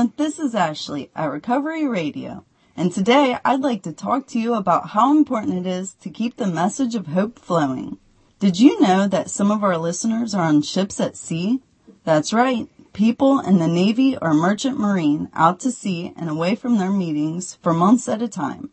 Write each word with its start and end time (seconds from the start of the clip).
This 0.00 0.38
is 0.38 0.54
Ashley 0.54 1.10
at 1.14 1.26
Recovery 1.26 1.86
Radio. 1.86 2.46
And 2.74 2.90
today 2.90 3.36
I'd 3.44 3.60
like 3.60 3.82
to 3.82 3.92
talk 3.92 4.26
to 4.28 4.38
you 4.38 4.54
about 4.54 4.90
how 4.90 5.14
important 5.14 5.58
it 5.58 5.68
is 5.68 5.92
to 6.00 6.08
keep 6.08 6.36
the 6.36 6.46
message 6.46 6.94
of 6.94 7.08
hope 7.08 7.38
flowing. 7.38 7.98
Did 8.38 8.58
you 8.58 8.80
know 8.80 9.06
that 9.06 9.28
some 9.28 9.50
of 9.50 9.62
our 9.62 9.76
listeners 9.76 10.34
are 10.34 10.46
on 10.46 10.62
ships 10.62 11.00
at 11.00 11.18
sea? 11.18 11.60
That's 12.04 12.32
right. 12.32 12.66
People 12.94 13.40
in 13.40 13.58
the 13.58 13.68
Navy 13.68 14.16
or 14.16 14.32
Merchant 14.32 14.80
Marine 14.80 15.28
out 15.34 15.60
to 15.60 15.70
sea 15.70 16.14
and 16.16 16.30
away 16.30 16.54
from 16.54 16.78
their 16.78 16.90
meetings 16.90 17.58
for 17.60 17.74
months 17.74 18.08
at 18.08 18.22
a 18.22 18.28
time. 18.28 18.70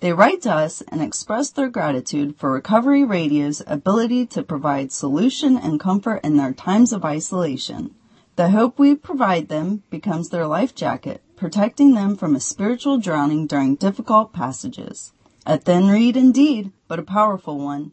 They 0.00 0.12
write 0.12 0.42
to 0.42 0.52
us 0.52 0.82
and 0.88 1.00
express 1.00 1.48
their 1.48 1.70
gratitude 1.70 2.36
for 2.36 2.52
Recovery 2.52 3.04
Radio's 3.04 3.62
ability 3.66 4.26
to 4.26 4.42
provide 4.42 4.92
solution 4.92 5.56
and 5.56 5.80
comfort 5.80 6.20
in 6.22 6.36
their 6.36 6.52
times 6.52 6.92
of 6.92 7.06
isolation. 7.06 7.94
The 8.38 8.50
hope 8.50 8.78
we 8.78 8.94
provide 8.94 9.48
them 9.48 9.82
becomes 9.90 10.28
their 10.28 10.46
life 10.46 10.72
jacket, 10.72 11.22
protecting 11.34 11.94
them 11.94 12.14
from 12.14 12.36
a 12.36 12.40
spiritual 12.40 12.98
drowning 12.98 13.48
during 13.48 13.74
difficult 13.74 14.32
passages. 14.32 15.12
A 15.44 15.58
thin 15.58 15.88
reed 15.88 16.16
indeed, 16.16 16.70
but 16.86 17.00
a 17.00 17.02
powerful 17.02 17.58
one. 17.58 17.90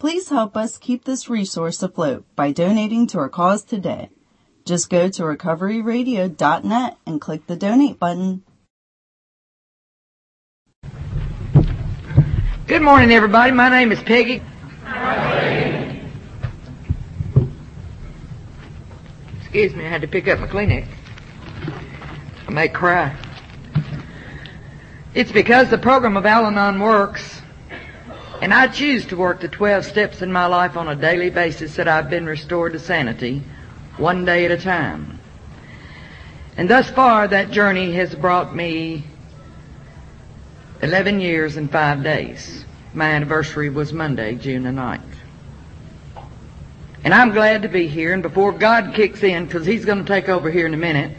Please 0.00 0.30
help 0.30 0.56
us 0.56 0.78
keep 0.78 1.04
this 1.04 1.30
resource 1.30 1.80
afloat 1.80 2.24
by 2.34 2.50
donating 2.50 3.06
to 3.06 3.18
our 3.18 3.28
cause 3.28 3.62
today. 3.62 4.10
Just 4.64 4.90
go 4.90 5.08
to 5.10 5.22
recoveryradio.net 5.22 6.96
and 7.06 7.20
click 7.20 7.46
the 7.46 7.54
donate 7.54 8.00
button. 8.00 8.42
Good 12.66 12.82
morning, 12.82 13.12
everybody. 13.12 13.52
My 13.52 13.68
name 13.68 13.92
is 13.92 14.02
Peggy. 14.02 14.42
Excuse 19.48 19.74
me, 19.74 19.86
I 19.86 19.88
had 19.88 20.02
to 20.02 20.08
pick 20.08 20.28
up 20.28 20.40
my 20.40 20.46
Kleenex. 20.46 20.86
I 22.46 22.50
may 22.50 22.68
cry. 22.68 23.16
It's 25.14 25.32
because 25.32 25.70
the 25.70 25.78
program 25.78 26.18
of 26.18 26.26
Al 26.26 26.44
Anon 26.44 26.78
works, 26.78 27.40
and 28.42 28.52
I 28.52 28.66
choose 28.66 29.06
to 29.06 29.16
work 29.16 29.40
the 29.40 29.48
12 29.48 29.86
steps 29.86 30.20
in 30.20 30.30
my 30.30 30.44
life 30.44 30.76
on 30.76 30.88
a 30.88 30.94
daily 30.94 31.30
basis 31.30 31.76
that 31.76 31.88
I've 31.88 32.10
been 32.10 32.26
restored 32.26 32.74
to 32.74 32.78
sanity, 32.78 33.42
one 33.96 34.26
day 34.26 34.44
at 34.44 34.50
a 34.50 34.58
time. 34.58 35.18
And 36.58 36.68
thus 36.68 36.90
far, 36.90 37.26
that 37.26 37.50
journey 37.50 37.94
has 37.94 38.14
brought 38.14 38.54
me 38.54 39.02
11 40.82 41.20
years 41.20 41.56
and 41.56 41.72
5 41.72 42.02
days. 42.02 42.66
My 42.92 43.12
anniversary 43.12 43.70
was 43.70 43.94
Monday, 43.94 44.34
June 44.34 44.64
the 44.64 44.70
9th. 44.70 45.17
And 47.04 47.14
I'm 47.14 47.30
glad 47.32 47.62
to 47.62 47.68
be 47.68 47.86
here, 47.86 48.12
and 48.12 48.22
before 48.22 48.52
God 48.52 48.94
kicks 48.94 49.22
in, 49.22 49.46
because 49.46 49.64
He's 49.64 49.84
going 49.84 49.98
to 49.98 50.04
take 50.04 50.28
over 50.28 50.50
here 50.50 50.66
in 50.66 50.74
a 50.74 50.78
minute, 50.78 51.16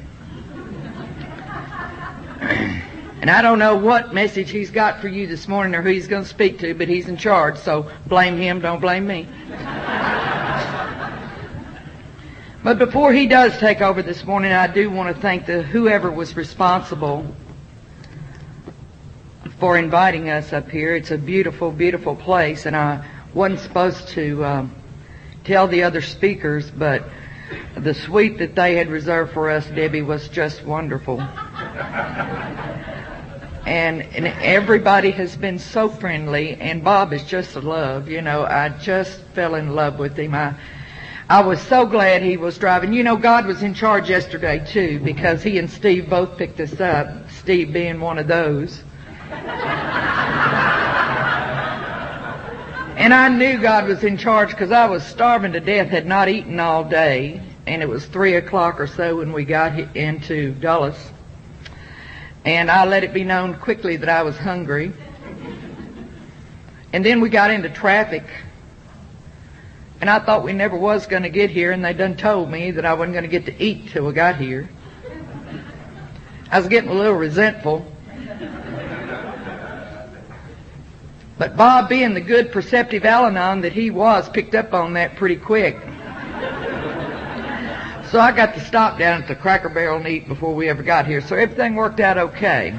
and 2.41 3.30
I 3.30 3.41
don't 3.41 3.59
know 3.59 3.75
what 3.75 4.13
message 4.13 4.50
He's 4.50 4.72
got 4.72 5.00
for 5.00 5.07
you 5.07 5.25
this 5.25 5.47
morning 5.47 5.73
or 5.75 5.81
who 5.81 5.89
He's 5.89 6.07
going 6.07 6.23
to 6.23 6.30
speak 6.30 6.59
to, 6.59 6.73
but 6.73 6.88
He's 6.88 7.07
in 7.07 7.17
charge, 7.17 7.57
so 7.57 7.89
blame 8.07 8.38
Him, 8.38 8.59
don't 8.59 8.81
blame 8.81 9.07
me. 9.07 9.27
But 12.61 12.77
before 12.77 13.13
He 13.13 13.25
does 13.25 13.57
take 13.57 13.80
over 13.80 14.02
this 14.02 14.25
morning, 14.25 14.52
I 14.52 14.67
do 14.67 14.89
want 14.91 15.16
to 15.16 15.22
thank 15.22 15.45
the 15.45 15.63
whoever 15.63 16.11
was 16.11 16.35
responsible 16.35 17.25
for 19.59 19.77
inviting 19.77 20.30
us 20.30 20.52
up 20.52 20.69
here. 20.69 20.94
It's 20.94 21.11
a 21.11 21.17
beautiful, 21.17 21.72
beautiful 21.72 22.17
place, 22.17 22.66
and 22.66 22.75
I 22.75 23.05
wasn't 23.33 23.61
supposed 23.61 24.09
to 24.09 24.44
um, 24.44 24.75
tell 25.50 25.67
the 25.67 25.81
other 25.81 26.02
speakers, 26.02 26.69
but 26.69 27.03
the 27.75 27.95
suite 27.95 28.38
that 28.38 28.53
they 28.53 28.75
had 28.75 28.88
reserved 28.88 29.33
for 29.33 29.50
us, 29.50 29.66
Debbie, 29.66 30.03
was 30.03 30.30
just 30.30 30.64
wonderful. 30.64 31.19
And, 33.66 34.03
and 34.03 34.28
everybody 34.28 35.09
has 35.09 35.36
been 35.36 35.58
so 35.58 35.89
friendly, 35.89 36.53
and 36.53 36.83
Bob 36.83 37.14
is 37.14 37.23
just 37.23 37.56
a 37.56 37.61
love. 37.61 38.07
You 38.07 38.22
know, 38.22 38.46
I 38.46 38.69
just 38.69 39.22
fell 39.34 39.56
in 39.56 39.73
love 39.73 39.97
with 39.97 40.16
him. 40.16 40.35
I, 40.35 40.53
I 41.28 41.41
was 41.41 41.59
so 41.62 41.88
glad 41.88 42.22
he 42.22 42.38
was 42.38 42.59
driving. 42.59 42.94
You 42.94 43.03
know, 43.03 43.18
God 43.18 43.47
was 43.47 43.63
in 43.63 43.73
charge 43.73 44.07
yesterday 44.07 44.63
too, 44.63 45.00
because 45.00 45.41
he 45.41 45.57
and 45.57 45.68
Steve 45.69 46.12
both 46.12 46.38
picked 46.38 46.59
us 46.59 46.79
up. 46.79 47.07
Steve 47.31 47.73
being 47.73 48.00
one 48.00 48.19
of 48.19 48.28
those. 48.28 48.84
And 52.99 53.13
I 53.13 53.29
knew 53.29 53.57
God 53.57 53.87
was 53.87 54.03
in 54.03 54.17
charge 54.17 54.49
because 54.49 54.73
I 54.73 54.85
was 54.87 55.05
starving 55.05 55.53
to 55.53 55.61
death, 55.61 55.87
had 55.87 56.05
not 56.05 56.27
eaten 56.27 56.59
all 56.59 56.83
day, 56.83 57.41
and 57.65 57.81
it 57.81 57.87
was 57.87 58.05
three 58.05 58.35
o'clock 58.35 58.77
or 58.77 58.87
so 58.87 59.15
when 59.15 59.31
we 59.31 59.45
got 59.45 59.95
into 59.95 60.51
Dulles. 60.55 60.97
And 62.43 62.69
I 62.69 62.83
let 62.83 63.05
it 63.05 63.13
be 63.13 63.23
known 63.23 63.55
quickly 63.55 63.95
that 63.95 64.09
I 64.09 64.23
was 64.23 64.37
hungry. 64.37 64.91
And 66.91 67.05
then 67.05 67.21
we 67.21 67.29
got 67.29 67.51
into 67.51 67.69
traffic. 67.69 68.25
And 70.01 70.09
I 70.09 70.19
thought 70.19 70.43
we 70.43 70.51
never 70.51 70.75
was 70.75 71.07
going 71.07 71.23
to 71.23 71.29
get 71.29 71.49
here, 71.49 71.71
and 71.71 71.85
they 71.85 71.93
done 71.93 72.17
told 72.17 72.51
me 72.51 72.71
that 72.71 72.83
I 72.83 72.95
wasn't 72.95 73.13
going 73.13 73.23
to 73.23 73.29
get 73.29 73.45
to 73.45 73.63
eat 73.63 73.91
till 73.91 74.07
we 74.07 74.11
got 74.11 74.35
here. 74.35 74.69
I 76.51 76.59
was 76.59 76.67
getting 76.67 76.89
a 76.89 76.93
little 76.93 77.13
resentful. 77.13 77.89
But 81.39 81.55
Bob, 81.55 81.88
being 81.88 82.13
the 82.13 82.22
good, 82.22 82.51
perceptive 82.51 83.05
Al-Anon 83.05 83.61
that 83.61 83.72
he 83.72 83.89
was, 83.91 84.27
picked 84.27 84.53
up 84.55 84.73
on 84.73 84.94
that 84.94 85.16
pretty 85.16 85.38
quick. 85.38 85.77
So 88.11 88.19
I 88.19 88.33
got 88.35 88.55
to 88.55 88.59
stop 88.59 89.00
down 89.00 89.22
at 89.22 89.27
the 89.29 89.35
Cracker 89.35 89.69
Barrel 89.69 89.99
and 89.99 90.07
eat 90.07 90.28
before 90.28 90.53
we 90.53 90.67
ever 90.67 90.83
got 90.83 91.07
here. 91.07 91.22
So 91.22 91.38
everything 91.38 91.75
worked 91.75 92.01
out 92.01 92.17
okay. 92.17 92.72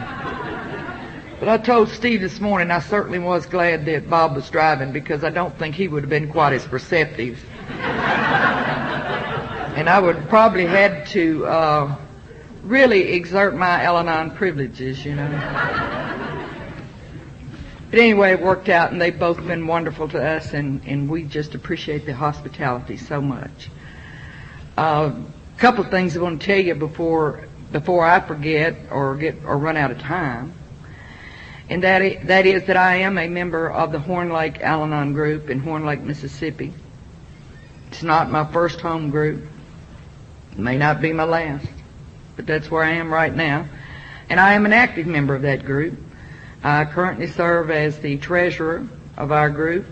But 1.38 1.48
I 1.48 1.56
told 1.56 1.88
Steve 1.88 2.20
this 2.20 2.38
morning 2.38 2.70
I 2.70 2.80
certainly 2.80 3.18
was 3.18 3.46
glad 3.46 3.86
that 3.86 4.10
Bob 4.10 4.34
was 4.34 4.50
driving 4.50 4.92
because 4.92 5.24
I 5.24 5.30
don't 5.30 5.58
think 5.58 5.74
he 5.74 5.88
would 5.88 6.02
have 6.02 6.10
been 6.10 6.30
quite 6.30 6.52
as 6.52 6.66
perceptive. 6.66 7.42
and 9.78 9.88
I 9.88 9.98
would 9.98 10.28
probably 10.28 10.66
had 10.66 11.06
to 11.06 11.46
uh, 11.46 11.96
really 12.62 13.14
exert 13.14 13.56
my 13.56 13.84
Al-Anon 13.84 14.32
privileges, 14.32 15.02
you 15.02 15.14
know. 15.14 15.99
But 17.90 17.98
anyway, 17.98 18.32
it 18.32 18.40
worked 18.40 18.68
out, 18.68 18.92
and 18.92 19.02
they've 19.02 19.18
both 19.18 19.44
been 19.44 19.66
wonderful 19.66 20.08
to 20.10 20.24
us, 20.24 20.52
and, 20.52 20.80
and 20.86 21.10
we 21.10 21.24
just 21.24 21.56
appreciate 21.56 22.06
the 22.06 22.14
hospitality 22.14 22.96
so 22.96 23.20
much. 23.20 23.68
A 24.78 24.80
uh, 24.80 25.14
couple 25.58 25.84
of 25.84 25.90
things 25.90 26.16
I 26.16 26.20
want 26.20 26.40
to 26.40 26.46
tell 26.46 26.64
you 26.64 26.74
before 26.74 27.46
before 27.72 28.04
I 28.04 28.18
forget 28.20 28.76
or 28.90 29.16
get 29.16 29.44
or 29.44 29.56
run 29.56 29.76
out 29.76 29.90
of 29.90 29.98
time, 29.98 30.54
and 31.68 31.82
that 31.82 32.02
is, 32.02 32.26
that 32.28 32.46
is 32.46 32.64
that 32.64 32.76
I 32.76 32.96
am 32.96 33.18
a 33.18 33.28
member 33.28 33.70
of 33.70 33.92
the 33.92 33.98
Horn 33.98 34.30
Lake 34.30 34.60
Al-Anon 34.60 35.12
group 35.12 35.50
in 35.50 35.60
Horn 35.60 35.84
Lake, 35.84 36.00
Mississippi. 36.00 36.72
It's 37.88 38.02
not 38.02 38.30
my 38.30 38.44
first 38.52 38.80
home 38.80 39.10
group. 39.10 39.44
It 40.52 40.58
may 40.58 40.78
not 40.78 41.00
be 41.00 41.12
my 41.12 41.24
last, 41.24 41.66
but 42.36 42.46
that's 42.46 42.70
where 42.70 42.84
I 42.84 42.92
am 42.92 43.12
right 43.12 43.34
now, 43.34 43.68
and 44.28 44.38
I 44.38 44.54
am 44.54 44.64
an 44.64 44.72
active 44.72 45.08
member 45.08 45.34
of 45.34 45.42
that 45.42 45.64
group. 45.64 45.98
I 46.62 46.84
currently 46.84 47.26
serve 47.26 47.70
as 47.70 47.98
the 47.98 48.18
treasurer 48.18 48.86
of 49.16 49.32
our 49.32 49.48
group, 49.48 49.86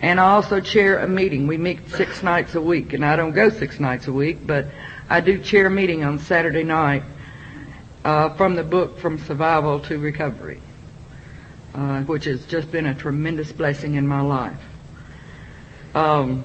and 0.00 0.20
I 0.20 0.30
also 0.30 0.60
chair 0.60 0.98
a 0.98 1.08
meeting. 1.08 1.46
We 1.46 1.56
meet 1.56 1.90
six 1.90 2.22
nights 2.22 2.54
a 2.54 2.60
week, 2.60 2.92
and 2.92 3.04
I 3.04 3.16
don't 3.16 3.32
go 3.32 3.50
six 3.50 3.80
nights 3.80 4.06
a 4.06 4.12
week, 4.12 4.46
but 4.46 4.66
I 5.08 5.20
do 5.20 5.38
chair 5.38 5.66
a 5.66 5.70
meeting 5.70 6.04
on 6.04 6.20
Saturday 6.20 6.62
night 6.62 7.02
uh, 8.04 8.30
from 8.36 8.54
the 8.54 8.62
book 8.62 8.98
From 8.98 9.18
Survival 9.18 9.80
to 9.80 9.98
Recovery, 9.98 10.60
uh, 11.74 12.02
which 12.02 12.24
has 12.24 12.46
just 12.46 12.70
been 12.70 12.86
a 12.86 12.94
tremendous 12.94 13.50
blessing 13.50 13.94
in 13.94 14.06
my 14.06 14.20
life. 14.20 14.60
Um, 15.94 16.44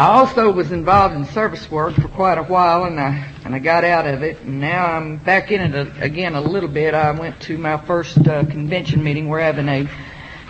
I 0.00 0.06
also 0.16 0.50
was 0.50 0.72
involved 0.72 1.14
in 1.14 1.26
service 1.26 1.70
work 1.70 1.94
for 1.94 2.08
quite 2.08 2.38
a 2.38 2.42
while, 2.42 2.84
and 2.84 2.98
I 2.98 3.34
and 3.44 3.54
I 3.54 3.58
got 3.58 3.84
out 3.84 4.06
of 4.06 4.22
it, 4.22 4.40
and 4.40 4.58
now 4.58 4.86
I'm 4.86 5.18
back 5.18 5.52
in 5.52 5.74
it 5.74 5.92
again 6.02 6.34
a 6.34 6.40
little 6.40 6.70
bit. 6.70 6.94
I 6.94 7.10
went 7.10 7.38
to 7.42 7.58
my 7.58 7.76
first 7.76 8.16
uh, 8.26 8.46
convention 8.46 9.04
meeting. 9.04 9.28
We're 9.28 9.40
having 9.40 9.68
a 9.68 9.86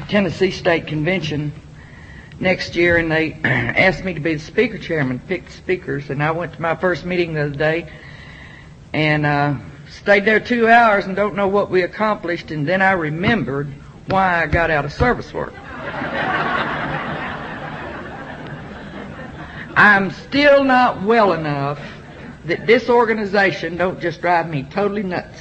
Tennessee 0.09 0.53
State 0.53 0.87
Convention 0.87 1.53
next 2.39 2.77
year, 2.77 2.97
and 2.97 3.11
they 3.11 3.33
asked 3.45 4.05
me 4.05 4.15
to 4.15 4.21
be 4.21 4.35
the 4.35 4.41
speaker 4.41 4.79
chairman, 4.79 5.19
picked 5.19 5.51
speakers, 5.51 6.11
and 6.11 6.23
I 6.23 6.31
went 6.31 6.53
to 6.53 6.63
my 6.63 6.77
first 6.77 7.05
meeting 7.05 7.35
the 7.35 7.47
other 7.47 7.51
day, 7.51 7.93
and 8.93 9.27
uh, 9.27 9.57
stayed 9.89 10.27
there 10.27 10.39
two 10.39 10.69
hours 10.69 11.07
and 11.07 11.17
don't 11.17 11.35
know 11.35 11.49
what 11.49 11.71
we 11.71 11.83
accomplished, 11.83 12.53
and 12.53 12.69
then 12.69 12.83
I 12.83 12.93
remembered 12.93 13.67
why 14.07 14.45
I 14.45 14.47
got 14.47 14.71
out 14.71 14.85
of 14.85 14.93
service 14.93 15.35
work. 15.35 15.55
I'm 19.77 20.11
still 20.11 20.65
not 20.65 21.03
well 21.03 21.33
enough 21.33 21.81
that 22.45 22.67
this 22.67 22.89
organization 22.89 23.77
don't 23.77 24.01
just 24.01 24.21
drive 24.21 24.49
me 24.49 24.65
totally 24.65 25.03
nuts. 25.03 25.39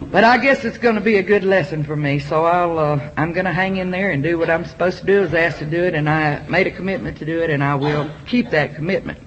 But 0.00 0.22
I 0.22 0.38
guess 0.38 0.64
it's 0.64 0.78
going 0.78 0.94
to 0.94 1.00
be 1.00 1.16
a 1.16 1.22
good 1.22 1.44
lesson 1.44 1.82
for 1.82 1.96
me, 1.96 2.20
so 2.20 2.44
I'll 2.44 2.78
uh, 2.78 3.10
I'm 3.16 3.32
going 3.32 3.46
to 3.46 3.52
hang 3.52 3.78
in 3.78 3.90
there 3.90 4.10
and 4.12 4.22
do 4.22 4.38
what 4.38 4.48
I'm 4.48 4.64
supposed 4.64 4.98
to 4.98 5.06
do. 5.06 5.18
I 5.18 5.20
was 5.22 5.34
asked 5.34 5.58
to 5.58 5.66
do 5.66 5.82
it, 5.82 5.94
and 5.94 6.08
I 6.08 6.46
made 6.48 6.68
a 6.68 6.70
commitment 6.70 7.18
to 7.18 7.24
do 7.24 7.42
it, 7.42 7.50
and 7.50 7.64
I 7.64 7.74
will 7.74 8.08
keep 8.26 8.50
that 8.50 8.76
commitment. 8.76 9.18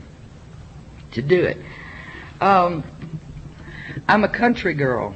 to 1.11 1.21
do 1.21 1.43
it. 1.43 1.57
Um, 2.39 2.83
I'm 4.07 4.23
a 4.23 4.29
country 4.29 4.73
girl, 4.73 5.15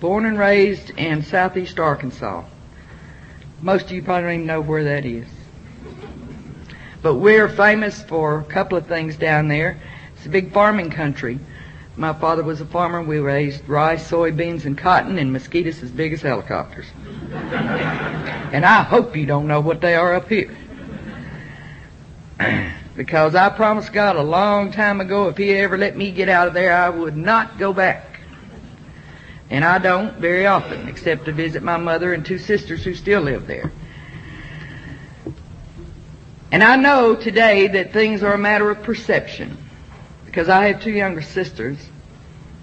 born 0.00 0.26
and 0.26 0.38
raised 0.38 0.90
in 0.90 1.22
southeast 1.22 1.78
Arkansas. 1.78 2.44
Most 3.62 3.86
of 3.86 3.92
you 3.92 4.02
probably 4.02 4.22
don't 4.22 4.34
even 4.34 4.46
know 4.46 4.60
where 4.60 4.84
that 4.84 5.06
is. 5.06 5.28
But 7.04 7.16
we're 7.16 7.50
famous 7.50 8.02
for 8.02 8.38
a 8.38 8.44
couple 8.44 8.78
of 8.78 8.86
things 8.86 9.16
down 9.16 9.48
there. 9.48 9.78
It's 10.16 10.24
a 10.24 10.30
big 10.30 10.54
farming 10.54 10.88
country. 10.88 11.38
My 11.98 12.14
father 12.14 12.42
was 12.42 12.62
a 12.62 12.64
farmer. 12.64 13.02
We 13.02 13.18
raised 13.18 13.68
rice, 13.68 14.10
soybeans, 14.10 14.64
and 14.64 14.78
cotton, 14.78 15.18
and 15.18 15.30
mosquitoes 15.30 15.82
as 15.82 15.90
big 15.90 16.14
as 16.14 16.22
helicopters. 16.22 16.86
and 17.30 18.64
I 18.64 18.82
hope 18.84 19.14
you 19.14 19.26
don't 19.26 19.46
know 19.46 19.60
what 19.60 19.82
they 19.82 19.94
are 19.94 20.14
up 20.14 20.30
here. 20.30 20.56
because 22.96 23.34
I 23.34 23.50
promised 23.50 23.92
God 23.92 24.16
a 24.16 24.22
long 24.22 24.72
time 24.72 25.02
ago 25.02 25.28
if 25.28 25.36
He 25.36 25.52
ever 25.56 25.76
let 25.76 25.98
me 25.98 26.10
get 26.10 26.30
out 26.30 26.48
of 26.48 26.54
there, 26.54 26.74
I 26.74 26.88
would 26.88 27.18
not 27.18 27.58
go 27.58 27.74
back. 27.74 28.18
And 29.50 29.62
I 29.62 29.76
don't 29.76 30.16
very 30.16 30.46
often, 30.46 30.88
except 30.88 31.26
to 31.26 31.32
visit 31.32 31.62
my 31.62 31.76
mother 31.76 32.14
and 32.14 32.24
two 32.24 32.38
sisters 32.38 32.82
who 32.82 32.94
still 32.94 33.20
live 33.20 33.46
there. 33.46 33.70
And 36.54 36.62
I 36.62 36.76
know 36.76 37.16
today 37.16 37.66
that 37.66 37.92
things 37.92 38.22
are 38.22 38.32
a 38.32 38.38
matter 38.38 38.70
of 38.70 38.84
perception 38.84 39.56
because 40.24 40.48
I 40.48 40.68
have 40.68 40.80
two 40.80 40.92
younger 40.92 41.20
sisters. 41.20 41.76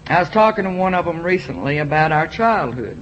I 0.06 0.18
was 0.18 0.30
talking 0.30 0.64
to 0.64 0.70
one 0.70 0.94
of 0.94 1.04
them 1.04 1.22
recently 1.22 1.76
about 1.76 2.10
our 2.10 2.26
childhood. 2.26 2.96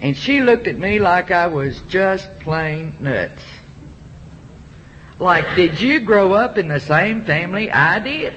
And 0.00 0.16
she 0.16 0.40
looked 0.40 0.68
at 0.68 0.78
me 0.78 1.00
like 1.00 1.32
I 1.32 1.48
was 1.48 1.80
just 1.88 2.30
plain 2.38 2.94
nuts. 3.00 3.42
Like, 5.18 5.56
did 5.56 5.80
you 5.80 5.98
grow 5.98 6.32
up 6.32 6.56
in 6.56 6.68
the 6.68 6.78
same 6.78 7.24
family 7.24 7.72
I 7.72 7.98
did? 7.98 8.34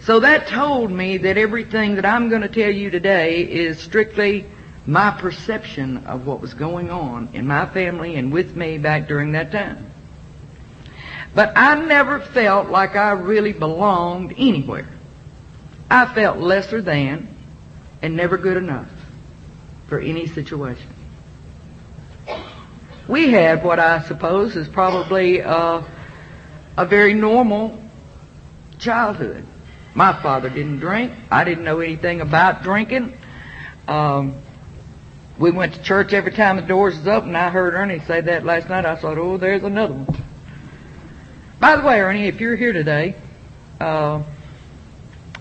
So 0.00 0.20
that 0.20 0.48
told 0.48 0.90
me 0.90 1.16
that 1.16 1.38
everything 1.38 1.94
that 1.94 2.04
I'm 2.04 2.28
going 2.28 2.42
to 2.42 2.48
tell 2.48 2.70
you 2.70 2.90
today 2.90 3.40
is 3.40 3.78
strictly 3.78 4.44
my 4.86 5.10
perception 5.10 6.06
of 6.06 6.26
what 6.26 6.40
was 6.40 6.54
going 6.54 6.90
on 6.90 7.30
in 7.32 7.46
my 7.46 7.66
family 7.66 8.16
and 8.16 8.32
with 8.32 8.54
me 8.54 8.78
back 8.78 9.08
during 9.08 9.32
that 9.32 9.50
time. 9.50 9.90
But 11.34 11.52
I 11.56 11.74
never 11.84 12.20
felt 12.20 12.68
like 12.68 12.94
I 12.94 13.12
really 13.12 13.52
belonged 13.52 14.34
anywhere. 14.36 14.88
I 15.90 16.12
felt 16.14 16.38
lesser 16.38 16.80
than 16.80 17.28
and 18.02 18.16
never 18.16 18.36
good 18.36 18.56
enough 18.56 18.88
for 19.88 19.98
any 19.98 20.26
situation. 20.26 20.88
We 23.08 23.30
had 23.30 23.64
what 23.64 23.78
I 23.78 24.02
suppose 24.02 24.56
is 24.56 24.68
probably 24.68 25.42
uh, 25.42 25.82
a 26.76 26.86
very 26.86 27.14
normal 27.14 27.82
childhood. 28.78 29.46
My 29.94 30.12
father 30.22 30.48
didn't 30.48 30.80
drink. 30.80 31.12
I 31.30 31.44
didn't 31.44 31.64
know 31.64 31.80
anything 31.80 32.20
about 32.20 32.62
drinking. 32.62 33.16
Um, 33.86 34.42
we 35.38 35.50
went 35.50 35.74
to 35.74 35.82
church 35.82 36.12
every 36.12 36.32
time 36.32 36.56
the 36.56 36.62
doors 36.62 36.96
was 36.96 37.08
open. 37.08 37.34
I 37.34 37.50
heard 37.50 37.74
Ernie 37.74 37.98
say 38.00 38.20
that 38.20 38.44
last 38.44 38.68
night. 38.68 38.86
I 38.86 38.96
thought, 38.96 39.18
oh, 39.18 39.36
there's 39.36 39.64
another 39.64 39.94
one. 39.94 40.24
By 41.58 41.76
the 41.76 41.82
way, 41.82 42.00
Ernie, 42.00 42.26
if 42.26 42.40
you're 42.40 42.56
here 42.56 42.72
today, 42.72 43.16
uh, 43.80 44.22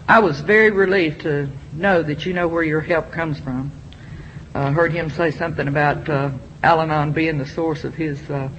I 0.07 0.19
was 0.19 0.39
very 0.41 0.71
relieved 0.71 1.21
to 1.21 1.49
know 1.71 2.01
that 2.01 2.25
you 2.25 2.33
know 2.33 2.47
where 2.47 2.63
your 2.63 2.81
help 2.81 3.11
comes 3.11 3.39
from. 3.39 3.71
I 4.55 4.67
uh, 4.67 4.71
heard 4.71 4.91
him 4.91 5.09
say 5.09 5.31
something 5.31 5.67
about 5.67 6.07
uh, 6.09 6.31
Al-Anon 6.61 7.11
being 7.11 7.37
the 7.37 7.47
source 7.47 7.83
of 7.83 7.95
his 7.95 8.19
uh, 8.29 8.49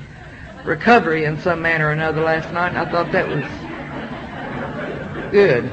recovery 0.65 1.25
in 1.25 1.41
some 1.41 1.63
manner 1.63 1.89
or 1.89 1.93
another 1.93 2.23
last 2.23 2.53
night, 2.53 2.75
I 2.75 2.91
thought 2.91 3.13
that 3.13 3.29
was 3.29 3.45
good. 5.31 5.65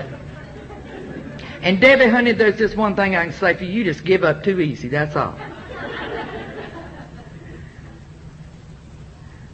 And 1.61 1.79
Debbie, 1.79 2.07
honey, 2.07 2.31
there's 2.31 2.57
just 2.57 2.75
one 2.75 2.95
thing 2.95 3.15
I 3.15 3.25
can 3.25 3.33
say 3.33 3.53
for 3.53 3.63
you. 3.63 3.71
You 3.71 3.83
just 3.83 4.03
give 4.03 4.23
up 4.23 4.43
too 4.43 4.59
easy. 4.59 4.87
That's 4.87 5.15
all. 5.15 5.39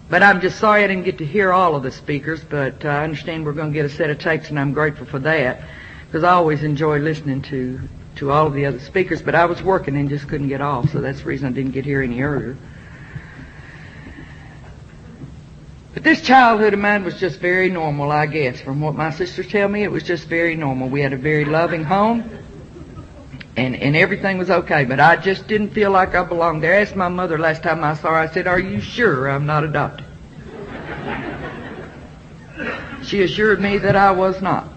But 0.09 0.23
I'm 0.23 0.39
just 0.39 0.59
sorry 0.59 0.83
I 0.83 0.87
didn't 0.87 1.03
get 1.03 1.17
to 1.17 1.25
hear 1.25 1.51
all 1.51 1.75
of 1.75 1.83
the 1.83 1.91
speakers, 1.91 2.41
but 2.43 2.85
uh, 2.85 2.89
I 2.89 3.03
understand 3.03 3.45
we're 3.45 3.51
going 3.53 3.71
to 3.71 3.73
get 3.73 3.85
a 3.85 3.89
set 3.89 4.09
of 4.09 4.19
tapes, 4.19 4.49
and 4.49 4.59
I'm 4.59 4.71
grateful 4.71 5.05
for 5.05 5.19
that 5.19 5.61
because 6.05 6.23
I 6.23 6.31
always 6.31 6.63
enjoy 6.63 6.99
listening 6.99 7.41
to 7.43 7.81
to 8.15 8.31
all 8.31 8.47
of 8.47 8.53
the 8.53 8.65
other 8.65 8.79
speakers. 8.79 9.21
But 9.21 9.35
I 9.35 9.45
was 9.45 9.61
working 9.61 9.97
and 9.97 10.09
just 10.09 10.27
couldn't 10.27 10.47
get 10.47 10.61
off, 10.61 10.91
so 10.91 11.01
that's 11.01 11.19
the 11.19 11.25
reason 11.25 11.49
I 11.49 11.51
didn't 11.51 11.71
get 11.71 11.83
here 11.83 12.01
any 12.01 12.21
earlier. 12.21 12.57
But 15.93 16.03
this 16.03 16.21
childhood 16.21 16.73
of 16.73 16.79
mine 16.79 17.03
was 17.03 17.19
just 17.19 17.39
very 17.39 17.69
normal, 17.69 18.11
I 18.11 18.27
guess. 18.27 18.61
From 18.61 18.81
what 18.81 18.95
my 18.95 19.09
sisters 19.09 19.47
tell 19.47 19.67
me, 19.67 19.83
it 19.83 19.91
was 19.91 20.03
just 20.03 20.27
very 20.27 20.55
normal. 20.55 20.89
We 20.89 21.01
had 21.01 21.11
a 21.11 21.17
very 21.17 21.43
loving 21.43 21.83
home, 21.83 22.29
and, 23.57 23.75
and 23.75 23.95
everything 23.95 24.37
was 24.37 24.49
okay. 24.49 24.85
But 24.85 24.99
I 24.99 25.17
just 25.17 25.47
didn't 25.47 25.71
feel 25.71 25.91
like 25.91 26.15
I 26.15 26.23
belonged 26.23 26.63
there. 26.63 26.75
I 26.75 26.81
asked 26.81 26.95
my 26.95 27.09
mother 27.09 27.37
last 27.37 27.63
time 27.63 27.83
I 27.83 27.95
saw 27.95 28.11
her, 28.11 28.15
I 28.15 28.27
said, 28.27 28.47
Are 28.47 28.59
you 28.59 28.79
sure 28.79 29.29
I'm 29.29 29.45
not 29.45 29.63
adopted? 29.63 30.05
she 33.03 33.23
assured 33.23 33.59
me 33.59 33.77
that 33.79 33.95
I 33.95 34.11
was 34.11 34.41
not. 34.41 34.69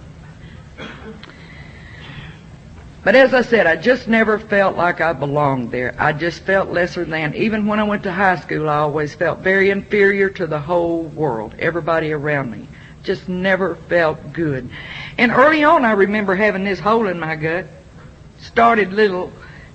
But 3.03 3.15
as 3.15 3.33
I 3.33 3.41
said, 3.43 3.67
I 3.67 3.77
just 3.77 4.09
never 4.09 4.39
felt 4.39 4.77
like 4.77 5.01
I 5.01 5.15
belonged 5.15 5.71
there. 5.71 5.95
I 5.99 6.13
just 6.13 6.43
felt 6.43 6.69
lesser 6.69 7.07
than. 7.07 7.35
Even 7.35 7.67
when 7.67 7.81
I 7.81 7.85
went 7.85 8.03
to 8.03 8.13
high 8.13 8.37
school, 8.37 8.69
I 8.69 8.77
always 8.77 9.15
felt 9.15 9.39
very 9.39 9.71
inferior 9.71 10.29
to 10.31 10.47
the 10.47 10.61
whole 10.61 11.05
world, 11.05 11.55
everybody 11.59 12.13
around 12.13 12.51
me. 12.51 12.69
Just 13.03 13.27
never 13.27 13.77
felt 13.77 14.35
good. 14.35 14.69
And 15.17 15.33
early 15.33 15.65
on, 15.65 15.87
I 15.87 15.93
remember 15.93 16.35
having 16.35 16.65
this 16.65 16.79
hole 16.79 17.09
in 17.09 17.19
my 17.19 17.37
gut. 17.37 17.67
Started 18.41 18.93
little, 18.93 19.33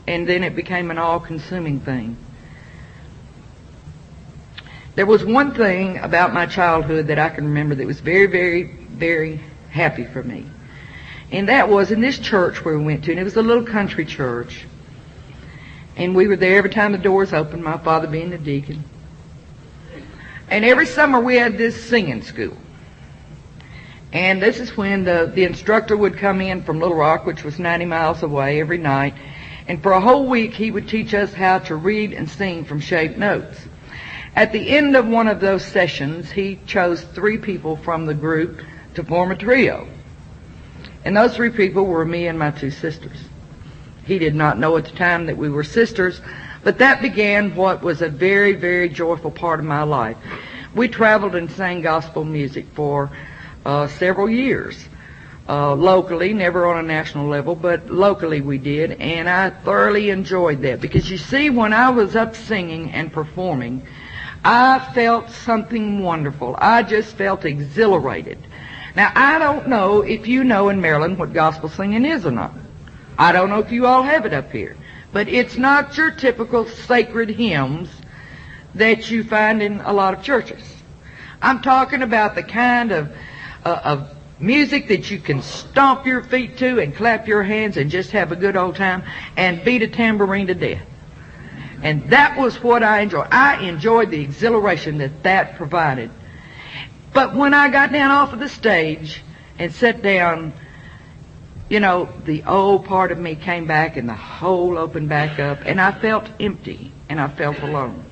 and 0.07 0.27
then 0.27 0.43
it 0.43 0.55
became 0.55 0.91
an 0.91 0.97
all-consuming 0.97 1.81
thing. 1.81 2.17
There 4.95 5.05
was 5.05 5.25
one 5.25 5.53
thing 5.53 5.97
about 5.97 6.33
my 6.33 6.45
childhood 6.45 7.07
that 7.07 7.19
I 7.19 7.29
can 7.29 7.45
remember 7.45 7.75
that 7.75 7.85
was 7.85 7.99
very, 7.99 8.27
very, 8.27 8.63
very 8.63 9.41
happy 9.69 10.05
for 10.05 10.23
me. 10.23 10.45
And 11.31 11.49
that 11.49 11.69
was 11.69 11.91
in 11.91 12.01
this 12.01 12.17
church 12.17 12.63
where 12.63 12.77
we 12.77 12.85
went 12.85 13.03
to, 13.05 13.11
and 13.11 13.19
it 13.19 13.23
was 13.23 13.35
a 13.35 13.41
little 13.41 13.63
country 13.63 14.05
church. 14.05 14.65
And 15.97 16.15
we 16.15 16.27
were 16.27 16.35
there 16.37 16.57
every 16.57 16.69
time 16.69 16.91
the 16.91 16.97
doors 16.97 17.33
opened, 17.33 17.63
my 17.63 17.77
father 17.77 18.07
being 18.07 18.29
the 18.29 18.37
deacon. 18.37 18.83
And 20.49 20.63
every 20.63 20.85
summer 20.85 21.19
we 21.19 21.35
had 21.35 21.57
this 21.57 21.81
singing 21.83 22.21
school. 22.21 22.55
And 24.15 24.41
this 24.41 24.61
is 24.61 24.77
when 24.77 25.03
the, 25.03 25.29
the 25.35 25.43
instructor 25.43 25.97
would 25.97 26.17
come 26.17 26.39
in 26.39 26.63
from 26.63 26.79
Little 26.79 26.95
Rock, 26.95 27.25
which 27.25 27.43
was 27.43 27.59
90 27.59 27.83
miles 27.83 28.23
away, 28.23 28.61
every 28.61 28.77
night. 28.77 29.13
And 29.67 29.83
for 29.83 29.91
a 29.91 29.99
whole 29.99 30.25
week 30.27 30.53
he 30.53 30.71
would 30.71 30.87
teach 30.87 31.13
us 31.13 31.33
how 31.33 31.59
to 31.59 31.75
read 31.75 32.13
and 32.13 32.29
sing 32.29 32.63
from 32.63 32.79
shaped 32.79 33.17
notes. 33.17 33.59
At 34.33 34.53
the 34.53 34.69
end 34.69 34.95
of 34.95 35.05
one 35.05 35.27
of 35.27 35.41
those 35.41 35.65
sessions, 35.65 36.31
he 36.31 36.61
chose 36.65 37.03
three 37.03 37.37
people 37.37 37.75
from 37.75 38.05
the 38.05 38.13
group 38.13 38.61
to 38.93 39.03
form 39.03 39.31
a 39.31 39.35
trio. 39.35 39.85
And 41.03 41.17
those 41.17 41.35
three 41.35 41.49
people 41.49 41.85
were 41.85 42.05
me 42.05 42.27
and 42.27 42.39
my 42.39 42.51
two 42.51 42.71
sisters. 42.71 43.17
He 44.05 44.17
did 44.17 44.33
not 44.33 44.57
know 44.57 44.77
at 44.77 44.85
the 44.85 44.95
time 44.95 45.25
that 45.25 45.35
we 45.35 45.49
were 45.49 45.65
sisters, 45.65 46.21
but 46.63 46.77
that 46.77 47.01
began 47.01 47.53
what 47.53 47.81
was 47.81 48.01
a 48.01 48.07
very, 48.07 48.53
very 48.53 48.87
joyful 48.87 49.31
part 49.31 49.59
of 49.59 49.65
my 49.65 49.83
life. 49.83 50.15
We 50.73 50.87
traveled 50.87 51.35
and 51.35 51.51
sang 51.51 51.81
gospel 51.81 52.23
music 52.23 52.67
for 52.75 53.11
uh, 53.65 53.87
several 53.87 54.29
years. 54.29 54.87
Uh, 55.47 55.75
locally, 55.75 56.33
never 56.33 56.65
on 56.65 56.83
a 56.83 56.87
national 56.87 57.27
level, 57.27 57.55
but 57.55 57.87
locally 57.91 58.41
we 58.41 58.57
did, 58.57 58.93
and 58.93 59.29
I 59.29 59.51
thoroughly 59.51 60.09
enjoyed 60.09 60.61
that 60.63 60.81
because 60.81 61.11
you 61.11 61.19
see, 61.19 61.51
when 61.51 61.71
I 61.71 61.91
was 61.91 62.15
up 62.15 62.35
singing 62.35 62.91
and 62.91 63.13
performing, 63.13 63.85
I 64.43 64.79
felt 64.95 65.29
something 65.29 66.01
wonderful. 66.01 66.55
I 66.57 66.81
just 66.81 67.15
felt 67.15 67.45
exhilarated. 67.45 68.39
Now, 68.95 69.11
I 69.13 69.37
don't 69.37 69.67
know 69.67 70.01
if 70.01 70.27
you 70.27 70.43
know 70.43 70.69
in 70.69 70.81
Maryland 70.81 71.19
what 71.19 71.33
gospel 71.33 71.69
singing 71.69 72.05
is 72.05 72.25
or 72.25 72.31
not. 72.31 72.53
I 73.17 73.31
don't 73.31 73.49
know 73.49 73.59
if 73.59 73.71
you 73.71 73.85
all 73.85 74.03
have 74.03 74.25
it 74.25 74.33
up 74.33 74.51
here. 74.51 74.75
But 75.11 75.29
it's 75.29 75.55
not 75.57 75.97
your 75.97 76.11
typical 76.11 76.67
sacred 76.67 77.29
hymns 77.29 77.89
that 78.73 79.09
you 79.09 79.23
find 79.23 79.61
in 79.61 79.79
a 79.79 79.93
lot 79.93 80.13
of 80.13 80.21
churches. 80.21 80.61
I'm 81.41 81.61
talking 81.61 82.01
about 82.01 82.35
the 82.35 82.43
kind 82.43 82.91
of, 82.91 83.15
of 83.65 84.09
music 84.39 84.87
that 84.89 85.09
you 85.09 85.19
can 85.19 85.41
stomp 85.41 86.05
your 86.05 86.23
feet 86.23 86.57
to 86.57 86.79
and 86.79 86.95
clap 86.95 87.27
your 87.27 87.43
hands 87.43 87.77
and 87.77 87.89
just 87.89 88.11
have 88.11 88.31
a 88.31 88.35
good 88.35 88.55
old 88.55 88.75
time 88.75 89.03
and 89.37 89.63
beat 89.63 89.81
a 89.81 89.87
tambourine 89.87 90.47
to 90.47 90.53
death. 90.53 90.85
And 91.81 92.09
that 92.09 92.37
was 92.37 92.61
what 92.61 92.83
I 92.83 93.01
enjoyed. 93.01 93.27
I 93.31 93.61
enjoyed 93.61 94.11
the 94.11 94.21
exhilaration 94.21 94.97
that 94.99 95.23
that 95.23 95.55
provided 95.55 96.11
but 97.15 97.33
when 97.33 97.53
I 97.53 97.69
got 97.69 97.93
down 97.93 98.11
off 98.11 98.33
of 98.33 98.39
the 98.39 98.49
stage 98.49 99.23
and 99.57 99.73
sat 99.73 100.01
down, 100.01 100.51
you 101.69 101.79
know, 101.79 102.09
the 102.25 102.43
old 102.43 102.85
part 102.85 103.13
of 103.13 103.17
me 103.17 103.35
came 103.35 103.65
back 103.65 103.95
and 103.95 104.09
the 104.09 104.13
hole 104.13 104.77
opened 104.77 105.07
back 105.07 105.39
up 105.39 105.59
and 105.65 105.79
I 105.79 105.93
felt 105.93 106.27
empty 106.41 106.91
and 107.07 107.21
I 107.21 107.29
felt 107.29 107.59
alone. 107.59 108.03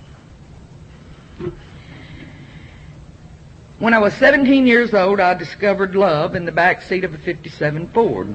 When 3.83 3.93
I 3.93 3.99
was 3.99 4.13
17 4.13 4.65
years 4.65 4.93
old, 4.93 5.19
I 5.19 5.33
discovered 5.33 5.93
love 5.93 6.35
in 6.35 6.45
the 6.45 6.53
back 6.53 6.83
seat 6.83 7.03
of 7.03 7.13
a 7.13 7.17
57 7.17 7.89
Ford. 7.89 8.29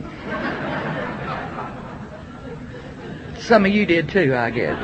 Some 3.39 3.65
of 3.65 3.73
you 3.73 3.87
did 3.87 4.11
too, 4.11 4.37
I 4.37 4.51
guess. 4.51 4.79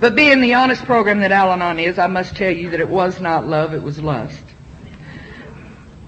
But 0.00 0.16
being 0.16 0.40
the 0.40 0.54
honest 0.54 0.86
program 0.86 1.20
that 1.20 1.32
Al 1.32 1.52
Anon 1.52 1.78
is, 1.78 1.98
I 1.98 2.06
must 2.06 2.34
tell 2.34 2.50
you 2.50 2.70
that 2.70 2.80
it 2.80 2.88
was 2.88 3.20
not 3.20 3.46
love, 3.46 3.74
it 3.74 3.82
was 3.82 4.00
lust. 4.00 4.44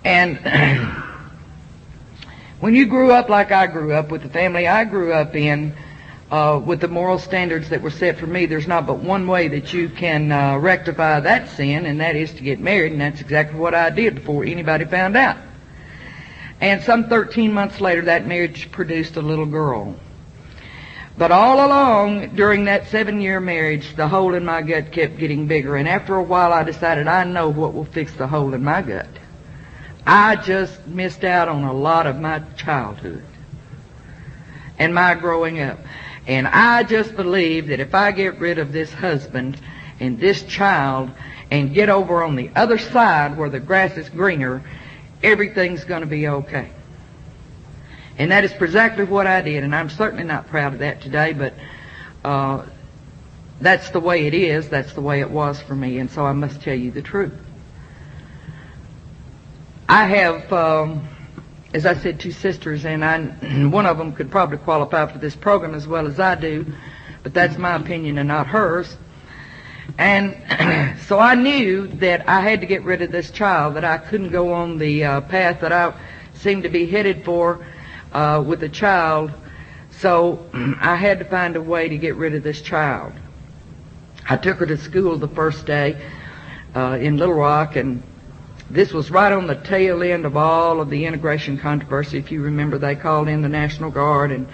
And 0.07 0.39
when 2.61 2.75
you 2.75 2.87
grew 2.87 3.13
up 3.13 3.29
like 3.29 3.53
I 3.53 3.67
grew 3.67 3.93
up 3.93 4.11
with 4.11 4.23
the 4.23 4.31
family 4.31 4.67
I 4.67 4.85
grew 4.85 5.13
up 5.13 5.37
in, 5.37 5.77
uh, 6.31 6.61
with 6.65 6.81
the 6.81 6.89
moral 6.89 7.19
standards 7.19 7.71
that 7.71 7.83
were 7.83 7.91
set 7.91 8.19
for 8.19 8.27
me, 8.27 8.47
there's 8.47 8.69
not 8.69 8.87
but 8.87 8.99
one 8.99 9.27
way 9.27 9.49
that 9.49 9.73
you 9.73 9.89
can 9.89 10.31
uh, 10.31 10.57
rectify 10.59 11.21
that 11.21 11.49
sin, 11.49 11.87
and 11.87 12.01
that 12.01 12.15
is 12.15 12.33
to 12.35 12.43
get 12.43 12.61
married, 12.61 12.93
and 12.93 13.01
that's 13.01 13.21
exactly 13.21 13.59
what 13.59 13.75
I 13.75 13.91
did 13.91 14.15
before 14.17 14.45
anybody 14.45 14.85
found 14.85 15.17
out. 15.17 15.37
And 16.61 16.83
some 16.83 17.09
13 17.09 17.53
months 17.53 17.81
later, 17.81 18.03
that 18.03 18.27
marriage 18.27 18.71
produced 18.71 19.17
a 19.17 19.23
little 19.23 19.47
girl. 19.47 19.97
But 21.17 21.33
all 21.33 21.67
along, 21.67 22.37
during 22.37 22.65
that 22.67 22.89
seven 22.89 23.21
year 23.21 23.41
marriage, 23.41 23.97
the 23.97 24.09
hole 24.09 24.35
in 24.35 24.45
my 24.45 24.63
gut 24.63 24.93
kept 24.93 25.19
getting 25.19 25.47
bigger. 25.47 25.77
And 25.77 25.89
after 25.89 26.15
a 26.17 26.23
while, 26.23 26.53
I 26.53 26.63
decided 26.63 27.09
I 27.09 27.25
know 27.25 27.49
what 27.49 27.75
will 27.75 27.85
fix 27.85 28.13
the 28.15 28.27
hole 28.27 28.55
in 28.55 28.63
my 28.63 28.83
gut. 28.83 29.09
I 30.07 30.37
just 30.37 30.87
missed 30.87 31.25
out 31.25 31.49
on 31.49 31.65
a 31.65 31.73
lot 31.73 32.07
of 32.07 32.19
my 32.19 32.41
childhood 32.57 33.25
and 34.79 34.95
my 34.95 35.15
growing 35.15 35.61
up. 35.61 35.79
And 36.31 36.47
I 36.47 36.85
just 36.85 37.17
believe 37.17 37.67
that 37.67 37.81
if 37.81 37.93
I 37.93 38.13
get 38.13 38.39
rid 38.39 38.59
of 38.59 38.71
this 38.71 38.93
husband 38.93 39.61
and 39.99 40.17
this 40.21 40.45
child 40.45 41.11
and 41.51 41.75
get 41.75 41.89
over 41.89 42.23
on 42.23 42.37
the 42.37 42.53
other 42.55 42.79
side 42.79 43.37
where 43.37 43.51
the 43.51 43.59
grass 43.59 43.97
is 43.97 44.09
greener, 44.09 44.63
everything's 45.25 45.83
going 45.83 46.03
to 46.03 46.07
be 46.07 46.29
okay. 46.29 46.71
And 48.17 48.31
that 48.31 48.45
is 48.45 48.53
exactly 48.53 49.03
what 49.03 49.27
I 49.27 49.41
did, 49.41 49.65
and 49.65 49.75
I'm 49.75 49.91
certainly 49.91 50.23
not 50.23 50.47
proud 50.47 50.73
of 50.73 50.79
that 50.79 51.01
today, 51.01 51.33
but 51.33 51.53
uh, 52.25 52.65
that's 53.61 53.91
the 53.91 53.99
way 53.99 54.29
it 54.29 54.35
is. 54.35 54.69
That's 54.69 54.93
the 54.93 55.01
way 55.01 55.19
it 55.23 55.31
was 55.33 55.61
for 55.61 55.75
me, 55.75 55.99
and 55.99 56.09
so 56.09 56.25
I 56.25 56.33
must 56.33 56.63
tell 56.63 56.77
you 56.77 56.93
the 56.93 57.03
truth. 57.03 57.35
I 59.89 60.05
have, 60.07 60.53
um, 60.53 61.09
as 61.73 61.87
I 61.87 61.95
said, 61.95 62.19
two 62.19 62.33
sisters, 62.33 62.85
and 62.85 63.05
I, 63.05 63.19
one 63.69 63.87
of 63.87 63.99
them 63.99 64.13
could 64.13 64.31
probably 64.31 64.59
qualify 64.59 65.07
for 65.11 65.19
this 65.19 65.37
program 65.37 65.75
as 65.75 65.87
well 65.87 66.07
as 66.07 66.19
I 66.19 66.35
do, 66.35 66.67
but 67.23 67.33
that's 67.35 67.57
my 67.57 67.77
opinion 67.77 68.19
and 68.19 68.29
not 68.29 68.47
hers. 68.47 68.97
And 69.99 70.99
so 71.07 71.19
I 71.19 71.35
knew 71.35 71.87
that 71.87 72.29
I 72.29 72.41
had 72.41 72.61
to 72.61 72.67
get 72.67 72.83
rid 72.83 73.03
of 73.03 73.13
this 73.13 73.31
child, 73.31 73.77
that 73.77 73.85
I 73.85 73.99
couldn't 73.99 74.31
go 74.31 74.53
on 74.53 74.79
the 74.79 75.05
uh, 75.05 75.21
path 75.23 75.61
that 75.61 75.73
I 75.73 75.95
seemed 76.35 76.65
to 76.65 76.69
be 76.69 76.87
headed 76.87 77.25
for 77.25 77.65
uh, 78.13 78.43
with 78.45 78.63
a 78.63 78.69
child. 78.69 79.33
So 79.93 80.49
I 80.81 80.97
had 80.97 81.19
to 81.21 81.25
find 81.25 81.57
a 81.57 81.63
way 81.63 81.89
to 81.89 81.99
get 81.99 82.17
rid 82.17 82.35
of 82.35 82.43
this 82.43 82.63
child. 82.63 83.13
I 84.29 84.37
took 84.37 84.59
her 84.59 84.67
to 84.67 84.77
school 84.77 85.19
the 85.19 85.29
first 85.29 85.67
day 85.67 86.01
uh, 86.75 86.99
in 87.01 87.17
Little 87.17 87.35
Rock, 87.35 87.77
and 87.77 88.03
this 88.71 88.93
was 88.93 89.11
right 89.11 89.33
on 89.33 89.49
the 89.49 89.57
tail 89.57 90.03
end 90.03 90.25
of 90.25 90.37
all 90.37 90.81
of 90.81 90.91
the 90.91 91.05
integration 91.05 91.59
controversy. 91.59 92.19
If 92.19 92.31
you 92.31 92.43
remember, 92.43 92.79
they 92.79 92.95
called 92.95 93.29
in 93.29 93.43
the 93.43 93.49
National 93.49 93.91
Guard, 93.91 94.31
and 94.31 94.47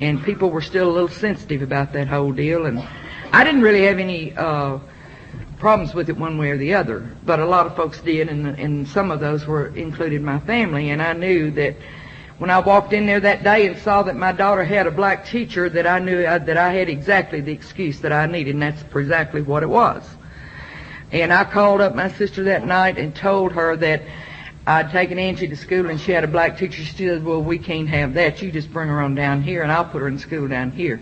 and 0.00 0.24
people 0.24 0.50
were 0.50 0.62
still 0.62 0.88
a 0.88 0.92
little 0.92 1.08
sensitive 1.08 1.60
about 1.60 1.92
that 1.92 2.08
whole 2.08 2.32
deal. 2.32 2.66
And 2.66 2.86
I 3.32 3.44
didn't 3.44 3.62
really 3.62 3.82
have 3.84 3.98
any 3.98 4.34
uh, 4.34 4.78
problems 5.58 5.92
with 5.92 6.08
it 6.08 6.16
one 6.16 6.38
way 6.38 6.50
or 6.50 6.56
the 6.56 6.74
other, 6.74 7.10
but 7.24 7.40
a 7.40 7.44
lot 7.44 7.66
of 7.66 7.76
folks 7.76 8.00
did, 8.00 8.28
and 8.28 8.46
and 8.46 8.88
some 8.88 9.10
of 9.10 9.20
those 9.20 9.46
were 9.46 9.68
included 9.76 10.22
my 10.22 10.38
family. 10.40 10.90
And 10.90 11.02
I 11.02 11.12
knew 11.12 11.50
that 11.52 11.76
when 12.38 12.48
I 12.50 12.60
walked 12.60 12.94
in 12.94 13.04
there 13.04 13.20
that 13.20 13.42
day 13.42 13.66
and 13.66 13.76
saw 13.76 14.02
that 14.04 14.16
my 14.16 14.32
daughter 14.32 14.64
had 14.64 14.86
a 14.86 14.90
black 14.90 15.26
teacher, 15.26 15.68
that 15.68 15.86
I 15.86 15.98
knew 15.98 16.24
uh, 16.24 16.38
that 16.38 16.56
I 16.56 16.72
had 16.72 16.88
exactly 16.88 17.42
the 17.42 17.52
excuse 17.52 18.00
that 18.00 18.12
I 18.12 18.24
needed, 18.26 18.54
and 18.54 18.62
that's 18.62 18.82
exactly 18.94 19.42
what 19.42 19.62
it 19.62 19.68
was. 19.68 20.08
And 21.10 21.32
I 21.32 21.44
called 21.44 21.80
up 21.80 21.94
my 21.94 22.10
sister 22.12 22.44
that 22.44 22.66
night 22.66 22.98
and 22.98 23.14
told 23.14 23.52
her 23.52 23.76
that 23.76 24.02
I'd 24.66 24.90
taken 24.90 25.18
Angie 25.18 25.48
to 25.48 25.56
school 25.56 25.88
and 25.88 26.00
she 26.00 26.12
had 26.12 26.24
a 26.24 26.28
black 26.28 26.58
teacher. 26.58 26.82
She 26.82 26.94
said, 26.96 27.24
well, 27.24 27.42
we 27.42 27.58
can't 27.58 27.88
have 27.88 28.14
that. 28.14 28.42
You 28.42 28.52
just 28.52 28.70
bring 28.70 28.88
her 28.88 29.00
on 29.00 29.14
down 29.14 29.42
here 29.42 29.62
and 29.62 29.72
I'll 29.72 29.86
put 29.86 30.02
her 30.02 30.08
in 30.08 30.18
school 30.18 30.46
down 30.48 30.72
here. 30.72 31.00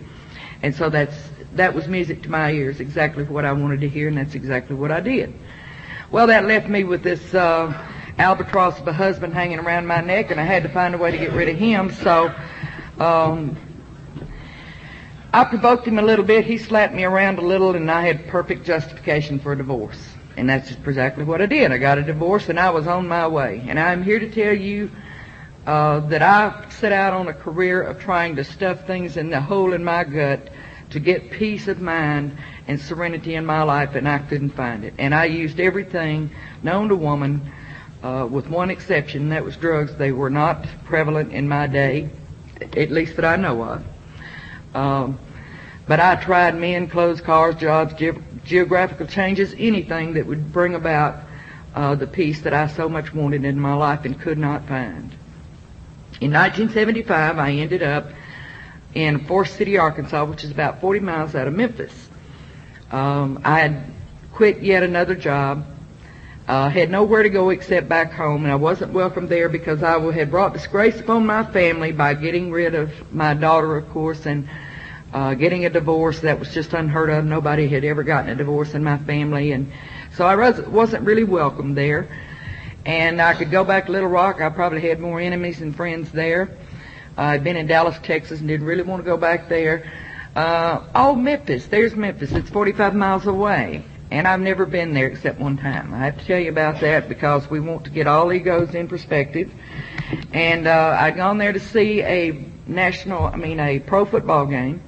And 0.63 0.73
so 0.73 0.89
that's, 0.89 1.15
that 1.53 1.73
was 1.73 1.87
music 1.87 2.23
to 2.23 2.29
my 2.29 2.51
ears, 2.51 2.79
exactly 2.79 3.23
what 3.23 3.45
I 3.45 3.51
wanted 3.51 3.81
to 3.81 3.89
hear, 3.89 4.07
and 4.07 4.17
that's 4.17 4.35
exactly 4.35 4.75
what 4.75 4.91
I 4.91 5.01
did. 5.01 5.33
Well, 6.09 6.27
that 6.27 6.45
left 6.45 6.67
me 6.67 6.83
with 6.83 7.03
this, 7.03 7.33
uh, 7.33 7.73
albatross 8.17 8.79
of 8.79 8.87
a 8.87 8.93
husband 8.93 9.33
hanging 9.33 9.59
around 9.59 9.85
my 9.85 10.01
neck, 10.01 10.31
and 10.31 10.39
I 10.39 10.43
had 10.43 10.63
to 10.63 10.69
find 10.69 10.95
a 10.95 10.97
way 10.97 11.11
to 11.11 11.17
get 11.17 11.33
rid 11.33 11.49
of 11.49 11.57
him. 11.57 11.91
So 11.91 12.33
um, 12.99 13.57
I 15.33 15.43
provoked 15.43 15.85
him 15.87 15.99
a 15.99 16.01
little 16.01 16.23
bit. 16.23 16.45
He 16.45 16.57
slapped 16.57 16.93
me 16.93 17.03
around 17.03 17.37
a 17.37 17.41
little, 17.41 17.75
and 17.75 17.91
I 17.91 18.01
had 18.01 18.27
perfect 18.27 18.65
justification 18.65 19.39
for 19.39 19.53
a 19.53 19.57
divorce. 19.57 20.01
And 20.37 20.49
that's 20.49 20.71
exactly 20.71 21.23
what 21.23 21.41
I 21.41 21.47
did. 21.47 21.71
I 21.71 21.77
got 21.77 21.97
a 21.97 22.03
divorce, 22.03 22.49
and 22.49 22.59
I 22.59 22.69
was 22.69 22.87
on 22.87 23.07
my 23.07 23.27
way. 23.27 23.63
And 23.67 23.79
I'm 23.79 24.03
here 24.03 24.19
to 24.19 24.29
tell 24.29 24.53
you 24.53 24.89
uh, 25.65 25.99
that 26.07 26.21
I 26.21 26.69
set 26.69 26.91
out 26.91 27.13
on 27.13 27.27
a 27.27 27.33
career 27.33 27.81
of 27.81 27.99
trying 27.99 28.37
to 28.37 28.43
stuff 28.43 28.87
things 28.87 29.17
in 29.17 29.29
the 29.29 29.41
hole 29.41 29.73
in 29.73 29.83
my 29.83 30.03
gut 30.05 30.49
to 30.91 30.99
get 30.99 31.31
peace 31.31 31.67
of 31.67 31.81
mind 31.81 32.37
and 32.67 32.79
serenity 32.79 33.35
in 33.35 33.45
my 33.45 33.63
life, 33.63 33.95
and 33.95 34.07
I 34.07 34.19
couldn't 34.19 34.51
find 34.51 34.85
it. 34.85 34.93
And 34.97 35.13
I 35.13 35.25
used 35.25 35.59
everything 35.59 36.31
known 36.63 36.87
to 36.89 36.95
woman 36.95 37.51
uh, 38.01 38.27
with 38.29 38.47
one 38.47 38.69
exception, 38.69 39.29
that 39.29 39.43
was 39.43 39.57
drugs. 39.57 39.95
They 39.95 40.11
were 40.11 40.29
not 40.29 40.65
prevalent 40.85 41.33
in 41.33 41.47
my 41.47 41.67
day, 41.67 42.09
at 42.61 42.91
least 42.91 43.15
that 43.17 43.25
I 43.25 43.35
know 43.35 43.61
of. 43.63 43.83
Um, 44.73 45.19
but 45.87 45.99
I 45.99 46.15
tried 46.15 46.55
men, 46.55 46.87
clothes, 46.87 47.21
cars, 47.21 47.55
jobs, 47.55 47.93
ge- 47.93 48.17
geographical 48.43 49.07
changes, 49.07 49.55
anything 49.57 50.13
that 50.13 50.25
would 50.25 50.51
bring 50.51 50.75
about 50.75 51.21
uh, 51.75 51.95
the 51.95 52.07
peace 52.07 52.41
that 52.41 52.53
I 52.53 52.67
so 52.67 52.89
much 52.89 53.13
wanted 53.13 53.45
in 53.45 53.59
my 53.59 53.73
life 53.73 54.03
and 54.03 54.19
could 54.19 54.37
not 54.37 54.67
find. 54.67 55.11
In 56.19 56.33
1975, 56.33 57.37
I 57.37 57.51
ended 57.51 57.83
up 57.83 58.11
in 58.93 59.25
Forest 59.25 59.55
City, 59.55 59.77
Arkansas, 59.77 60.25
which 60.25 60.43
is 60.43 60.51
about 60.51 60.81
40 60.81 60.99
miles 61.01 61.35
out 61.35 61.47
of 61.47 61.53
Memphis. 61.53 62.09
Um, 62.91 63.39
I 63.43 63.59
had 63.59 63.83
quit 64.33 64.61
yet 64.61 64.83
another 64.83 65.15
job 65.15 65.65
uh, 66.47 66.69
had 66.69 66.89
nowhere 66.89 67.23
to 67.23 67.29
go 67.29 67.49
except 67.49 67.89
back 67.89 68.13
home, 68.13 68.43
and 68.43 68.51
I 68.51 68.55
wasn't 68.55 68.93
welcome 68.93 69.27
there 69.27 69.49
because 69.49 69.83
I 69.83 69.99
had 70.11 70.31
brought 70.31 70.53
disgrace 70.53 70.99
upon 70.99 71.25
my 71.25 71.43
family 71.43 71.91
by 71.91 72.13
getting 72.13 72.51
rid 72.51 72.73
of 72.73 72.91
my 73.13 73.33
daughter, 73.33 73.75
of 73.75 73.89
course, 73.89 74.25
and 74.25 74.47
uh, 75.13 75.33
getting 75.33 75.65
a 75.65 75.69
divorce 75.69 76.21
that 76.21 76.39
was 76.39 76.53
just 76.53 76.73
unheard 76.73 77.09
of. 77.09 77.25
Nobody 77.25 77.67
had 77.67 77.83
ever 77.83 78.01
gotten 78.03 78.29
a 78.29 78.35
divorce 78.35 78.75
in 78.75 78.83
my 78.83 78.97
family, 78.99 79.51
and 79.51 79.71
so 80.15 80.25
I 80.25 80.35
was, 80.35 80.61
wasn't 80.61 81.03
really 81.03 81.25
welcome 81.25 81.75
there. 81.75 82.07
And 82.85 83.21
I 83.21 83.33
could 83.33 83.51
go 83.51 83.65
back 83.65 83.87
to 83.87 83.91
Little 83.91 84.07
Rock. 84.07 84.39
I 84.39 84.47
probably 84.47 84.79
had 84.79 85.01
more 85.01 85.19
enemies 85.19 85.59
than 85.59 85.73
friends 85.73 86.09
there. 86.13 86.57
Uh, 87.17 87.21
I'd 87.21 87.43
been 87.43 87.57
in 87.57 87.67
Dallas, 87.67 87.97
Texas, 88.03 88.39
and 88.39 88.47
didn't 88.47 88.65
really 88.65 88.83
want 88.83 89.03
to 89.03 89.05
go 89.05 89.17
back 89.17 89.49
there. 89.49 89.91
Uh, 90.33 90.87
oh, 90.95 91.13
Memphis. 91.13 91.65
There's 91.65 91.93
Memphis. 91.93 92.31
It's 92.31 92.49
45 92.49 92.95
miles 92.95 93.27
away. 93.27 93.83
And 94.09 94.27
I've 94.27 94.39
never 94.39 94.65
been 94.65 94.93
there 94.93 95.07
except 95.07 95.39
one 95.39 95.57
time. 95.57 95.93
I 95.93 96.05
have 96.05 96.17
to 96.19 96.25
tell 96.25 96.39
you 96.39 96.49
about 96.49 96.79
that 96.79 97.09
because 97.09 97.49
we 97.49 97.59
want 97.59 97.83
to 97.85 97.89
get 97.89 98.07
all 98.07 98.31
egos 98.31 98.73
in 98.73 98.87
perspective. 98.87 99.51
And 100.31 100.65
uh, 100.67 100.97
I'd 100.97 101.17
gone 101.17 101.37
there 101.37 101.51
to 101.51 101.59
see 101.59 102.01
a 102.01 102.45
national, 102.65 103.25
I 103.25 103.35
mean, 103.35 103.59
a 103.59 103.79
pro 103.79 104.05
football 104.05 104.45
game. 104.45 104.81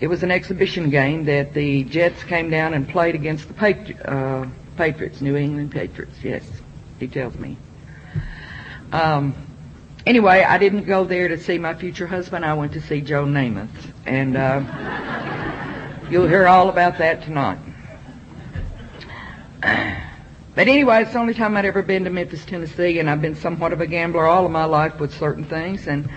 It 0.00 0.08
was 0.08 0.22
an 0.22 0.30
exhibition 0.30 0.90
game 0.90 1.24
that 1.24 1.54
the 1.54 1.84
Jets 1.84 2.22
came 2.24 2.50
down 2.50 2.74
and 2.74 2.86
played 2.86 3.14
against 3.14 3.48
the 3.48 3.54
Patri- 3.54 3.96
uh, 4.04 4.44
Patriots, 4.76 5.22
New 5.22 5.36
England 5.36 5.72
Patriots. 5.72 6.18
Yes, 6.22 6.44
he 7.00 7.08
tells 7.08 7.34
me. 7.36 7.56
Um, 8.92 9.34
anyway, 10.04 10.42
I 10.42 10.58
didn't 10.58 10.84
go 10.84 11.04
there 11.04 11.28
to 11.28 11.38
see 11.38 11.56
my 11.56 11.72
future 11.72 12.06
husband. 12.06 12.44
I 12.44 12.52
went 12.52 12.72
to 12.74 12.82
see 12.82 13.00
Joe 13.00 13.24
Namath, 13.24 13.68
and 14.04 14.36
uh, 14.36 16.08
you'll 16.10 16.28
hear 16.28 16.46
all 16.46 16.68
about 16.68 16.98
that 16.98 17.22
tonight. 17.22 17.58
But 20.56 20.68
anyway, 20.68 21.02
it's 21.02 21.12
the 21.12 21.18
only 21.18 21.34
time 21.34 21.54
I'd 21.54 21.66
ever 21.66 21.82
been 21.82 22.04
to 22.04 22.10
Memphis, 22.10 22.42
Tennessee, 22.46 22.98
and 22.98 23.10
I've 23.10 23.20
been 23.20 23.34
somewhat 23.34 23.74
of 23.74 23.82
a 23.82 23.86
gambler 23.86 24.24
all 24.24 24.46
of 24.46 24.50
my 24.50 24.64
life 24.64 24.98
with 24.98 25.12
certain 25.12 25.44
things, 25.44 25.86
and 25.86 26.08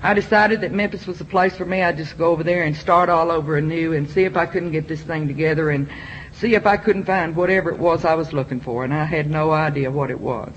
I 0.00 0.14
decided 0.14 0.60
that 0.60 0.70
Memphis 0.70 1.04
was 1.04 1.18
the 1.18 1.24
place 1.24 1.56
for 1.56 1.64
me. 1.64 1.82
I'd 1.82 1.96
just 1.96 2.16
go 2.16 2.26
over 2.26 2.44
there 2.44 2.62
and 2.62 2.76
start 2.76 3.08
all 3.08 3.32
over 3.32 3.56
anew 3.56 3.94
and 3.94 4.08
see 4.08 4.22
if 4.22 4.36
I 4.36 4.46
couldn't 4.46 4.70
get 4.70 4.86
this 4.86 5.02
thing 5.02 5.26
together 5.26 5.70
and 5.70 5.88
see 6.30 6.54
if 6.54 6.64
I 6.64 6.76
couldn't 6.76 7.06
find 7.06 7.34
whatever 7.34 7.70
it 7.70 7.80
was 7.80 8.04
I 8.04 8.14
was 8.14 8.32
looking 8.32 8.60
for, 8.60 8.84
and 8.84 8.94
I 8.94 9.04
had 9.04 9.28
no 9.28 9.50
idea 9.50 9.90
what 9.90 10.12
it 10.12 10.20
was. 10.20 10.52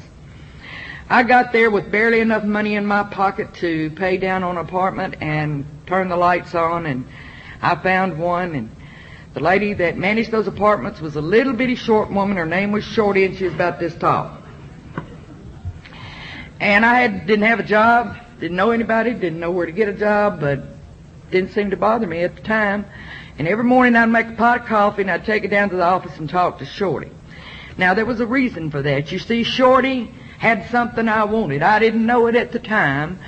I 1.09 1.23
got 1.23 1.51
there 1.51 1.71
with 1.71 1.91
barely 1.91 2.19
enough 2.19 2.43
money 2.43 2.75
in 2.75 2.85
my 2.85 3.01
pocket 3.01 3.55
to 3.55 3.89
pay 3.91 4.17
down 4.17 4.43
on 4.43 4.57
an 4.57 4.65
apartment 4.65 5.15
and 5.19 5.65
turn 5.87 6.09
the 6.09 6.15
lights 6.15 6.53
on, 6.53 6.85
and 6.85 7.07
I 7.59 7.73
found 7.73 8.19
one, 8.19 8.53
and 8.53 8.69
The 9.33 9.39
lady 9.39 9.73
that 9.75 9.97
managed 9.97 10.31
those 10.31 10.47
apartments 10.47 10.99
was 10.99 11.15
a 11.15 11.21
little 11.21 11.53
bitty 11.53 11.75
short 11.75 12.11
woman. 12.11 12.35
Her 12.35 12.45
name 12.45 12.71
was 12.71 12.83
Shorty, 12.83 13.23
and 13.23 13.37
she 13.37 13.45
was 13.45 13.53
about 13.53 13.79
this 13.79 13.95
tall. 13.95 14.37
And 16.59 16.85
I 16.85 16.99
had, 16.99 17.25
didn't 17.25 17.45
have 17.45 17.59
a 17.59 17.63
job, 17.63 18.17
didn't 18.39 18.57
know 18.57 18.71
anybody, 18.71 19.13
didn't 19.13 19.39
know 19.39 19.51
where 19.51 19.65
to 19.65 19.71
get 19.71 19.87
a 19.87 19.93
job, 19.93 20.39
but 20.39 20.63
didn't 21.31 21.51
seem 21.51 21.71
to 21.71 21.77
bother 21.77 22.05
me 22.05 22.23
at 22.23 22.35
the 22.35 22.41
time. 22.41 22.85
And 23.39 23.47
every 23.47 23.63
morning 23.63 23.95
I'd 23.95 24.07
make 24.07 24.27
a 24.27 24.33
pot 24.33 24.61
of 24.61 24.67
coffee 24.67 25.03
and 25.03 25.09
I'd 25.09 25.25
take 25.25 25.43
it 25.43 25.47
down 25.47 25.69
to 25.69 25.77
the 25.77 25.83
office 25.83 26.17
and 26.17 26.29
talk 26.29 26.59
to 26.59 26.65
Shorty. 26.65 27.09
Now 27.77 27.93
there 27.93 28.05
was 28.05 28.19
a 28.19 28.25
reason 28.25 28.69
for 28.69 28.81
that. 28.81 29.11
You 29.11 29.17
see, 29.17 29.43
Shorty 29.43 30.11
had 30.37 30.69
something 30.69 31.07
I 31.07 31.23
wanted. 31.23 31.63
I 31.63 31.79
didn't 31.79 32.05
know 32.05 32.27
it 32.27 32.35
at 32.35 32.51
the 32.51 32.59
time, 32.59 33.19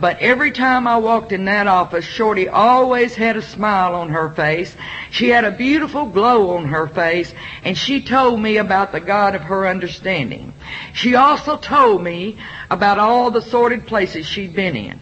but 0.00 0.18
every 0.20 0.52
time 0.52 0.86
I 0.86 0.98
walked 0.98 1.32
in 1.32 1.46
that 1.46 1.66
office, 1.66 2.04
Shorty 2.04 2.48
always 2.48 3.16
had 3.16 3.36
a 3.36 3.42
smile 3.42 3.96
on 3.96 4.10
her 4.10 4.30
face. 4.30 4.76
She 5.10 5.28
had 5.28 5.44
a 5.44 5.50
beautiful 5.50 6.06
glow 6.06 6.56
on 6.56 6.66
her 6.66 6.86
face, 6.86 7.34
and 7.64 7.76
she 7.76 8.02
told 8.02 8.40
me 8.40 8.58
about 8.58 8.92
the 8.92 9.00
God 9.00 9.34
of 9.34 9.42
her 9.42 9.66
understanding. 9.66 10.52
She 10.94 11.16
also 11.16 11.56
told 11.56 12.02
me 12.04 12.38
about 12.70 13.00
all 13.00 13.32
the 13.32 13.42
sordid 13.42 13.88
places 13.88 14.24
she'd 14.24 14.54
been 14.54 14.76
in. 14.76 15.00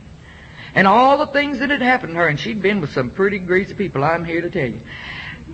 And 0.75 0.87
all 0.87 1.19
the 1.19 1.26
things 1.26 1.59
that 1.59 1.71
had 1.71 1.83
happened 1.83 2.15
to 2.15 2.21
her, 2.21 2.29
and 2.29 2.41
she'd 2.41 2.62
been 2.62 2.81
with 2.81 2.93
some 2.93 3.11
pretty 3.11 3.38
greasy 3.38 3.75
people, 3.75 4.03
I'm 4.03 4.25
here 4.25 4.41
to 4.41 4.50
tell 4.50 4.69
you. 4.69 4.81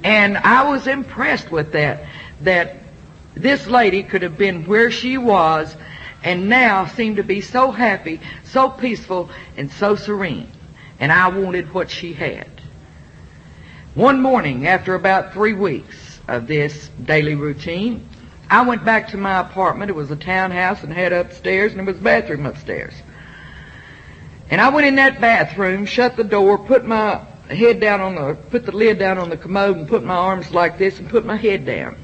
And 0.04 0.36
I 0.36 0.70
was 0.70 0.86
impressed 0.86 1.50
with 1.50 1.72
that, 1.72 2.06
that 2.42 2.76
this 3.34 3.66
lady 3.66 4.04
could 4.04 4.22
have 4.22 4.38
been 4.38 4.66
where 4.66 4.90
she 4.90 5.18
was 5.18 5.74
and 6.22 6.48
now 6.48 6.86
seemed 6.86 7.16
to 7.16 7.24
be 7.24 7.40
so 7.40 7.70
happy, 7.70 8.20
so 8.44 8.68
peaceful, 8.68 9.30
and 9.56 9.70
so 9.72 9.96
serene. 9.96 10.50
And 11.00 11.10
I 11.10 11.28
wanted 11.28 11.72
what 11.74 11.90
she 11.90 12.12
had. 12.12 12.48
One 13.94 14.22
morning, 14.22 14.66
after 14.66 14.94
about 14.94 15.32
three 15.32 15.52
weeks 15.52 16.20
of 16.28 16.46
this 16.46 16.88
daily 17.04 17.34
routine, 17.34 18.08
I 18.48 18.62
went 18.62 18.84
back 18.84 19.08
to 19.08 19.16
my 19.16 19.40
apartment. 19.40 19.90
It 19.90 19.94
was 19.94 20.10
a 20.10 20.16
townhouse 20.16 20.82
and 20.82 20.92
had 20.92 21.12
upstairs 21.12 21.72
and 21.72 21.80
there 21.80 21.86
was 21.86 21.98
a 21.98 22.02
bathroom 22.02 22.46
upstairs. 22.46 22.94
And 24.50 24.60
I 24.60 24.68
went 24.68 24.86
in 24.86 24.96
that 24.96 25.20
bathroom, 25.20 25.86
shut 25.86 26.16
the 26.16 26.24
door, 26.24 26.58
put 26.58 26.84
my 26.84 27.24
head 27.48 27.80
down 27.80 28.00
on 28.00 28.14
the, 28.14 28.34
put 28.34 28.66
the 28.66 28.72
lid 28.72 28.98
down 28.98 29.18
on 29.18 29.30
the 29.30 29.36
commode 29.36 29.76
and 29.76 29.88
put 29.88 30.04
my 30.04 30.14
arms 30.14 30.50
like 30.50 30.78
this 30.78 30.98
and 30.98 31.08
put 31.08 31.24
my 31.24 31.36
head 31.36 31.64
down. 31.64 31.96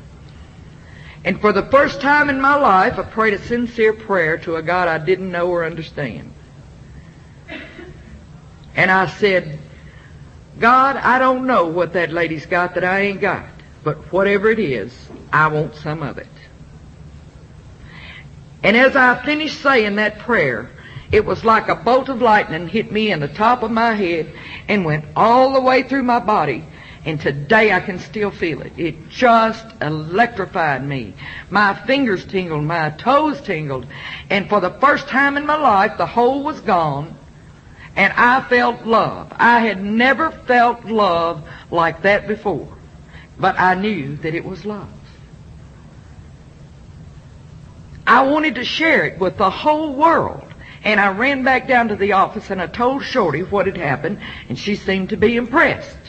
And 1.25 1.41
for 1.41 1.53
the 1.53 1.65
first 1.65 2.01
time 2.01 2.31
in 2.31 2.41
my 2.41 2.55
life, 2.55 2.99
I 2.99 3.03
prayed 3.03 3.35
a 3.35 3.39
sincere 3.39 3.93
prayer 3.93 4.39
to 4.39 4.57
a 4.57 4.63
God 4.63 4.89
I 4.89 4.99
didn't 4.99 5.31
know 5.31 5.49
or 5.49 5.65
understand. 5.65 6.33
And 8.75 8.91
I 8.91 9.07
said, 9.07 9.59
God, 10.59 10.97
I 10.97 11.19
don't 11.19 11.47
know 11.47 11.67
what 11.67 11.93
that 11.95 12.13
lady's 12.13 12.47
got 12.47 12.75
that 12.75 12.85
I 12.85 13.01
ain't 13.01 13.21
got, 13.21 13.47
but 13.83 14.13
whatever 14.13 14.51
it 14.51 14.59
is, 14.59 14.93
I 15.33 15.49
want 15.49 15.75
some 15.75 16.03
of 16.03 16.19
it. 16.19 16.27
And 18.63 18.77
as 18.77 18.97
I 18.97 19.25
finished 19.25 19.61
saying 19.61 19.97
that 19.97 20.21
prayer, 20.21 20.71
it 21.11 21.25
was 21.25 21.45
like 21.45 21.69
a 21.69 21.75
bolt 21.75 22.09
of 22.09 22.21
lightning 22.21 22.69
hit 22.69 22.93
me 22.93 23.11
in 23.11 23.21
the 23.21 23.29
top 23.29 23.63
of 23.63 23.71
my 23.71 23.95
head 23.95 24.33
and 24.69 24.85
went 24.85 25.05
all 25.17 25.53
the 25.53 25.61
way 25.61 25.83
through 25.83 26.03
my 26.03 26.19
body 26.19 26.65
and 27.09 27.19
today 27.19 27.73
I 27.73 27.81
can 27.81 27.99
still 27.99 28.31
feel 28.31 28.61
it. 28.61 28.75
It 28.77 29.09
just 29.09 29.67
electrified 29.81 30.87
me. 30.87 31.15
My 31.49 31.73
fingers 31.73 32.27
tingled, 32.27 32.65
my 32.65 32.91
toes 32.91 33.41
tingled, 33.41 33.87
and 34.29 34.47
for 34.47 34.61
the 34.61 34.73
first 34.73 35.09
time 35.09 35.39
in 35.39 35.47
my 35.47 35.57
life, 35.57 35.97
the 35.97 36.05
hole 36.05 36.43
was 36.43 36.61
gone, 36.61 37.17
and 37.97 38.13
I 38.13 38.43
felt 38.43 38.85
love. 38.85 39.33
I 39.35 39.61
had 39.61 39.83
never 39.83 40.31
felt 40.31 40.85
love 40.85 41.49
like 41.71 42.03
that 42.03 42.29
before, 42.29 42.69
but 43.39 43.59
I 43.59 43.73
knew 43.73 44.17
that 44.17 44.35
it 44.35 44.45
was 44.45 44.67
love. 44.67 44.93
I 48.07 48.21
wanted 48.27 48.57
to 48.57 48.67
share 48.67 49.07
it 49.07 49.19
with 49.19 49.39
the 49.39 49.51
whole 49.51 49.95
world. 49.95 50.45
And 50.85 51.01
I 51.01 51.11
ran 51.11 51.43
back 51.43 51.67
down 51.67 51.89
to 51.89 51.97
the 51.97 52.13
office 52.13 52.51
and 52.51 52.63
I 52.63 52.69
told 52.69 53.03
Shorty 53.03 53.43
what 53.43 53.67
had 53.67 53.77
happened, 53.77 54.21
and 54.49 54.59
she 54.59 54.77
seemed 54.77 55.09
to 55.09 55.17
be 55.17 55.37
impressed. 55.37 56.08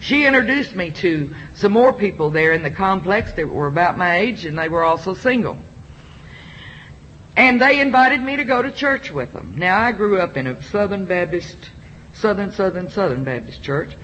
She 0.00 0.26
introduced 0.26 0.74
me 0.74 0.90
to 0.92 1.34
some 1.54 1.72
more 1.72 1.92
people 1.92 2.30
there 2.30 2.52
in 2.52 2.62
the 2.62 2.70
complex 2.70 3.32
that 3.32 3.48
were 3.48 3.66
about 3.66 3.98
my 3.98 4.18
age 4.18 4.44
and 4.44 4.58
they 4.58 4.68
were 4.68 4.84
also 4.84 5.14
single. 5.14 5.58
And 7.36 7.60
they 7.60 7.80
invited 7.80 8.20
me 8.22 8.36
to 8.36 8.44
go 8.44 8.62
to 8.62 8.70
church 8.70 9.10
with 9.10 9.32
them. 9.32 9.54
Now 9.56 9.80
I 9.80 9.92
grew 9.92 10.20
up 10.20 10.36
in 10.36 10.46
a 10.46 10.62
Southern 10.62 11.04
Baptist, 11.04 11.56
Southern, 12.12 12.52
Southern, 12.52 12.90
Southern 12.90 13.24
Baptist 13.24 13.62
church. 13.62 13.96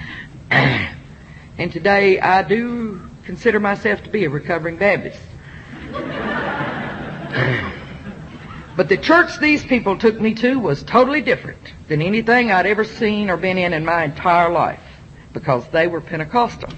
and 0.50 1.72
today 1.72 2.18
I 2.20 2.42
do 2.42 3.02
consider 3.24 3.60
myself 3.60 4.02
to 4.04 4.10
be 4.10 4.24
a 4.24 4.30
recovering 4.30 4.76
Baptist. 4.76 5.20
But 8.76 8.88
the 8.88 8.96
church 8.96 9.38
these 9.38 9.62
people 9.62 9.98
took 9.98 10.18
me 10.18 10.32
to 10.36 10.58
was 10.58 10.82
totally 10.82 11.20
different 11.20 11.58
than 11.88 12.00
anything 12.00 12.50
I'd 12.50 12.64
ever 12.64 12.84
seen 12.84 13.28
or 13.28 13.36
been 13.36 13.58
in 13.58 13.74
in 13.74 13.84
my 13.84 14.04
entire 14.04 14.48
life 14.48 14.80
because 15.32 15.66
they 15.68 15.86
were 15.86 16.00
Pentecostal. 16.00 16.70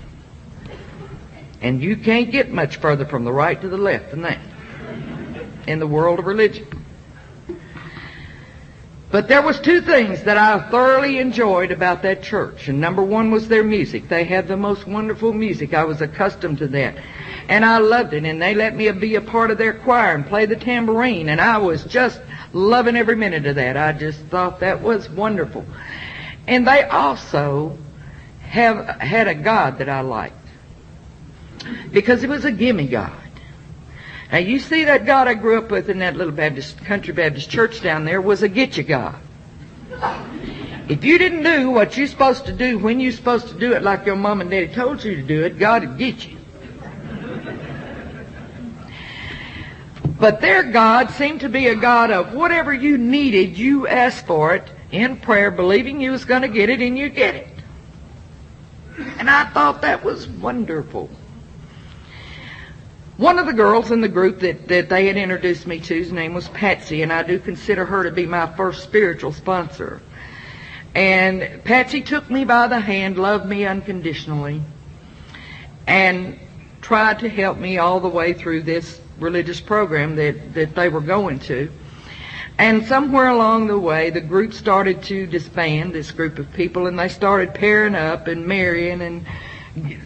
And 1.61 1.83
you 1.83 1.97
can't 1.97 2.31
get 2.31 2.51
much 2.51 2.77
further 2.77 3.07
from 3.07 3.25
the 3.25 3.33
right 3.33 3.61
to 3.61 3.69
the 3.69 3.79
left 3.79 4.11
than 4.11 4.23
that 4.23 4.41
in 5.67 5.79
the 5.79 5.87
world 5.87 6.19
of 6.19 6.27
religion. 6.27 6.67
But 9.12 9.29
there 9.29 9.43
was 9.43 9.61
two 9.61 9.83
things 9.83 10.25
that 10.25 10.38
I 10.38 10.71
thoroughly 10.71 11.19
enjoyed 11.19 11.71
about 11.71 12.03
that 12.03 12.23
church. 12.23 12.69
And 12.69 12.81
number 12.81 13.03
one 13.03 13.31
was 13.31 13.47
their 13.47 13.62
music. 13.62 14.09
They 14.09 14.25
had 14.25 14.49
the 14.49 14.57
most 14.57 14.87
wonderful 14.87 15.35
music. 15.35 15.75
I 15.75 15.85
was 15.85 16.01
accustomed 16.01 16.59
to 16.59 16.69
that. 16.69 16.97
And 17.47 17.62
I 17.62 17.77
loved 17.77 18.15
it. 18.15 18.25
And 18.25 18.41
they 18.41 18.55
let 18.55 18.75
me 18.75 18.91
be 18.93 19.17
a 19.17 19.21
part 19.21 19.51
of 19.51 19.59
their 19.59 19.75
choir 19.75 20.15
and 20.15 20.27
play 20.27 20.47
the 20.47 20.57
tambourine. 20.57 21.29
And 21.29 21.43
I 21.43 21.59
was 21.59 21.85
just 21.85 22.23
loving 22.55 22.97
every 22.97 23.17
minute 23.17 23.45
of 23.45 23.57
that. 23.57 23.77
I 23.77 23.93
just 23.93 24.19
thought 24.27 24.61
that 24.61 24.81
was 24.81 25.11
wonderful. 25.11 25.67
And 26.47 26.67
they 26.67 26.83
also 26.83 27.77
have 28.53 29.01
had 29.01 29.29
a 29.29 29.35
God 29.35 29.79
that 29.79 29.88
I 29.88 30.03
liked. 30.03 30.37
Because 31.91 32.23
it 32.23 32.29
was 32.29 32.45
a 32.45 32.53
gimme 32.53 32.87
God. 32.87 33.17
Now 34.31 34.38
you 34.38 34.59
see 34.59 34.85
that 34.85 35.07
God 35.07 35.27
I 35.27 35.33
grew 35.33 35.57
up 35.57 35.71
with 35.71 35.88
in 35.88 36.01
that 36.01 36.17
little 36.17 36.35
Baptist, 36.35 36.77
country 36.85 37.15
Baptist 37.15 37.49
church 37.49 37.81
down 37.81 38.05
there 38.05 38.21
was 38.21 38.43
a 38.43 38.49
get 38.49 38.77
you 38.77 38.83
God. 38.83 39.17
If 40.87 41.03
you 41.03 41.17
didn't 41.17 41.45
do 41.45 41.71
what 41.71 41.97
you're 41.97 42.07
supposed 42.07 42.45
to 42.45 42.53
do 42.53 42.79
when 42.79 43.01
you're 43.01 43.12
supposed 43.12 43.49
to 43.49 43.55
do 43.55 43.73
it 43.73 43.83
like 43.83 44.05
your 44.05 44.17
mom 44.17 44.43
and 44.43 44.51
daddy 44.51 44.69
told 44.69 45.03
you 45.03 45.17
to 45.17 45.23
do 45.23 45.45
it, 45.45 45.59
God 45.59 45.87
would 45.87 45.97
get 45.97 46.29
you. 46.29 46.37
But 50.21 50.43
their 50.43 50.62
God 50.62 51.11
seemed 51.11 51.41
to 51.41 51.49
be 51.49 51.69
a 51.69 51.75
God 51.75 52.11
of 52.11 52.35
whatever 52.35 52.75
you 52.75 52.99
needed, 52.99 53.57
you 53.57 53.88
asked 53.88 54.27
for 54.27 54.55
it 54.55 54.69
in 54.91 55.17
prayer, 55.17 55.51
believing 55.51 56.03
you 56.03 56.11
was 56.11 56.27
going 56.27 56.43
to 56.43 56.49
get 56.49 56.69
it, 56.69 56.83
and 56.83 56.99
you 56.99 57.09
get 57.09 57.35
it. 57.35 57.52
And 58.98 59.31
I 59.31 59.44
thought 59.44 59.83
that 59.83 60.05
was 60.05 60.26
wonderful. 60.26 61.11
One 63.16 63.38
of 63.38 63.46
the 63.46 63.52
girls 63.52 63.90
in 63.90 64.00
the 64.00 64.09
group 64.09 64.40
that, 64.40 64.68
that 64.68 64.88
they 64.88 65.07
had 65.07 65.16
introduced 65.16 65.66
me 65.66 65.78
to, 65.81 66.02
to's 66.02 66.12
name 66.12 66.35
was 66.35 66.48
Patsy, 66.48 67.02
and 67.02 67.12
I 67.12 67.22
do 67.22 67.38
consider 67.38 67.85
her 67.85 68.05
to 68.05 68.11
be 68.11 68.26
my 68.26 68.46
first 68.57 68.83
spiritual 68.83 69.33
sponsor. 69.33 70.02
And 70.94 71.62
Patsy 71.64 72.02
took 72.02 72.28
me 72.31 72.44
by 72.44 72.66
the 72.66 72.81
hand, 72.81 73.18
loved 73.18 73.46
me 73.46 73.64
unconditionally, 73.64 74.62
and 75.87 76.38
tried 76.81 77.20
to 77.20 77.28
help 77.28 77.59
me 77.59 77.78
all 77.78 78.00
the 78.00 78.09
way 78.09 78.33
through 78.33 78.62
this 78.62 79.00
religious 79.18 79.61
program 79.61 80.16
that, 80.16 80.55
that 80.55 80.74
they 80.74 80.88
were 80.88 81.00
going 81.00 81.38
to. 81.40 81.70
And 82.59 82.87
somewhere 82.87 83.29
along 83.29 83.69
the 83.69 83.79
way, 83.79 84.11
the 84.11 84.21
group 84.21 84.53
started 84.53 85.03
to 85.05 85.27
disband, 85.27 85.95
this 85.95 86.11
group 86.11 86.38
of 86.38 86.53
people, 86.53 86.87
and 86.87 86.99
they 86.99 87.09
started 87.09 87.55
pairing 87.55 87.95
up 87.95 88.27
and 88.27 88.47
marrying 88.47 89.01
and, 89.01 89.27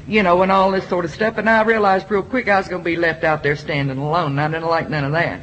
you 0.07 0.23
know, 0.23 0.43
and 0.43 0.53
all 0.53 0.71
this 0.71 0.89
sort 0.89 1.05
of 1.05 1.11
stuff. 1.11 1.39
And 1.39 1.51
I 1.51 1.63
realized 1.63 2.11
real 2.11 2.23
quick 2.23 2.49
I 2.49 2.59
was 2.59 2.69
going 2.69 2.83
to 2.83 2.85
be 2.85 2.97
left 2.97 3.25
out 3.25 3.43
there 3.43 3.57
standing 3.57 3.99
alone, 3.99 4.39
and 4.39 4.41
I 4.41 4.49
didn't 4.49 4.71
like 4.71 4.89
none 4.89 5.05
of 5.05 5.13
that. 5.13 5.43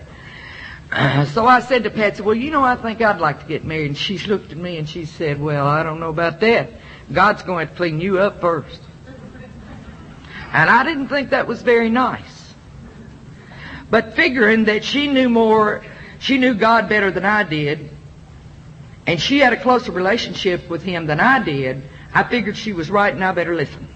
so 1.33 1.45
I 1.45 1.59
said 1.59 1.83
to 1.83 1.89
Patsy, 1.89 2.21
well, 2.21 2.35
you 2.35 2.51
know, 2.51 2.63
I 2.63 2.75
think 2.75 3.01
I'd 3.01 3.19
like 3.19 3.41
to 3.41 3.45
get 3.47 3.63
married. 3.63 3.87
And 3.87 3.97
she 3.97 4.17
looked 4.19 4.51
at 4.51 4.57
me 4.57 4.77
and 4.77 4.87
she 4.87 5.05
said, 5.05 5.41
well, 5.41 5.65
I 5.67 5.83
don't 5.83 5.99
know 5.99 6.09
about 6.09 6.39
that. 6.41 6.69
God's 7.11 7.43
going 7.43 7.67
to 7.67 7.73
clean 7.73 7.99
you 7.99 8.19
up 8.19 8.39
first. 8.41 8.79
And 10.51 10.69
I 10.69 10.83
didn't 10.83 11.07
think 11.07 11.31
that 11.31 11.47
was 11.47 11.63
very 11.63 11.89
nice. 11.89 12.53
But 13.89 14.13
figuring 14.13 14.65
that 14.65 14.83
she 14.83 15.07
knew 15.07 15.29
more 15.29 15.83
she 16.23 16.37
knew 16.37 16.53
God 16.53 16.87
better 16.87 17.11
than 17.11 17.25
I 17.25 17.43
did, 17.43 17.89
and 19.05 19.21
she 19.21 19.39
had 19.39 19.51
a 19.51 19.61
closer 19.61 19.91
relationship 19.91 20.69
with 20.69 20.81
Him 20.81 21.05
than 21.05 21.19
I 21.19 21.43
did. 21.43 21.83
I 22.13 22.23
figured 22.23 22.55
she 22.55 22.71
was 22.71 22.89
right 22.89 23.13
and 23.13 23.21
I 23.21 23.33
better 23.33 23.53
listen. 23.53 23.89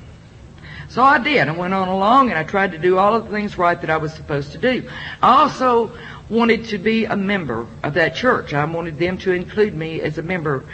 So 0.89 1.01
I 1.01 1.19
did. 1.19 1.47
I 1.47 1.51
went 1.53 1.73
on 1.73 1.87
along 1.87 2.29
and 2.29 2.37
I 2.37 2.43
tried 2.43 2.73
to 2.73 2.77
do 2.77 2.97
all 2.97 3.15
of 3.15 3.25
the 3.25 3.31
things 3.31 3.57
right 3.57 3.79
that 3.79 3.89
I 3.89 3.95
was 3.95 4.13
supposed 4.13 4.51
to 4.51 4.57
do. 4.57 4.89
I 5.21 5.41
also 5.41 5.97
wanted 6.29 6.65
to 6.65 6.77
be 6.77 7.05
a 7.05 7.15
member 7.15 7.65
of 7.81 7.93
that 7.93 8.13
church. 8.13 8.53
I 8.53 8.65
wanted 8.65 8.99
them 8.99 9.17
to 9.19 9.31
include 9.31 9.73
me 9.73 10.01
as 10.01 10.17
a 10.17 10.21
member. 10.21 10.65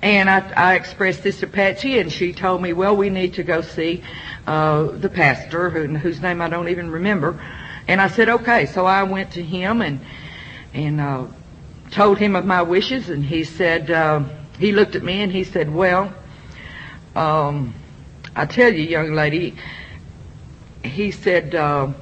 And 0.00 0.30
I, 0.30 0.48
I 0.52 0.74
expressed 0.76 1.24
this 1.24 1.40
to 1.40 1.48
Patsy, 1.48 1.98
and 1.98 2.12
she 2.12 2.32
told 2.32 2.62
me, 2.62 2.72
well, 2.72 2.94
we 2.94 3.10
need 3.10 3.34
to 3.34 3.42
go 3.42 3.62
see 3.62 4.04
uh, 4.46 4.84
the 4.92 5.08
pastor, 5.08 5.70
who, 5.70 5.96
whose 5.96 6.20
name 6.20 6.40
I 6.40 6.48
don't 6.48 6.68
even 6.68 6.88
remember. 6.90 7.40
And 7.88 8.00
I 8.00 8.06
said, 8.06 8.28
okay. 8.28 8.66
So 8.66 8.86
I 8.86 9.02
went 9.02 9.32
to 9.32 9.42
him 9.42 9.82
and 9.82 10.00
and 10.74 11.00
uh, 11.00 11.26
told 11.90 12.18
him 12.18 12.36
of 12.36 12.44
my 12.44 12.62
wishes, 12.62 13.08
and 13.08 13.24
he 13.24 13.44
said, 13.44 13.90
uh, 13.90 14.24
he 14.58 14.72
looked 14.72 14.96
at 14.96 15.02
me 15.02 15.22
and 15.22 15.32
he 15.32 15.44
said, 15.44 15.72
well, 15.72 16.12
um, 17.14 17.74
I 18.34 18.46
tell 18.46 18.72
you, 18.72 18.82
young 18.82 19.12
lady, 19.12 19.56
he 20.82 21.12
said, 21.12 21.54
uh, 21.54 21.92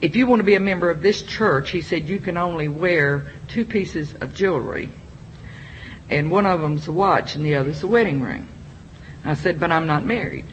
if 0.00 0.14
you 0.14 0.26
want 0.26 0.40
to 0.40 0.44
be 0.44 0.54
a 0.54 0.60
member 0.60 0.90
of 0.90 1.02
this 1.02 1.22
church, 1.22 1.70
he 1.70 1.82
said, 1.82 2.08
you 2.08 2.20
can 2.20 2.36
only 2.36 2.68
wear 2.68 3.32
two 3.48 3.64
pieces 3.64 4.14
of 4.14 4.34
jewelry. 4.34 4.88
And 6.08 6.30
one 6.30 6.46
of 6.46 6.60
them's 6.60 6.86
a 6.88 6.92
watch 6.92 7.34
and 7.34 7.44
the 7.44 7.56
other's 7.56 7.82
a 7.82 7.86
wedding 7.86 8.22
ring. 8.22 8.48
I 9.24 9.34
said, 9.34 9.58
but 9.58 9.72
I'm 9.72 9.86
not 9.86 10.06
married. 10.06 10.46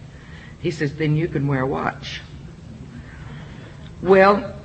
He 0.60 0.72
says, 0.72 0.96
then 0.96 1.16
you 1.16 1.28
can 1.28 1.48
wear 1.48 1.62
a 1.62 1.68
watch. 1.68 2.22
Well, 4.02 4.60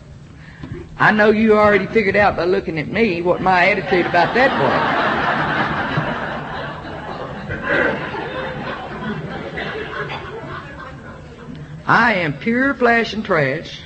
I 0.99 1.13
know 1.13 1.31
you 1.31 1.57
already 1.59 1.87
figured 1.87 2.17
out 2.17 2.37
by 2.37 2.45
looking 2.45 2.79
at 2.79 2.89
me 2.89 3.23
what 3.23 3.41
my 3.41 3.71
attitude 3.71 4.07
about 4.07 4.35
that 4.35 4.51
was. 4.61 5.11
I 11.87 12.15
am 12.15 12.39
pure 12.39 12.75
flash 12.75 13.15
and 13.15 13.25
trash. 13.25 13.81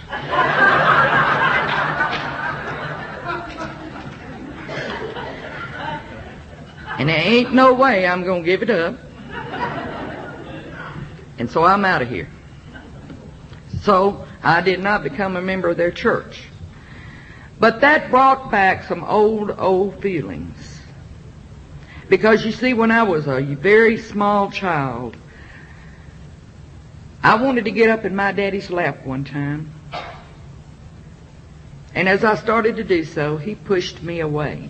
And 6.98 7.08
there 7.08 7.18
ain't 7.18 7.52
no 7.52 7.74
way 7.74 8.06
I'm 8.06 8.24
going 8.24 8.42
to 8.42 8.46
give 8.46 8.62
it 8.62 8.70
up. 8.70 8.98
And 11.38 11.50
so 11.50 11.64
I'm 11.64 11.84
out 11.84 12.02
of 12.02 12.08
here. 12.08 12.28
So 13.82 14.26
I 14.42 14.60
did 14.60 14.80
not 14.80 15.02
become 15.02 15.36
a 15.36 15.42
member 15.42 15.68
of 15.68 15.76
their 15.76 15.90
church. 15.90 16.42
But 17.58 17.80
that 17.80 18.10
brought 18.10 18.50
back 18.50 18.84
some 18.84 19.04
old, 19.04 19.50
old 19.58 20.02
feelings. 20.02 20.80
Because 22.08 22.44
you 22.44 22.52
see, 22.52 22.74
when 22.74 22.90
I 22.90 23.04
was 23.04 23.26
a 23.26 23.40
very 23.40 23.96
small 23.96 24.50
child, 24.50 25.16
I 27.22 27.36
wanted 27.36 27.64
to 27.64 27.70
get 27.70 27.88
up 27.88 28.04
in 28.04 28.14
my 28.14 28.32
daddy's 28.32 28.70
lap 28.70 29.06
one 29.06 29.24
time. 29.24 29.72
And 31.94 32.08
as 32.08 32.24
I 32.24 32.34
started 32.34 32.76
to 32.76 32.84
do 32.84 33.04
so, 33.04 33.36
he 33.36 33.54
pushed 33.54 34.02
me 34.02 34.20
away. 34.20 34.68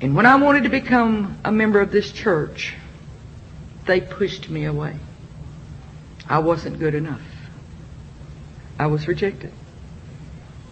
And 0.00 0.14
when 0.14 0.24
I 0.24 0.36
wanted 0.36 0.62
to 0.64 0.68
become 0.68 1.38
a 1.44 1.50
member 1.50 1.80
of 1.80 1.90
this 1.90 2.12
church, 2.12 2.74
they 3.86 4.00
pushed 4.00 4.48
me 4.48 4.64
away. 4.64 4.96
I 6.28 6.38
wasn't 6.38 6.78
good 6.78 6.94
enough. 6.94 7.20
I 8.78 8.86
was 8.86 9.08
rejected. 9.08 9.52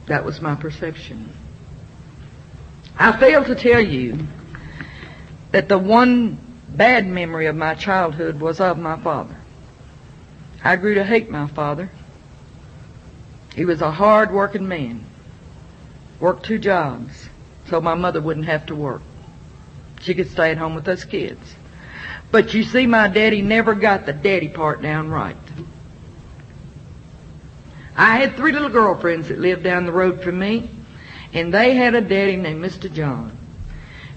That 0.07 0.25
was 0.25 0.41
my 0.41 0.55
perception. 0.55 1.33
I 2.99 3.19
failed 3.19 3.47
to 3.47 3.55
tell 3.55 3.81
you 3.81 4.27
that 5.53 5.69
the 5.69 5.79
one 5.79 6.39
bad 6.69 7.07
memory 7.07 7.47
of 7.47 7.57
my 7.57 7.75
childhood 7.75 8.41
was 8.41 8.61
of 8.61 8.79
my 8.79 9.01
father. 9.01 9.37
I 10.63 10.77
grew 10.77 10.95
to 10.95 11.05
hate 11.05 11.31
my 11.31 11.47
father. 11.49 11.91
He 13.55 13.65
was 13.65 13.81
a 13.81 13.91
hard 13.91 14.33
working 14.33 14.69
man. 14.69 15.07
Worked 16.21 16.47
two 16.47 16.59
jobs 16.59 17.29
so 17.69 17.81
my 17.81 17.95
mother 17.95 18.21
wouldn't 18.21 18.47
have 18.47 18.67
to 18.67 18.75
work. 18.75 19.03
She 20.01 20.15
could 20.15 20.31
stay 20.31 20.51
at 20.51 20.59
home 20.59 20.75
with 20.75 20.87
us 20.89 21.05
kids. 21.05 21.55
But 22.31 22.53
you 22.53 22.63
see, 22.63 22.87
my 22.87 23.09
daddy 23.09 23.43
never 23.43 23.75
got 23.75 24.07
the 24.07 24.13
daddy 24.13 24.49
part 24.49 24.83
down 24.83 25.09
right. 25.09 25.37
I 27.97 28.17
had 28.17 28.37
three 28.37 28.53
little 28.53 28.69
girlfriends 28.69 29.29
that 29.29 29.39
lived 29.39 29.63
down 29.63 29.87
the 29.87 29.93
road 29.93 30.23
from 30.23 30.39
me, 30.39 30.69
and 31.33 31.53
they 31.53 31.75
had 31.75 31.95
a 31.95 32.01
daddy 32.01 32.37
named 32.37 32.65
Mr. 32.65 32.93
John. 32.93 33.39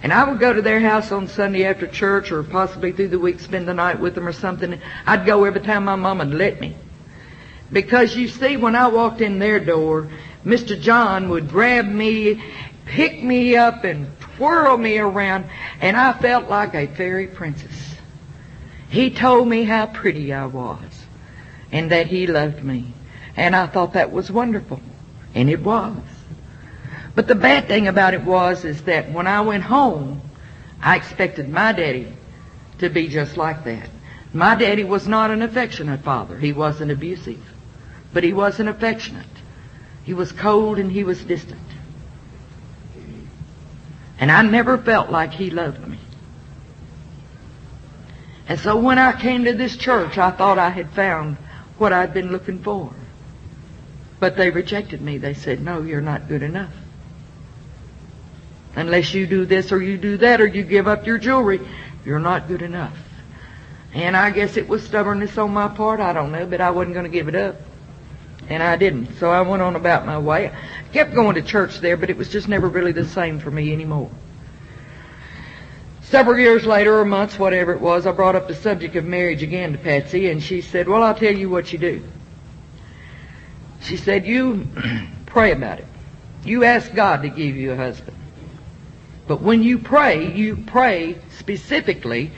And 0.03 0.13
I 0.13 0.29
would 0.29 0.39
go 0.39 0.53
to 0.53 0.61
their 0.61 0.79
house 0.79 1.11
on 1.11 1.27
Sunday 1.27 1.65
after 1.65 1.87
church 1.87 2.31
or 2.31 2.43
possibly 2.43 2.91
through 2.91 3.09
the 3.09 3.19
week 3.19 3.39
spend 3.39 3.67
the 3.67 3.73
night 3.73 3.99
with 3.99 4.15
them 4.15 4.27
or 4.27 4.33
something. 4.33 4.79
I'd 5.05 5.25
go 5.25 5.43
every 5.43 5.61
time 5.61 5.85
my 5.85 5.95
mom 5.95 6.19
would 6.19 6.33
let 6.33 6.61
me. 6.61 6.75
Because 7.71 8.15
you 8.15 8.27
see, 8.27 8.57
when 8.57 8.75
I 8.75 8.87
walked 8.87 9.21
in 9.21 9.39
their 9.39 9.59
door, 9.59 10.07
Mr. 10.45 10.79
John 10.79 11.29
would 11.29 11.49
grab 11.49 11.85
me, 11.85 12.41
pick 12.85 13.21
me 13.21 13.55
up, 13.57 13.83
and 13.83 14.07
twirl 14.19 14.77
me 14.77 14.97
around, 14.97 15.45
and 15.81 15.97
I 15.97 16.13
felt 16.13 16.47
like 16.47 16.73
a 16.73 16.87
fairy 16.87 17.27
princess. 17.27 17.95
He 18.89 19.09
told 19.09 19.47
me 19.47 19.63
how 19.63 19.87
pretty 19.87 20.31
I 20.31 20.45
was, 20.45 21.05
and 21.71 21.91
that 21.91 22.07
he 22.07 22.27
loved 22.27 22.63
me. 22.63 22.93
And 23.37 23.55
I 23.55 23.67
thought 23.67 23.93
that 23.93 24.11
was 24.11 24.31
wonderful. 24.31 24.81
And 25.35 25.49
it 25.49 25.61
was. 25.61 25.95
But 27.15 27.27
the 27.27 27.35
bad 27.35 27.67
thing 27.67 27.87
about 27.87 28.13
it 28.13 28.23
was 28.23 28.65
is 28.65 28.83
that 28.83 29.11
when 29.11 29.27
I 29.27 29.41
went 29.41 29.63
home, 29.63 30.21
I 30.81 30.95
expected 30.95 31.47
my 31.47 31.71
daddy 31.71 32.11
to 32.79 32.89
be 32.89 33.07
just 33.07 33.37
like 33.37 33.63
that. 33.63 33.89
My 34.33 34.55
daddy 34.55 34.83
was 34.83 35.07
not 35.07 35.31
an 35.31 35.41
affectionate 35.41 36.01
father. 36.01 36.37
He 36.37 36.51
wasn't 36.51 36.91
abusive. 36.91 37.41
But 38.13 38.23
he 38.23 38.33
wasn't 38.33 38.69
affectionate. 38.69 39.25
He 40.03 40.13
was 40.13 40.31
cold 40.31 40.79
and 40.79 40.91
he 40.91 41.03
was 41.03 41.23
distant. 41.23 41.61
And 44.19 44.31
I 44.31 44.41
never 44.41 44.77
felt 44.77 45.11
like 45.11 45.31
he 45.31 45.51
loved 45.51 45.87
me. 45.87 45.99
And 48.47 48.59
so 48.59 48.77
when 48.77 48.97
I 48.97 49.19
came 49.19 49.43
to 49.45 49.53
this 49.53 49.75
church, 49.75 50.17
I 50.17 50.31
thought 50.31 50.57
I 50.57 50.69
had 50.69 50.89
found 50.91 51.37
what 51.77 51.93
I'd 51.93 52.13
been 52.13 52.31
looking 52.31 52.59
for. 52.59 52.93
But 54.19 54.35
they 54.35 54.49
rejected 54.49 55.01
me. 55.01 55.17
They 55.17 55.33
said, 55.33 55.61
no, 55.61 55.81
you're 55.81 56.01
not 56.01 56.27
good 56.27 56.43
enough. 56.43 56.73
Unless 58.75 59.13
you 59.13 59.25
do 59.25 59.45
this 59.45 59.71
or 59.71 59.81
you 59.81 59.97
do 59.97 60.17
that 60.17 60.39
or 60.41 60.47
you 60.47 60.63
give 60.63 60.87
up 60.87 61.05
your 61.05 61.17
jewelry, 61.17 61.59
you're 62.05 62.19
not 62.19 62.47
good 62.47 62.61
enough. 62.61 62.97
And 63.93 64.15
I 64.15 64.29
guess 64.29 64.57
it 64.57 64.67
was 64.67 64.83
stubbornness 64.83 65.37
on 65.37 65.51
my 65.51 65.67
part. 65.67 65.99
I 65.99 66.13
don't 66.13 66.31
know, 66.31 66.45
but 66.45 66.61
I 66.61 66.69
wasn't 66.71 66.93
going 66.93 67.05
to 67.05 67.11
give 67.11 67.27
it 67.27 67.35
up. 67.35 67.55
And 68.49 68.61
I 68.61 68.75
didn't. 68.75 69.15
So 69.17 69.29
I 69.29 69.41
went 69.41 69.61
on 69.61 69.75
about 69.75 70.05
my 70.05 70.19
way. 70.19 70.49
I 70.49 70.93
kept 70.93 71.13
going 71.13 71.35
to 71.35 71.41
church 71.41 71.79
there, 71.79 71.97
but 71.97 72.09
it 72.09 72.17
was 72.17 72.29
just 72.29 72.47
never 72.47 72.69
really 72.69 72.91
the 72.91 73.05
same 73.05 73.39
for 73.39 73.51
me 73.51 73.73
anymore. 73.73 74.11
Several 76.03 76.39
years 76.39 76.65
later, 76.65 76.99
or 76.99 77.05
months, 77.05 77.37
whatever 77.37 77.73
it 77.73 77.81
was, 77.81 78.05
I 78.05 78.11
brought 78.11 78.35
up 78.35 78.47
the 78.47 78.55
subject 78.55 78.95
of 78.95 79.03
marriage 79.03 79.43
again 79.43 79.73
to 79.73 79.77
Patsy, 79.77 80.29
and 80.29 80.41
she 80.41 80.61
said, 80.61 80.87
well, 80.87 81.03
I'll 81.03 81.15
tell 81.15 81.35
you 81.35 81.49
what 81.49 81.73
you 81.73 81.79
do. 81.79 82.03
She 83.87 83.95
said, 83.95 84.25
you 84.25 84.67
pray 85.27 85.53
about 85.53 85.79
it. 85.79 85.85
You 86.43 86.65
ask 86.65 86.93
God 86.93 87.21
to 87.21 87.29
give 87.29 87.55
you 87.55 87.71
a 87.71 87.75
husband. 87.77 88.17
But 89.27 89.41
when 89.41 89.63
you 89.63 89.79
pray, 89.79 90.33
you 90.33 90.57
pray 90.57 91.17
specifically 91.37 92.31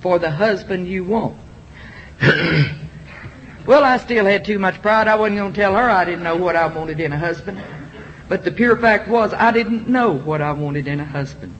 for 0.00 0.18
the 0.18 0.30
husband 0.30 0.88
you 0.88 1.04
want. 1.04 1.36
well, 3.66 3.84
I 3.84 3.98
still 3.98 4.24
had 4.24 4.46
too 4.46 4.58
much 4.58 4.80
pride. 4.80 5.06
I 5.06 5.16
wasn't 5.16 5.38
going 5.38 5.52
to 5.52 5.60
tell 5.60 5.74
her 5.74 5.90
I 5.90 6.06
didn't 6.06 6.22
know 6.22 6.36
what 6.36 6.56
I 6.56 6.66
wanted 6.66 7.00
in 7.00 7.12
a 7.12 7.18
husband. 7.18 7.62
But 8.26 8.44
the 8.44 8.50
pure 8.50 8.76
fact 8.78 9.06
was, 9.06 9.34
I 9.34 9.50
didn't 9.50 9.86
know 9.86 10.12
what 10.12 10.40
I 10.40 10.52
wanted 10.52 10.88
in 10.88 11.00
a 11.00 11.04
husband. 11.04 11.54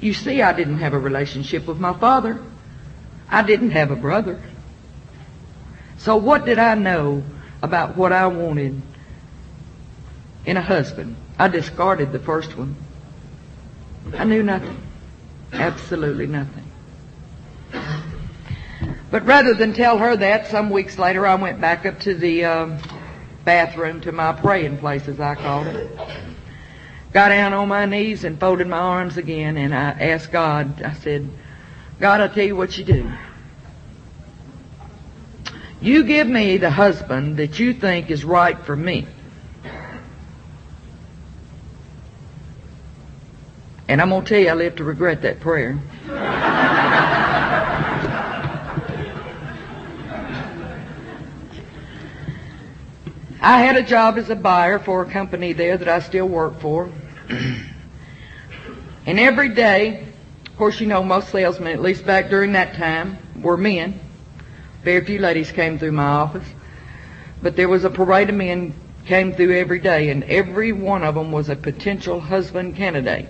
You 0.00 0.12
see, 0.12 0.42
I 0.42 0.52
didn't 0.52 0.78
have 0.78 0.92
a 0.92 0.98
relationship 0.98 1.66
with 1.66 1.78
my 1.78 1.96
father. 1.96 2.42
I 3.28 3.42
didn't 3.42 3.70
have 3.70 3.92
a 3.92 3.96
brother. 3.96 4.42
So 5.98 6.16
what 6.16 6.44
did 6.44 6.58
I 6.58 6.74
know 6.74 7.22
about 7.62 7.96
what 7.96 8.12
I 8.12 8.26
wanted 8.26 8.80
in 10.44 10.56
a 10.56 10.62
husband. 10.62 11.16
I 11.38 11.48
discarded 11.48 12.12
the 12.12 12.18
first 12.18 12.56
one. 12.56 12.76
I 14.16 14.24
knew 14.24 14.42
nothing. 14.42 14.80
Absolutely 15.52 16.26
nothing. 16.26 16.64
But 19.10 19.24
rather 19.24 19.54
than 19.54 19.72
tell 19.72 19.98
her 19.98 20.16
that, 20.16 20.48
some 20.48 20.70
weeks 20.70 20.98
later 20.98 21.26
I 21.26 21.36
went 21.36 21.60
back 21.60 21.86
up 21.86 22.00
to 22.00 22.14
the 22.14 22.44
uh, 22.44 22.78
bathroom 23.44 24.00
to 24.02 24.12
my 24.12 24.32
praying 24.32 24.78
place, 24.78 25.08
as 25.08 25.20
I 25.20 25.34
called 25.34 25.68
it. 25.68 25.90
Got 27.12 27.28
down 27.28 27.54
on 27.54 27.68
my 27.68 27.86
knees 27.86 28.24
and 28.24 28.38
folded 28.38 28.66
my 28.66 28.78
arms 28.78 29.16
again, 29.16 29.56
and 29.56 29.74
I 29.74 29.90
asked 29.92 30.32
God, 30.32 30.82
I 30.82 30.92
said, 30.92 31.30
God, 31.98 32.20
I'll 32.20 32.28
tell 32.28 32.44
you 32.44 32.56
what 32.56 32.76
you 32.76 32.84
do. 32.84 33.10
You 35.80 36.04
give 36.04 36.26
me 36.26 36.56
the 36.56 36.70
husband 36.70 37.36
that 37.36 37.58
you 37.58 37.74
think 37.74 38.10
is 38.10 38.24
right 38.24 38.58
for 38.64 38.74
me. 38.74 39.06
And 43.88 44.00
I'm 44.02 44.10
going 44.10 44.24
to 44.24 44.28
tell 44.28 44.40
you, 44.40 44.48
I 44.48 44.54
live 44.54 44.76
to 44.76 44.84
regret 44.84 45.22
that 45.22 45.38
prayer. 45.40 45.78
I 53.40 53.60
had 53.60 53.76
a 53.76 53.82
job 53.82 54.18
as 54.18 54.28
a 54.28 54.34
buyer 54.34 54.80
for 54.80 55.02
a 55.02 55.06
company 55.10 55.52
there 55.52 55.76
that 55.78 55.88
I 55.88 56.00
still 56.00 56.26
work 56.26 56.58
for. 56.60 56.90
And 59.06 59.20
every 59.20 59.50
day, 59.50 60.08
of 60.46 60.56
course, 60.56 60.80
you 60.80 60.88
know, 60.88 61.04
most 61.04 61.28
salesmen, 61.28 61.72
at 61.72 61.80
least 61.80 62.04
back 62.04 62.28
during 62.28 62.52
that 62.52 62.74
time, 62.74 63.18
were 63.40 63.56
men. 63.56 64.00
Very 64.86 65.04
few 65.04 65.18
ladies 65.18 65.50
came 65.50 65.80
through 65.80 65.90
my 65.90 66.04
office. 66.04 66.46
But 67.42 67.56
there 67.56 67.68
was 67.68 67.82
a 67.82 67.90
parade 67.90 68.30
of 68.30 68.36
men 68.36 68.72
came 69.04 69.32
through 69.32 69.56
every 69.56 69.80
day, 69.80 70.10
and 70.10 70.22
every 70.22 70.70
one 70.70 71.02
of 71.02 71.16
them 71.16 71.32
was 71.32 71.48
a 71.48 71.56
potential 71.56 72.20
husband 72.20 72.76
candidate. 72.76 73.26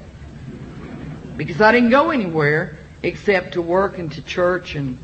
Because 1.35 1.63
I 1.63 1.73
didn't 1.73 1.89
go 1.89 2.11
anywhere 2.11 2.77
except 3.03 3.55
to 3.55 3.63
work 3.63 3.97
and 3.97 4.13
to 4.13 4.21
church 4.21 4.75
and 4.75 4.99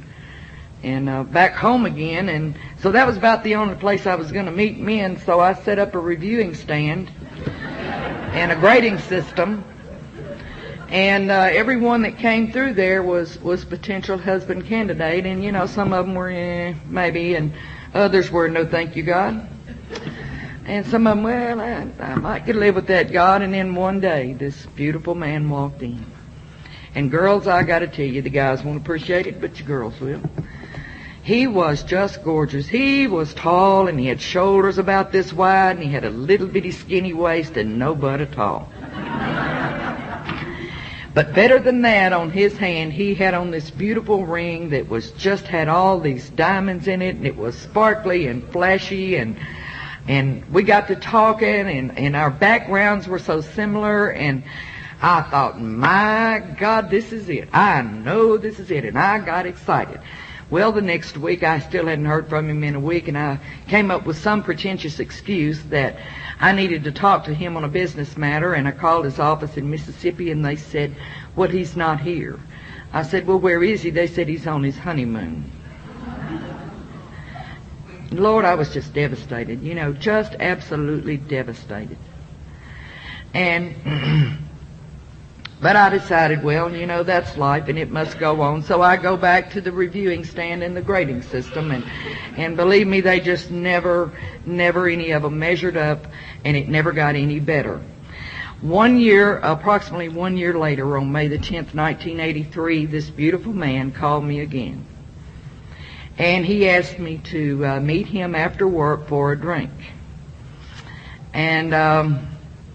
and 0.82 1.08
uh, 1.08 1.22
back 1.22 1.54
home 1.54 1.86
again, 1.86 2.28
and 2.28 2.54
so 2.80 2.92
that 2.92 3.06
was 3.06 3.16
about 3.16 3.44
the 3.44 3.54
only 3.54 3.76
place 3.76 4.06
I 4.06 4.16
was 4.16 4.30
going 4.30 4.44
to 4.44 4.52
meet 4.52 4.78
men. 4.78 5.16
So 5.20 5.40
I 5.40 5.54
set 5.54 5.78
up 5.78 5.94
a 5.94 5.98
reviewing 5.98 6.54
stand 6.54 7.10
and 8.34 8.52
a 8.52 8.56
grading 8.56 8.98
system, 8.98 9.64
and 10.92 11.30
uh, 11.30 11.48
everyone 11.50 12.02
that 12.02 12.18
came 12.18 12.52
through 12.52 12.74
there 12.74 13.02
was 13.02 13.40
was 13.40 13.64
potential 13.64 14.18
husband 14.18 14.66
candidate, 14.66 15.24
and 15.24 15.42
you 15.42 15.50
know 15.50 15.64
some 15.64 15.94
of 15.94 16.04
them 16.04 16.14
were 16.14 16.30
eh, 16.30 16.74
maybe, 16.86 17.34
and 17.34 17.54
others 17.94 18.30
were 18.30 18.46
no 18.48 18.66
thank 18.66 18.94
you 18.94 19.02
God. 19.02 19.48
And 20.66 20.86
some 20.86 21.06
of 21.06 21.16
them, 21.16 21.24
well, 21.24 21.60
I, 21.60 21.88
I 21.98 22.14
might 22.16 22.44
could 22.44 22.56
live 22.56 22.74
with 22.74 22.88
that 22.88 23.10
God. 23.10 23.40
And 23.40 23.54
then 23.54 23.74
one 23.74 24.00
day, 24.00 24.34
this 24.34 24.66
beautiful 24.66 25.14
man 25.14 25.48
walked 25.48 25.82
in. 25.82 26.04
And 26.94 27.10
girls, 27.10 27.46
I 27.46 27.62
got 27.62 27.78
to 27.78 27.88
tell 27.88 28.04
you, 28.04 28.20
the 28.20 28.30
guys 28.30 28.62
won't 28.62 28.76
appreciate 28.76 29.26
it, 29.26 29.40
but 29.40 29.58
you 29.58 29.64
girls 29.64 29.98
will. 29.98 30.20
He 31.22 31.46
was 31.46 31.82
just 31.82 32.22
gorgeous. 32.22 32.66
He 32.66 33.06
was 33.06 33.32
tall 33.32 33.88
and 33.88 33.98
he 33.98 34.08
had 34.08 34.20
shoulders 34.20 34.76
about 34.76 35.10
this 35.10 35.32
wide 35.32 35.76
and 35.76 35.82
he 35.82 35.90
had 35.90 36.04
a 36.04 36.10
little 36.10 36.48
bitty 36.48 36.72
skinny 36.72 37.14
waist 37.14 37.56
and 37.56 37.78
no 37.78 37.94
butt 37.94 38.20
at 38.20 38.38
all. 38.38 38.68
But 41.14 41.34
better 41.34 41.58
than 41.58 41.82
that, 41.82 42.12
on 42.12 42.30
his 42.30 42.56
hand, 42.56 42.92
he 42.92 43.14
had 43.14 43.34
on 43.34 43.50
this 43.50 43.70
beautiful 43.70 44.24
ring 44.24 44.70
that 44.70 44.88
was 44.88 45.12
just 45.12 45.46
had 45.46 45.68
all 45.68 46.00
these 46.00 46.30
diamonds 46.30 46.88
in 46.88 47.02
it 47.02 47.16
and 47.16 47.26
it 47.26 47.36
was 47.36 47.56
sparkly 47.56 48.26
and 48.26 48.48
flashy 48.50 49.16
and 49.16 49.36
and 50.08 50.44
we 50.52 50.64
got 50.64 50.88
to 50.88 50.96
talking 50.96 51.48
and, 51.48 51.96
and 51.96 52.16
our 52.16 52.30
backgrounds 52.30 53.06
were 53.06 53.20
so 53.20 53.40
similar 53.40 54.10
and 54.10 54.42
I 55.02 55.22
thought, 55.22 55.60
my 55.60 56.38
God, 56.58 56.88
this 56.88 57.12
is 57.12 57.28
it. 57.28 57.48
I 57.52 57.82
know 57.82 58.36
this 58.36 58.60
is 58.60 58.70
it. 58.70 58.84
And 58.84 58.96
I 58.96 59.18
got 59.18 59.46
excited. 59.46 60.00
Well, 60.52 60.72
the 60.72 60.82
next 60.82 61.16
week 61.16 61.42
I 61.42 61.60
still 61.60 61.86
hadn't 61.86 62.04
heard 62.04 62.28
from 62.28 62.50
him 62.50 62.62
in 62.62 62.74
a 62.74 62.78
week, 62.78 63.08
and 63.08 63.16
I 63.16 63.38
came 63.68 63.90
up 63.90 64.04
with 64.04 64.18
some 64.18 64.42
pretentious 64.42 65.00
excuse 65.00 65.62
that 65.70 65.96
I 66.38 66.52
needed 66.52 66.84
to 66.84 66.92
talk 66.92 67.24
to 67.24 67.32
him 67.32 67.56
on 67.56 67.64
a 67.64 67.68
business 67.68 68.18
matter, 68.18 68.52
and 68.52 68.68
I 68.68 68.72
called 68.72 69.06
his 69.06 69.18
office 69.18 69.56
in 69.56 69.70
Mississippi, 69.70 70.30
and 70.30 70.44
they 70.44 70.56
said, 70.56 70.94
well, 71.34 71.48
he's 71.48 71.74
not 71.74 72.00
here. 72.00 72.38
I 72.92 73.02
said, 73.02 73.26
well, 73.26 73.38
where 73.38 73.64
is 73.64 73.80
he? 73.80 73.88
They 73.88 74.06
said 74.06 74.28
he's 74.28 74.46
on 74.46 74.62
his 74.62 74.76
honeymoon. 74.76 75.50
Lord, 78.10 78.44
I 78.44 78.54
was 78.54 78.74
just 78.74 78.92
devastated, 78.92 79.62
you 79.62 79.74
know, 79.74 79.94
just 79.94 80.34
absolutely 80.34 81.16
devastated. 81.16 81.96
And 83.32 84.38
But 85.62 85.76
I 85.76 85.90
decided, 85.90 86.42
well, 86.42 86.74
you 86.74 86.86
know, 86.86 87.04
that's 87.04 87.36
life 87.36 87.68
and 87.68 87.78
it 87.78 87.88
must 87.88 88.18
go 88.18 88.40
on. 88.40 88.64
So 88.64 88.82
I 88.82 88.96
go 88.96 89.16
back 89.16 89.52
to 89.52 89.60
the 89.60 89.70
reviewing 89.70 90.24
stand 90.24 90.64
and 90.64 90.76
the 90.76 90.82
grading 90.82 91.22
system 91.22 91.70
and, 91.70 91.84
and 92.36 92.56
believe 92.56 92.88
me, 92.88 93.00
they 93.00 93.20
just 93.20 93.52
never, 93.52 94.10
never 94.44 94.88
any 94.88 95.12
of 95.12 95.22
them 95.22 95.38
measured 95.38 95.76
up 95.76 96.08
and 96.44 96.56
it 96.56 96.68
never 96.68 96.90
got 96.90 97.14
any 97.14 97.38
better. 97.38 97.80
One 98.60 98.98
year, 98.98 99.38
approximately 99.38 100.08
one 100.08 100.36
year 100.36 100.58
later, 100.58 100.98
on 100.98 101.12
May 101.12 101.28
the 101.28 101.38
10th, 101.38 101.74
1983, 101.74 102.86
this 102.86 103.08
beautiful 103.08 103.52
man 103.52 103.92
called 103.92 104.24
me 104.24 104.40
again. 104.40 104.84
And 106.18 106.44
he 106.44 106.68
asked 106.68 106.98
me 106.98 107.18
to 107.30 107.64
uh, 107.64 107.80
meet 107.80 108.08
him 108.08 108.34
after 108.34 108.66
work 108.66 109.06
for 109.06 109.30
a 109.30 109.38
drink. 109.38 109.70
And, 111.32 111.72
um, 111.72 112.28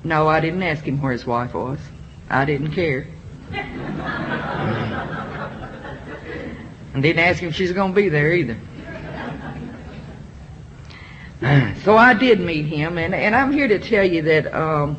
no, 0.05 0.29
I 0.29 0.39
didn't 0.39 0.63
ask 0.63 0.85
him 0.85 1.01
where 1.01 1.11
his 1.11 1.25
wife 1.25 1.53
was. 1.53 1.79
I 2.29 2.45
didn't 2.45 2.71
care. 2.73 3.07
and 6.93 7.03
didn't 7.03 7.19
ask 7.19 7.39
him 7.39 7.49
if 7.49 7.55
she's 7.55 7.71
going 7.71 7.93
to 7.93 7.95
be 7.95 8.09
there 8.09 8.33
either. 8.33 8.57
so 11.83 11.95
I 11.95 12.13
did 12.13 12.39
meet 12.39 12.65
him, 12.65 12.97
and, 12.97 13.13
and 13.13 13.35
I'm 13.35 13.51
here 13.53 13.67
to 13.67 13.79
tell 13.79 14.03
you 14.03 14.23
that 14.23 14.53
um, 14.53 14.97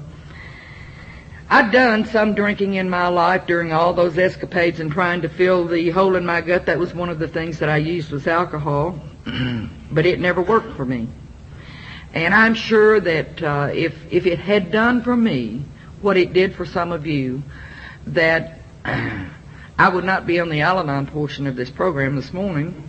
I'd 1.51 1.73
done 1.73 2.07
some 2.07 2.35
drinking 2.35 2.75
in 2.75 2.89
my 2.89 3.09
life 3.09 3.47
during 3.47 3.73
all 3.73 3.93
those 3.93 4.17
escapades 4.17 4.81
and 4.81 4.93
trying 4.93 5.23
to 5.23 5.29
fill 5.29 5.67
the 5.67 5.91
hole 5.91 6.15
in 6.17 6.25
my 6.25 6.41
gut. 6.41 6.67
That 6.67 6.79
was 6.79 6.95
one 6.95 7.09
of 7.09 7.19
the 7.19 7.29
things 7.29 7.59
that 7.59 7.69
I 7.69 7.79
used 7.79 8.11
was 8.11 8.27
alcohol, 8.27 9.01
but 9.91 10.07
it 10.07 10.21
never 10.21 10.41
worked 10.41 10.77
for 10.77 10.85
me. 10.85 11.09
And 12.15 12.33
I'm 12.33 12.55
sure 12.55 13.01
that 13.01 13.43
uh, 13.43 13.71
if 13.73 13.95
if 14.11 14.27
it 14.27 14.39
had 14.39 14.71
done 14.71 15.03
for 15.03 15.17
me 15.17 15.65
what 16.01 16.17
it 16.17 16.33
did 16.33 16.55
for 16.55 16.65
some 16.65 16.93
of 16.93 17.07
you, 17.07 17.43
that 18.07 18.61
I 18.85 19.89
would 19.89 20.05
not 20.05 20.27
be 20.27 20.41
on 20.41 20.49
the 20.49 20.61
Al-Anon 20.63 21.07
portion 21.07 21.47
of 21.47 21.57
this 21.57 21.71
program 21.71 22.17
this 22.17 22.33
morning. 22.33 22.85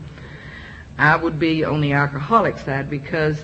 I 0.97 1.15
would 1.15 1.39
be 1.39 1.63
on 1.63 1.81
the 1.81 1.93
alcoholic 1.93 2.57
side 2.57 2.89
because, 2.89 3.43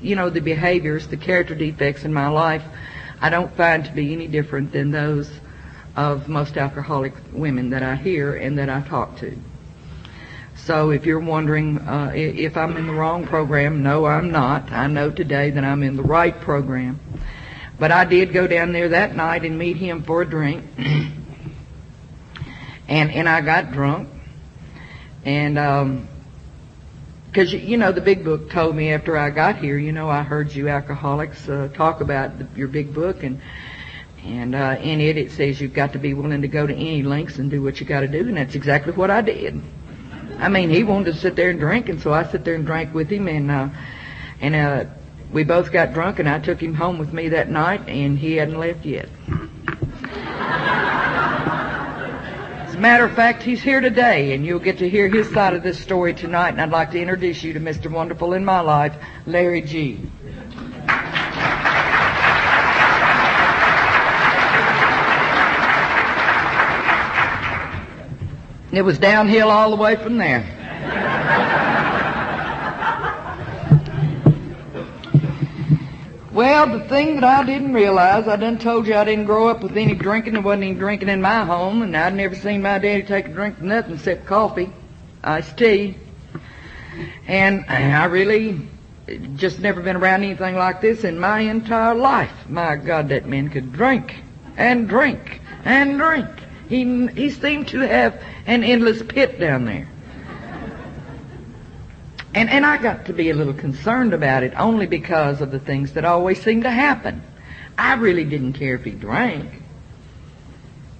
you 0.00 0.16
know, 0.16 0.30
the 0.30 0.40
behaviors, 0.40 1.06
the 1.06 1.16
character 1.16 1.54
defects 1.54 2.04
in 2.04 2.12
my 2.12 2.28
life, 2.28 2.62
I 3.20 3.30
don't 3.30 3.54
find 3.56 3.84
to 3.84 3.92
be 3.92 4.12
any 4.12 4.26
different 4.26 4.72
than 4.72 4.90
those 4.90 5.30
of 5.96 6.28
most 6.28 6.56
alcoholic 6.56 7.12
women 7.32 7.70
that 7.70 7.82
I 7.82 7.96
hear 7.96 8.34
and 8.34 8.58
that 8.58 8.68
I 8.68 8.80
talk 8.82 9.18
to. 9.18 9.36
So 10.54 10.90
if 10.90 11.06
you're 11.06 11.18
wondering 11.18 11.78
uh, 11.78 12.12
if 12.14 12.56
I'm 12.56 12.76
in 12.76 12.86
the 12.86 12.92
wrong 12.92 13.26
program, 13.26 13.82
no, 13.82 14.06
I'm 14.06 14.30
not. 14.30 14.70
I 14.70 14.86
know 14.86 15.10
today 15.10 15.50
that 15.50 15.64
I'm 15.64 15.82
in 15.82 15.96
the 15.96 16.02
right 16.02 16.38
program. 16.40 17.00
But 17.78 17.92
I 17.92 18.04
did 18.04 18.32
go 18.32 18.46
down 18.46 18.72
there 18.72 18.88
that 18.90 19.14
night 19.14 19.44
and 19.44 19.58
meet 19.58 19.76
him 19.76 20.02
for 20.02 20.22
a 20.22 20.28
drink. 20.28 20.64
and 22.88 23.10
and 23.10 23.28
I 23.28 23.40
got 23.40 23.72
drunk. 23.72 24.08
And 25.24 25.58
um 25.58 26.08
because 27.38 27.52
you 27.52 27.76
know 27.76 27.92
the 27.92 28.00
big 28.00 28.24
book 28.24 28.50
told 28.50 28.74
me 28.74 28.92
after 28.92 29.16
I 29.16 29.30
got 29.30 29.58
here, 29.58 29.78
you 29.78 29.92
know, 29.92 30.08
I 30.08 30.22
heard 30.22 30.52
you 30.52 30.68
alcoholics 30.68 31.48
uh, 31.48 31.68
talk 31.74 32.00
about 32.00 32.38
the, 32.38 32.48
your 32.56 32.68
big 32.68 32.92
book, 32.92 33.22
and 33.22 33.40
and 34.24 34.54
uh, 34.54 34.76
in 34.80 35.00
it 35.00 35.16
it 35.16 35.30
says 35.30 35.60
you've 35.60 35.74
got 35.74 35.92
to 35.92 35.98
be 35.98 36.14
willing 36.14 36.42
to 36.42 36.48
go 36.48 36.66
to 36.66 36.74
any 36.74 37.02
lengths 37.02 37.38
and 37.38 37.50
do 37.50 37.62
what 37.62 37.80
you 37.80 37.86
got 37.86 38.00
to 38.00 38.08
do, 38.08 38.20
and 38.20 38.36
that's 38.36 38.54
exactly 38.54 38.92
what 38.92 39.10
I 39.10 39.20
did. 39.20 39.60
I 40.38 40.48
mean, 40.48 40.70
he 40.70 40.84
wanted 40.84 41.14
to 41.14 41.20
sit 41.20 41.36
there 41.36 41.50
and 41.50 41.60
drink, 41.60 41.88
and 41.88 42.00
so 42.00 42.12
I 42.12 42.24
sit 42.24 42.44
there 42.44 42.54
and 42.54 42.64
drank 42.64 42.94
with 42.94 43.10
him, 43.10 43.28
and 43.28 43.50
uh, 43.50 43.68
and 44.40 44.54
uh, 44.54 44.84
we 45.32 45.44
both 45.44 45.72
got 45.72 45.92
drunk, 45.92 46.18
and 46.18 46.28
I 46.28 46.38
took 46.38 46.60
him 46.62 46.74
home 46.74 46.98
with 46.98 47.12
me 47.12 47.28
that 47.30 47.50
night, 47.50 47.88
and 47.88 48.18
he 48.18 48.36
hadn't 48.36 48.58
left 48.58 48.84
yet. 48.84 49.08
As 52.66 52.74
a 52.74 52.78
matter 52.78 53.04
of 53.04 53.12
fact, 53.14 53.42
he's 53.42 53.60
here 53.62 53.80
today, 53.80 54.32
and 54.32 54.46
you'll 54.46 54.58
get 54.58 54.78
to 54.78 54.88
hear 54.88 55.08
his 55.08 55.28
side 55.30 55.54
of 55.54 55.62
this 55.62 55.78
story 55.78 56.14
tonight, 56.14 56.50
and 56.50 56.60
I'd 56.60 56.70
like 56.70 56.90
to 56.92 57.00
introduce 57.00 57.42
you 57.42 57.52
to 57.52 57.60
Mr. 57.60 57.90
Wonderful 57.90 58.32
in 58.32 58.44
my 58.44 58.60
life, 58.60 58.94
Larry 59.26 59.62
G. 59.62 60.00
It 68.70 68.82
was 68.82 68.98
downhill 68.98 69.50
all 69.50 69.70
the 69.70 69.76
way 69.76 69.96
from 69.96 70.18
there. 70.18 70.57
Well, 76.38 76.68
the 76.68 76.84
thing 76.84 77.16
that 77.16 77.24
I 77.24 77.42
didn't 77.42 77.72
realize, 77.72 78.28
I 78.28 78.36
done 78.36 78.58
told 78.58 78.86
you 78.86 78.94
I 78.94 79.02
didn't 79.02 79.24
grow 79.24 79.48
up 79.48 79.60
with 79.60 79.76
any 79.76 79.96
drinking. 79.96 80.34
There 80.34 80.42
wasn't 80.42 80.62
any 80.62 80.74
drinking 80.74 81.08
in 81.08 81.20
my 81.20 81.44
home, 81.44 81.82
and 81.82 81.96
I'd 81.96 82.14
never 82.14 82.36
seen 82.36 82.62
my 82.62 82.78
daddy 82.78 83.02
take 83.02 83.26
a 83.26 83.30
drink 83.30 83.56
of 83.56 83.64
nothing 83.64 83.94
except 83.94 84.24
coffee, 84.24 84.72
iced 85.24 85.58
tea. 85.58 85.96
And 87.26 87.64
I 87.68 88.04
really 88.04 88.60
just 89.34 89.58
never 89.58 89.82
been 89.82 89.96
around 89.96 90.22
anything 90.22 90.54
like 90.54 90.80
this 90.80 91.02
in 91.02 91.18
my 91.18 91.40
entire 91.40 91.96
life. 91.96 92.30
My 92.48 92.76
God, 92.76 93.08
that 93.08 93.26
man 93.26 93.48
could 93.48 93.72
drink 93.72 94.14
and 94.56 94.88
drink 94.88 95.40
and 95.64 95.98
drink. 95.98 96.28
He, 96.68 97.08
he 97.08 97.30
seemed 97.30 97.66
to 97.70 97.80
have 97.80 98.22
an 98.46 98.62
endless 98.62 99.02
pit 99.02 99.40
down 99.40 99.64
there. 99.64 99.88
And, 102.38 102.48
and 102.50 102.64
I 102.64 102.76
got 102.76 103.06
to 103.06 103.12
be 103.12 103.30
a 103.30 103.34
little 103.34 103.52
concerned 103.52 104.14
about 104.14 104.44
it 104.44 104.52
only 104.56 104.86
because 104.86 105.40
of 105.40 105.50
the 105.50 105.58
things 105.58 105.94
that 105.94 106.04
always 106.04 106.40
seemed 106.40 106.62
to 106.62 106.70
happen. 106.70 107.20
I 107.76 107.94
really 107.94 108.22
didn't 108.22 108.52
care 108.52 108.76
if 108.76 108.84
he 108.84 108.92
drank. 108.92 109.54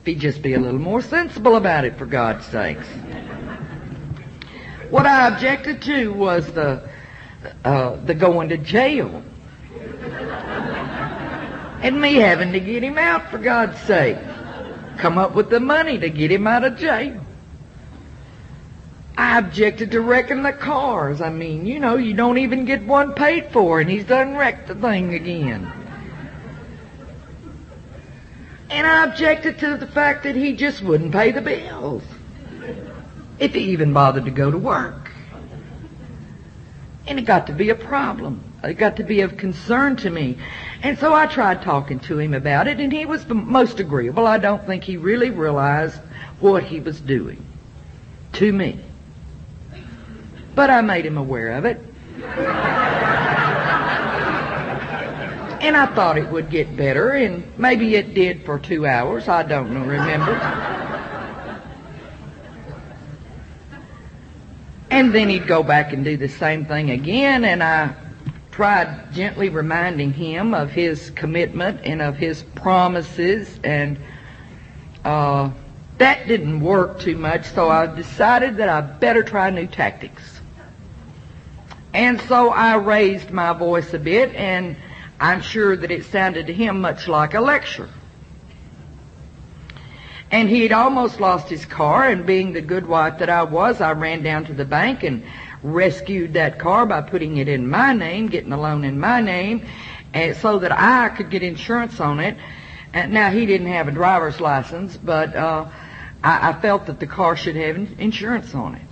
If 0.01 0.07
he'd 0.07 0.19
just 0.19 0.43
be 0.43 0.55
a 0.55 0.59
little 0.59 0.81
more 0.81 1.01
sensible 1.01 1.55
about 1.55 1.85
it, 1.85 1.97
for 1.97 2.07
God's 2.07 2.45
sakes. 2.47 2.89
What 4.91 5.07
I 5.07 5.29
objected 5.29 5.81
to 5.83 6.13
was 6.13 6.51
the, 6.51 6.91
uh, 7.65 7.95
the 8.05 8.15
going 8.15 8.49
to 8.49 8.59
jail. 8.59 9.23
and 11.81 12.01
me 12.01 12.15
having 12.15 12.51
to 12.51 12.59
get 12.59 12.83
him 12.83 12.99
out, 12.99 13.31
for 13.31 13.39
God's 13.39 13.79
sake. 13.83 14.19
come 14.97 15.19
up 15.19 15.37
with 15.37 15.51
the 15.51 15.61
money 15.61 15.99
to 15.99 16.11
get 16.11 16.33
him 16.33 16.49
out 16.49 16.65
of 16.65 16.77
jail. 16.77 17.25
I 19.19 19.39
objected 19.39 19.91
to 19.91 20.01
wrecking 20.01 20.45
the 20.45 20.53
cars. 20.53 21.21
I 21.21 21.31
mean, 21.31 21.67
you 21.67 21.81
know, 21.81 21.97
you 21.97 22.15
don't 22.15 22.39
even 22.39 22.65
get 22.65 22.85
one 22.85 23.15
paid 23.15 23.51
for, 23.51 23.81
and 23.81 23.91
he's 23.91 24.05
done 24.05 24.37
wrecked 24.37 24.69
the 24.69 24.77
thing 24.77 25.13
again. 25.13 25.73
And 28.71 28.87
I 28.87 29.07
objected 29.07 29.59
to 29.59 29.77
the 29.77 29.89
fact 29.89 30.23
that 30.23 30.37
he 30.37 30.53
just 30.53 30.85
wouldn't 30.85 31.11
pay 31.11 31.33
the 31.33 31.41
bills. 31.41 32.05
If 33.41 33.55
he 33.55 33.73
even 33.73 33.93
bothered 33.93 34.25
to 34.27 34.31
go 34.31 34.53
to 34.53 34.59
work. 34.59 35.11
And 37.09 37.19
it 37.19 37.23
got 37.23 37.49
to 37.49 37.53
be 37.53 37.71
a 37.71 37.75
problem. 37.75 38.45
It 38.63 38.75
got 38.75 38.99
to 38.99 39.03
be 39.03 39.23
of 39.23 39.37
concern 39.37 39.97
to 39.97 40.11
me. 40.11 40.39
And 40.85 40.97
so 40.97 41.13
I 41.13 41.27
tried 41.27 41.63
talking 41.63 41.99
to 42.01 42.21
him 42.21 42.35
about 42.35 42.69
it, 42.69 42.79
and 42.79 42.93
he 42.93 43.05
was 43.05 43.25
the 43.25 43.35
most 43.35 43.81
agreeable. 43.81 44.29
I 44.29 44.39
don't 44.39 44.65
think 44.65 44.85
he 44.85 44.97
really 44.97 45.31
realized 45.31 45.99
what 46.39 46.63
he 46.63 46.79
was 46.79 47.01
doing 47.01 47.45
to 48.35 48.53
me. 48.53 48.85
But 50.59 50.71
I 50.71 50.81
made 50.81 51.07
him 51.07 51.17
aware 51.17 51.53
of 51.53 51.65
it. 51.67 51.79
and 55.63 55.77
I 55.77 55.87
thought 55.95 56.19
it 56.19 56.29
would 56.33 56.51
get 56.51 56.77
better, 56.77 57.11
and 57.11 57.45
maybe 57.57 57.95
it 57.95 58.13
did 58.13 58.45
for 58.45 58.59
two 58.59 58.85
hours. 58.85 59.29
I 59.29 59.45
don't 59.45 59.87
remember. 59.87 60.33
and 64.91 65.15
then 65.15 65.29
he'd 65.29 65.47
go 65.47 65.63
back 65.63 65.93
and 65.93 66.05
do 66.05 66.17
the 66.17 66.29
same 66.29 66.65
thing 66.65 66.91
again, 66.91 67.45
and 67.45 67.63
I 67.63 67.95
tried 68.51 69.13
gently 69.13 69.51
reminding 69.51 70.13
him 70.13 70.55
of 70.55 70.73
his 70.73 71.11
commitment 71.11 71.83
and 71.85 72.03
of 72.03 72.17
his 72.17 72.43
promises, 72.57 73.61
and 73.63 73.97
uh, 75.05 75.53
that 75.99 76.27
didn't 76.27 76.59
work 76.59 76.99
too 76.99 77.17
much, 77.17 77.47
so 77.47 77.69
I 77.69 77.87
decided 77.87 78.57
that 78.57 78.69
I 78.69 78.81
better 78.81 79.23
try 79.23 79.51
new 79.51 79.69
tactics. 79.69 80.38
And 81.93 82.21
so 82.23 82.51
I 82.51 82.77
raised 82.77 83.31
my 83.31 83.53
voice 83.53 83.95
a 83.95 83.99
bit, 83.99 84.35
and 84.35 84.77
I'm 85.19 85.41
sure 85.41 85.77
that 85.77 85.91
it 85.91 86.05
sounded 86.05 86.47
to 86.47 86.53
him 86.53 86.81
much 86.81 87.09
like 87.09 87.35
a 87.35 87.41
lecture. 87.41 87.89
And 90.31 90.49
he 90.49 90.63
had 90.63 90.73
almost 90.73 91.21
lost 91.21 91.49
his 91.49 91.65
car, 91.65 92.09
and 92.09 92.27
being 92.27 92.53
the 92.53 92.61
good 92.61 92.87
wife 92.87 93.19
that 93.21 93.31
I 93.31 93.45
was, 93.45 93.81
I 93.81 93.93
ran 93.93 94.23
down 94.23 94.45
to 94.47 94.53
the 94.53 94.67
bank 94.67 95.03
and 95.03 95.25
rescued 95.63 96.35
that 96.35 96.59
car 96.59 96.85
by 96.85 97.01
putting 97.01 97.39
it 97.39 97.49
in 97.49 97.69
my 97.69 97.95
name, 97.95 98.29
getting 98.29 98.53
a 98.53 98.61
loan 98.61 98.85
in 98.85 99.01
my 99.01 99.21
name, 99.23 99.67
and 100.13 100.37
so 100.37 100.59
that 100.59 100.73
I 100.73 101.09
could 101.09 101.31
get 101.31 101.43
insurance 101.43 101.99
on 102.01 102.21
it. 102.21 102.37
And 102.93 103.13
now 103.13 103.31
he 103.31 103.47
didn't 103.47 103.69
have 103.69 103.89
a 103.89 103.93
driver's 103.93 104.41
license, 104.41 104.97
but 104.97 105.35
uh, 105.35 105.69
I, 106.23 106.51
I 106.51 106.61
felt 106.61 106.87
that 106.87 107.01
the 107.01 107.07
car 107.07 107.37
should 107.37 107.57
have 107.57 107.77
insurance 107.99 108.55
on 108.55 108.75
it. 108.75 108.88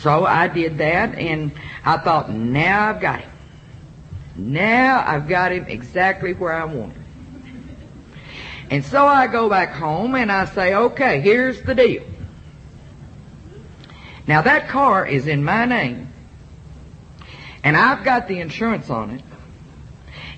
So 0.00 0.24
I 0.24 0.46
did 0.46 0.78
that, 0.78 1.16
and 1.16 1.50
I 1.84 1.96
thought, 1.98 2.30
now 2.30 2.90
I've 2.90 3.00
got 3.00 3.20
him. 3.20 3.30
Now 4.36 5.02
I've 5.04 5.26
got 5.26 5.50
him 5.50 5.66
exactly 5.66 6.34
where 6.34 6.52
I 6.52 6.64
want 6.64 6.92
him. 6.92 7.04
And 8.70 8.84
so 8.84 9.06
I 9.06 9.26
go 9.26 9.48
back 9.48 9.72
home 9.72 10.14
and 10.14 10.30
I 10.30 10.44
say, 10.44 10.74
okay, 10.74 11.20
here's 11.20 11.62
the 11.62 11.74
deal. 11.74 12.04
Now 14.28 14.42
that 14.42 14.68
car 14.68 15.04
is 15.06 15.26
in 15.26 15.42
my 15.42 15.64
name, 15.64 16.12
and 17.64 17.76
I've 17.76 18.04
got 18.04 18.28
the 18.28 18.38
insurance 18.38 18.90
on 18.90 19.10
it, 19.10 19.24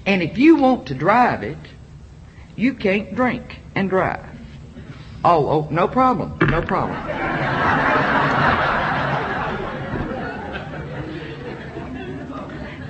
and 0.06 0.22
if 0.22 0.38
you 0.38 0.56
want 0.56 0.86
to 0.86 0.94
drive 0.94 1.42
it, 1.42 1.58
you 2.56 2.72
can't 2.74 3.14
drink 3.14 3.58
and 3.74 3.90
drive. 3.90 4.24
Oh, 5.22 5.48
oh, 5.48 5.68
no 5.70 5.86
problem, 5.86 6.38
no 6.40 6.62
problem. 6.62 6.96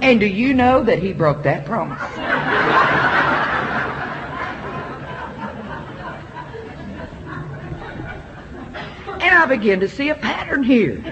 And 0.03 0.19
do 0.19 0.27
you 0.27 0.55
know 0.55 0.83
that 0.83 0.99
he 0.99 1.13
broke 1.13 1.43
that 1.43 1.67
promise? 1.67 2.01
and 9.23 9.35
I 9.35 9.45
begin 9.47 9.81
to 9.81 9.89
see 9.89 10.09
a 10.09 10.15
pattern 10.15 10.63
here. 10.63 11.03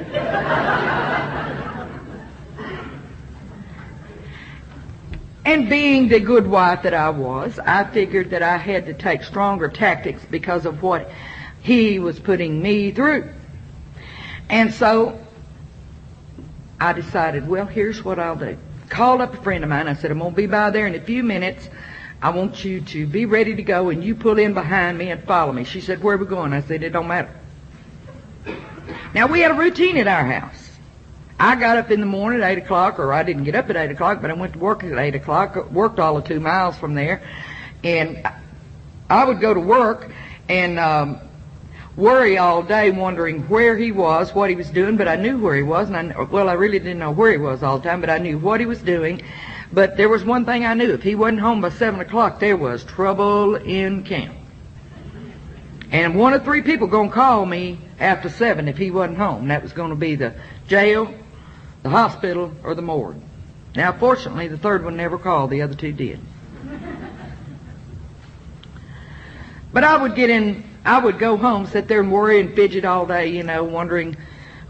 And 5.45 5.69
being 5.69 6.09
the 6.09 6.21
good 6.21 6.47
wife 6.47 6.83
that 6.83 6.95
I 6.95 7.11
was, 7.11 7.59
I 7.59 7.85
figured 7.85 8.31
that 8.31 8.43
I 8.43 8.57
had 8.57 8.87
to 8.87 8.95
take 8.95 9.23
stronger 9.23 9.69
tactics 9.69 10.23
because 10.31 10.67
of 10.67 10.83
what 10.83 11.11
he 11.61 11.99
was 11.99 12.19
putting 12.19 12.63
me 12.63 12.91
through. 12.91 13.33
And 14.49 14.73
so 14.73 15.19
I 16.81 16.93
decided, 16.93 17.49
well, 17.49 17.67
here's 17.67 18.03
what 18.03 18.19
I'll 18.19 18.37
do 18.37 18.59
called 18.89 19.21
up 19.21 19.35
a 19.35 19.43
friend 19.43 19.65
of 19.65 19.71
mine. 19.71 19.89
I 19.89 19.95
said, 19.95 20.11
I'm 20.11 20.19
going 20.19 20.33
to 20.33 20.37
be 20.37 20.47
by 20.47 20.71
there 20.71 20.87
in 20.87 20.95
a 20.95 21.01
few 21.01 21.23
minutes. 21.23 21.69
I 22.21 22.31
want 22.31 22.65
you 22.65 22.81
to 22.81 23.07
be 23.07 23.27
ready 23.27 23.55
to 23.55 23.63
go 23.63 23.91
and 23.91 24.03
you 24.03 24.15
pull 24.15 24.39
in 24.39 24.55
behind 24.55 24.99
me 24.99 25.11
and 25.11 25.23
follow 25.25 25.53
me. 25.53 25.65
She 25.65 25.81
said, 25.81 26.03
where 26.03 26.17
are 26.17 26.19
we 26.19 26.27
going? 26.27 26.53
I 26.53 26.63
said, 26.63 26.83
it 26.83 26.91
don't 26.91 27.07
matter. 27.07 27.31
Now 29.15 29.27
we 29.27 29.41
had 29.41 29.53
a 29.53 29.55
routine 29.55 29.97
at 29.99 30.09
our 30.09 30.25
house. 30.25 30.69
I 31.41 31.55
got 31.55 31.79
up 31.79 31.93
in 31.93 32.01
the 32.01 32.07
morning 32.07 32.43
at 32.43 32.51
8 32.51 32.59
o'clock, 32.59 32.99
or 32.99 33.13
I 33.13 33.23
didn't 33.23 33.45
get 33.45 33.55
up 33.55 33.71
at 33.71 33.77
8 33.77 33.93
o'clock, 33.93 34.21
but 34.21 34.31
I 34.31 34.35
went 34.35 34.55
to 34.55 34.59
work 34.59 34.83
at 34.83 34.99
8 34.99 35.15
o'clock, 35.15 35.71
worked 35.71 36.01
all 36.01 36.21
the 36.21 36.27
two 36.27 36.41
miles 36.41 36.77
from 36.77 36.95
there, 36.95 37.23
and 37.85 38.29
I 39.09 39.25
would 39.25 39.41
go 39.41 39.55
to 39.55 39.61
work, 39.61 40.11
and 40.49 40.81
um, 40.81 41.21
worry 41.99 42.39
all 42.39 42.63
day 42.63 42.93
wondering 42.93 43.43
where 43.49 43.77
he 43.77 43.91
was, 43.91 44.33
what 44.33 44.49
he 44.49 44.57
was 44.57 44.71
doing, 44.71 44.97
but 44.97 45.09
I 45.09 45.17
knew 45.17 45.37
where 45.37 45.57
he 45.57 45.65
was, 45.65 45.91
and 45.91 46.13
I, 46.13 46.23
well, 46.23 46.49
I 46.49 46.53
really 46.53 46.79
didn't 46.79 47.01
know 47.01 47.11
where 47.11 47.33
he 47.33 47.39
was 47.39 47.65
all 47.65 47.79
the 47.79 47.89
time, 47.89 48.01
but 48.01 48.09
I 48.09 48.19
knew 48.19 48.39
what 48.39 48.61
he 48.61 48.67
was 48.67 48.81
doing. 48.81 49.21
But 49.73 49.97
there 49.97 50.09
was 50.09 50.25
one 50.25 50.47
thing 50.47 50.65
I 50.65 50.75
knew. 50.75 50.93
If 50.93 51.03
he 51.03 51.17
wasn't 51.17 51.41
home 51.41 51.61
by 51.61 51.71
7 51.71 51.99
o'clock, 52.01 52.39
there 52.39 52.57
was 52.57 52.85
trouble 52.85 53.57
in 53.57 54.05
camp. 54.05 54.35
And 55.91 56.15
one 56.15 56.35
of 56.35 56.45
three 56.45 56.63
people 56.63 56.87
going 56.87 57.09
to 57.09 57.15
call 57.15 57.45
me 57.45 57.81
after 57.99 58.29
7 58.29 58.69
if 58.69 58.79
he 58.79 58.93
wasn't 58.93 59.19
home. 59.19 59.49
That 59.49 59.63
was 59.63 59.73
going 59.73 59.91
to 59.91 59.97
be 59.97 60.15
the 60.15 60.35
jail, 60.69 61.13
the 61.83 61.91
hospital, 61.91 62.53
or 62.63 62.77
the 62.77 62.83
morgue. 62.83 63.21
Now, 63.75 63.93
fortunately, 63.93 64.47
the 64.49 64.59
third 64.59 64.85
one 64.85 64.97
never 64.97 65.19
called. 65.19 65.51
The 65.51 65.63
other 65.63 65.75
two 65.75 65.93
did. 65.93 66.21
But 69.73 69.85
I 69.85 70.01
would 70.01 70.15
get 70.15 70.31
in 70.31 70.65
I 70.89 70.97
would 70.97 71.19
go 71.19 71.37
home, 71.37 71.67
sit 71.67 71.87
there 71.87 72.01
and 72.01 72.11
worry 72.11 72.41
and 72.41 72.55
fidget 72.55 72.87
all 72.87 73.05
day, 73.05 73.27
you 73.27 73.43
know, 73.43 73.63
wondering 73.63 74.17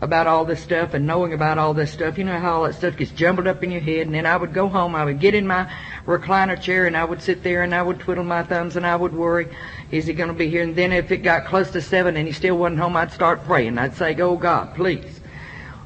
about 0.00 0.26
all 0.26 0.44
this 0.44 0.60
stuff 0.60 0.92
and 0.94 1.06
knowing 1.06 1.32
about 1.32 1.58
all 1.58 1.74
this 1.74 1.92
stuff. 1.92 2.18
You 2.18 2.24
know 2.24 2.40
how 2.40 2.56
all 2.56 2.62
that 2.64 2.74
stuff 2.74 2.96
gets 2.96 3.12
jumbled 3.12 3.46
up 3.46 3.62
in 3.62 3.70
your 3.70 3.80
head. 3.80 4.06
And 4.06 4.14
then 4.16 4.26
I 4.26 4.36
would 4.36 4.52
go 4.52 4.66
home, 4.66 4.96
I 4.96 5.04
would 5.04 5.20
get 5.20 5.36
in 5.36 5.46
my 5.46 5.72
recliner 6.06 6.60
chair 6.60 6.88
and 6.88 6.96
I 6.96 7.04
would 7.04 7.22
sit 7.22 7.44
there 7.44 7.62
and 7.62 7.72
I 7.72 7.82
would 7.82 8.00
twiddle 8.00 8.24
my 8.24 8.42
thumbs 8.42 8.74
and 8.74 8.84
I 8.84 8.96
would 8.96 9.14
worry, 9.14 9.46
is 9.92 10.06
he 10.06 10.12
going 10.12 10.26
to 10.26 10.34
be 10.34 10.50
here? 10.50 10.64
And 10.64 10.74
then 10.74 10.92
if 10.92 11.12
it 11.12 11.18
got 11.18 11.46
close 11.46 11.70
to 11.70 11.80
seven 11.80 12.16
and 12.16 12.26
he 12.26 12.32
still 12.32 12.58
wasn't 12.58 12.80
home, 12.80 12.96
I'd 12.96 13.12
start 13.12 13.44
praying. 13.44 13.78
I'd 13.78 13.94
say, 13.94 14.16
oh 14.20 14.36
God, 14.36 14.74
please, 14.74 15.20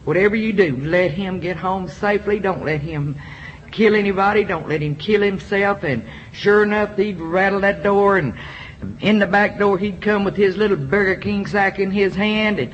whatever 0.04 0.34
you 0.34 0.54
do, 0.54 0.78
let 0.78 1.10
him 1.10 1.40
get 1.40 1.58
home 1.58 1.88
safely. 1.88 2.40
Don't 2.40 2.64
let 2.64 2.80
him 2.80 3.16
kill 3.70 3.94
anybody. 3.94 4.44
Don't 4.44 4.66
let 4.66 4.80
him 4.80 4.96
kill 4.96 5.20
himself. 5.20 5.84
And 5.84 6.06
sure 6.32 6.62
enough, 6.62 6.96
he'd 6.96 7.20
rattle 7.20 7.60
that 7.60 7.82
door 7.82 8.16
and 8.16 8.34
in 9.00 9.18
the 9.18 9.26
back 9.26 9.58
door, 9.58 9.78
he'd 9.78 10.00
come 10.00 10.24
with 10.24 10.36
his 10.36 10.56
little 10.56 10.76
Burger 10.76 11.20
King 11.20 11.46
sack 11.46 11.78
in 11.78 11.90
his 11.90 12.14
hand, 12.14 12.58
and 12.58 12.72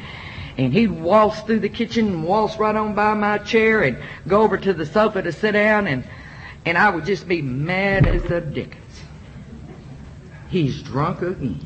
and 0.57 0.73
he'd 0.73 0.91
waltz 0.91 1.41
through 1.43 1.61
the 1.61 1.69
kitchen 1.69 2.09
and 2.09 2.25
waltz 2.25 2.59
right 2.59 2.75
on 2.75 2.95
by 2.95 3.15
my 3.15 3.39
chair 3.39 3.83
and 3.83 3.97
go 4.27 4.43
over 4.43 4.59
to 4.59 4.75
the 4.75 4.85
sofa 4.85 5.23
to 5.23 5.33
sit 5.33 5.53
down, 5.53 5.87
and 5.87 6.05
and 6.65 6.77
I 6.77 6.91
would 6.91 7.05
just 7.05 7.29
be 7.29 7.41
mad 7.41 8.07
as 8.07 8.23
the 8.25 8.41
dickens. 8.41 9.03
He's 10.49 10.83
drunk 10.83 11.23
again. 11.23 11.61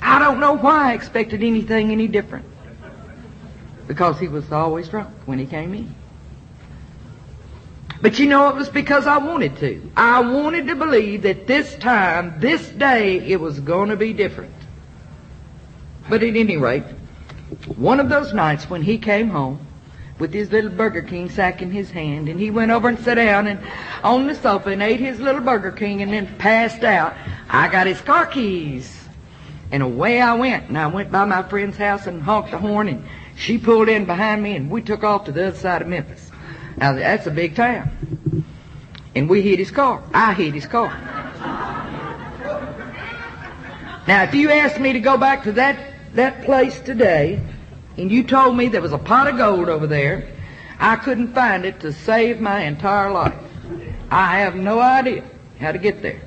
I 0.00 0.18
don't 0.18 0.40
know 0.40 0.52
why 0.52 0.90
I 0.90 0.94
expected 0.94 1.42
anything 1.42 1.90
any 1.90 2.08
different. 2.08 2.46
Because 3.86 4.18
he 4.18 4.28
was 4.28 4.50
always 4.52 4.88
drunk 4.88 5.08
when 5.26 5.38
he 5.38 5.46
came 5.46 5.74
in. 5.74 5.94
But 8.04 8.18
you 8.18 8.26
know, 8.26 8.50
it 8.50 8.54
was 8.54 8.68
because 8.68 9.06
I 9.06 9.16
wanted 9.16 9.56
to. 9.60 9.90
I 9.96 10.20
wanted 10.20 10.66
to 10.66 10.76
believe 10.76 11.22
that 11.22 11.46
this 11.46 11.74
time, 11.76 12.38
this 12.38 12.68
day, 12.68 13.16
it 13.16 13.40
was 13.40 13.58
going 13.60 13.88
to 13.88 13.96
be 13.96 14.12
different. 14.12 14.52
But 16.10 16.22
at 16.22 16.36
any 16.36 16.58
rate, 16.58 16.84
one 17.76 18.00
of 18.00 18.10
those 18.10 18.34
nights 18.34 18.68
when 18.68 18.82
he 18.82 18.98
came 18.98 19.30
home 19.30 19.66
with 20.18 20.34
his 20.34 20.52
little 20.52 20.68
Burger 20.68 21.00
King 21.00 21.30
sack 21.30 21.62
in 21.62 21.70
his 21.70 21.90
hand, 21.90 22.28
and 22.28 22.38
he 22.38 22.50
went 22.50 22.72
over 22.72 22.90
and 22.90 22.98
sat 22.98 23.14
down 23.14 23.46
and 23.46 23.58
on 24.02 24.26
the 24.26 24.34
sofa 24.34 24.68
and 24.68 24.82
ate 24.82 25.00
his 25.00 25.18
little 25.18 25.40
Burger 25.40 25.72
King 25.72 26.02
and 26.02 26.12
then 26.12 26.26
passed 26.36 26.84
out, 26.84 27.14
I 27.48 27.68
got 27.68 27.86
his 27.86 28.02
car 28.02 28.26
keys. 28.26 28.94
And 29.72 29.82
away 29.82 30.20
I 30.20 30.34
went, 30.34 30.68
and 30.68 30.76
I 30.76 30.88
went 30.88 31.10
by 31.10 31.24
my 31.24 31.42
friend's 31.42 31.78
house 31.78 32.06
and 32.06 32.20
honked 32.22 32.50
the 32.50 32.58
horn, 32.58 32.88
and 32.88 33.06
she 33.34 33.56
pulled 33.56 33.88
in 33.88 34.04
behind 34.04 34.42
me, 34.42 34.56
and 34.56 34.70
we 34.70 34.82
took 34.82 35.04
off 35.04 35.24
to 35.24 35.32
the 35.32 35.48
other 35.48 35.56
side 35.56 35.80
of 35.80 35.88
Memphis. 35.88 36.23
Now 36.76 36.92
that's 36.92 37.26
a 37.26 37.30
big 37.30 37.54
town. 37.56 38.44
And 39.14 39.28
we 39.28 39.42
hit 39.42 39.58
his 39.58 39.70
car. 39.70 40.02
I 40.12 40.34
hit 40.34 40.54
his 40.54 40.66
car. 40.66 40.90
Now, 44.06 44.24
if 44.24 44.34
you 44.34 44.50
asked 44.50 44.78
me 44.78 44.92
to 44.92 45.00
go 45.00 45.16
back 45.16 45.44
to 45.44 45.52
that, 45.52 45.78
that 46.14 46.44
place 46.44 46.78
today, 46.80 47.40
and 47.96 48.10
you 48.10 48.22
told 48.22 48.56
me 48.56 48.68
there 48.68 48.82
was 48.82 48.92
a 48.92 48.98
pot 48.98 49.28
of 49.28 49.38
gold 49.38 49.68
over 49.70 49.86
there, 49.86 50.28
I 50.78 50.96
couldn't 50.96 51.32
find 51.32 51.64
it 51.64 51.80
to 51.80 51.92
save 51.92 52.40
my 52.40 52.60
entire 52.60 53.10
life. 53.10 53.34
I 54.10 54.40
have 54.40 54.56
no 54.56 54.78
idea 54.78 55.24
how 55.58 55.72
to 55.72 55.78
get 55.78 56.02
there. 56.02 56.20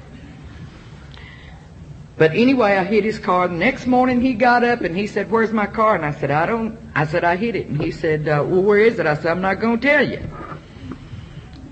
But 2.18 2.32
anyway, 2.32 2.78
I 2.78 2.84
hit 2.84 3.04
his 3.04 3.20
car. 3.20 3.48
The 3.48 3.54
next 3.54 3.86
morning 3.86 4.22
he 4.22 4.34
got 4.34 4.64
up 4.64 4.82
and 4.82 4.98
he 4.98 5.06
said, 5.06 5.30
where's 5.30 5.52
my 5.52 5.68
car? 5.68 5.94
And 5.94 6.04
I 6.04 6.14
said, 6.14 6.32
I 6.32 6.48
don't, 6.48 6.80
I 6.96 7.06
said, 7.06 7.24
I 7.24 7.36
hit 7.36 7.56
it. 7.56 7.68
And 7.68 7.80
he 7.80 7.92
said, 7.92 8.28
uh, 8.28 8.44
well, 8.44 8.64
where 8.64 8.80
is 8.80 8.98
it? 8.98 9.06
I 9.06 9.14
said, 9.14 9.28
I'm 9.28 9.42
not 9.42 9.60
going 9.60 9.80
to 9.80 9.88
tell 9.88 10.08
you. 10.08 10.28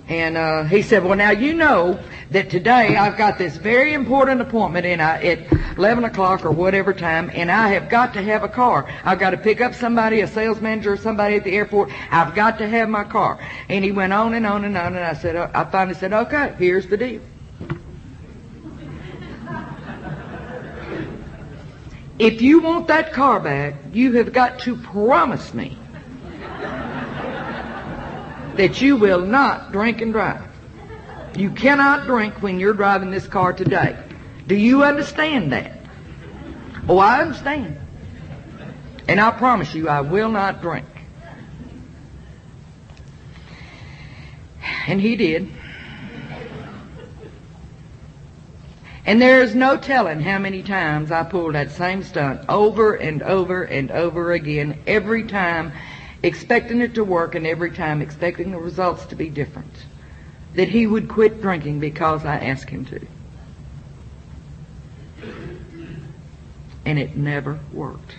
And, 0.08 0.38
uh, 0.38 0.64
he 0.66 0.84
said, 0.84 1.04
well, 1.04 1.18
now 1.18 1.32
you 1.32 1.54
know 1.54 2.00
that 2.30 2.52
today 2.52 2.96
I've 2.96 3.18
got 3.18 3.40
this 3.40 3.58
very 3.58 3.94
important 3.94 4.40
appointment 4.40 4.86
in, 4.86 5.00
uh, 5.00 5.20
at 5.22 5.52
11 5.78 6.04
o'clock 6.04 6.46
or 6.46 6.52
whatever 6.52 6.94
time, 6.94 7.32
and 7.34 7.52
I 7.52 7.70
have 7.70 7.90
got 7.90 8.14
to 8.14 8.22
have 8.22 8.44
a 8.44 8.48
car. 8.48 8.88
I've 9.04 9.18
got 9.18 9.32
to 9.32 9.38
pick 9.38 9.62
up 9.62 9.74
somebody, 9.74 10.22
a 10.22 10.28
sales 10.28 10.62
manager 10.62 10.94
or 10.94 10.98
somebody 10.98 11.38
at 11.38 11.44
the 11.44 11.56
airport. 11.56 11.90
I've 12.12 12.36
got 12.36 12.60
to 12.60 12.68
have 12.68 12.88
my 12.88 13.04
car. 13.04 13.40
And 13.68 13.84
he 13.84 13.92
went 13.92 14.14
on 14.14 14.36
and 14.36 14.46
on 14.46 14.64
and 14.64 14.78
on, 14.78 14.96
and 14.96 15.04
I 15.04 15.14
said, 15.14 15.36
uh, 15.36 15.50
I 15.56 15.64
finally 15.66 15.96
said, 15.96 16.14
okay, 16.14 16.54
here's 16.60 16.86
the 16.86 16.98
deal. 16.98 17.22
If 22.20 22.42
you 22.42 22.62
want 22.62 22.88
that 22.88 23.12
car 23.12 23.40
back, 23.40 23.74
you 23.92 24.14
have 24.14 24.32
got 24.32 24.60
to 24.60 24.78
promise 24.78 25.54
me 25.54 25.78
that 28.58 28.82
you 28.82 28.98
will 28.98 29.22
not 29.22 29.72
drink 29.72 30.02
and 30.02 30.12
drive. 30.14 30.50
You 31.38 31.52
cannot 31.52 32.06
drink 32.06 32.42
when 32.42 32.60
you're 32.60 32.74
driving 32.74 33.12
this 33.12 33.28
car 33.28 33.52
today. 33.54 33.98
Do 34.48 34.56
you 34.56 34.84
understand 34.84 35.52
that? 35.52 35.80
Oh, 36.88 36.98
I 36.98 37.22
understand. 37.22 37.78
And 39.08 39.20
I 39.20 39.32
promise 39.32 39.74
you, 39.74 39.90
I 39.90 40.02
will 40.02 40.32
not 40.32 40.62
drink. 40.62 40.86
And 44.88 45.02
he 45.02 45.16
did. 45.16 45.52
And 49.06 49.22
there 49.22 49.44
is 49.44 49.54
no 49.54 49.78
telling 49.78 50.20
how 50.20 50.40
many 50.40 50.64
times 50.64 51.12
I 51.12 51.24
pulled 51.24 51.54
that 51.54 51.72
same 51.72 52.02
stunt 52.02 52.42
over 52.50 52.96
and 52.96 53.22
over 53.22 53.64
and 53.64 53.92
over 53.92 54.32
again, 54.32 54.80
every 54.88 55.26
time 55.26 55.74
expecting 56.24 56.82
it 56.82 56.96
to 56.96 57.04
work 57.04 57.36
and 57.36 57.46
every 57.46 57.72
time 57.72 58.02
expecting 58.02 58.52
the 58.52 58.58
results 58.58 59.06
to 59.08 59.16
be 59.16 59.30
different. 59.30 59.72
That 60.56 60.70
he 60.70 60.88
would 60.88 61.10
quit 61.10 61.42
drinking 61.42 61.80
because 61.80 62.26
I 62.26 62.38
asked 62.38 62.70
him 62.70 62.86
to. 62.86 63.08
And 66.86 67.00
it 67.00 67.18
never 67.18 67.60
worked. 67.74 68.16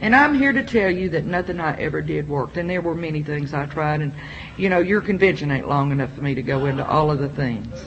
And 0.00 0.14
I'm 0.14 0.34
here 0.34 0.52
to 0.52 0.64
tell 0.64 0.90
you 0.90 1.10
that 1.10 1.24
nothing 1.24 1.60
I 1.60 1.78
ever 1.80 2.02
did 2.02 2.28
worked. 2.28 2.56
And 2.56 2.68
there 2.68 2.82
were 2.82 2.94
many 2.94 3.22
things 3.22 3.54
I 3.54 3.66
tried. 3.66 4.00
And, 4.00 4.12
you 4.56 4.68
know, 4.68 4.80
your 4.80 5.00
convention 5.00 5.50
ain't 5.50 5.68
long 5.68 5.92
enough 5.92 6.12
for 6.14 6.20
me 6.20 6.34
to 6.34 6.42
go 6.42 6.66
into 6.66 6.86
all 6.86 7.10
of 7.10 7.18
the 7.18 7.28
things 7.28 7.84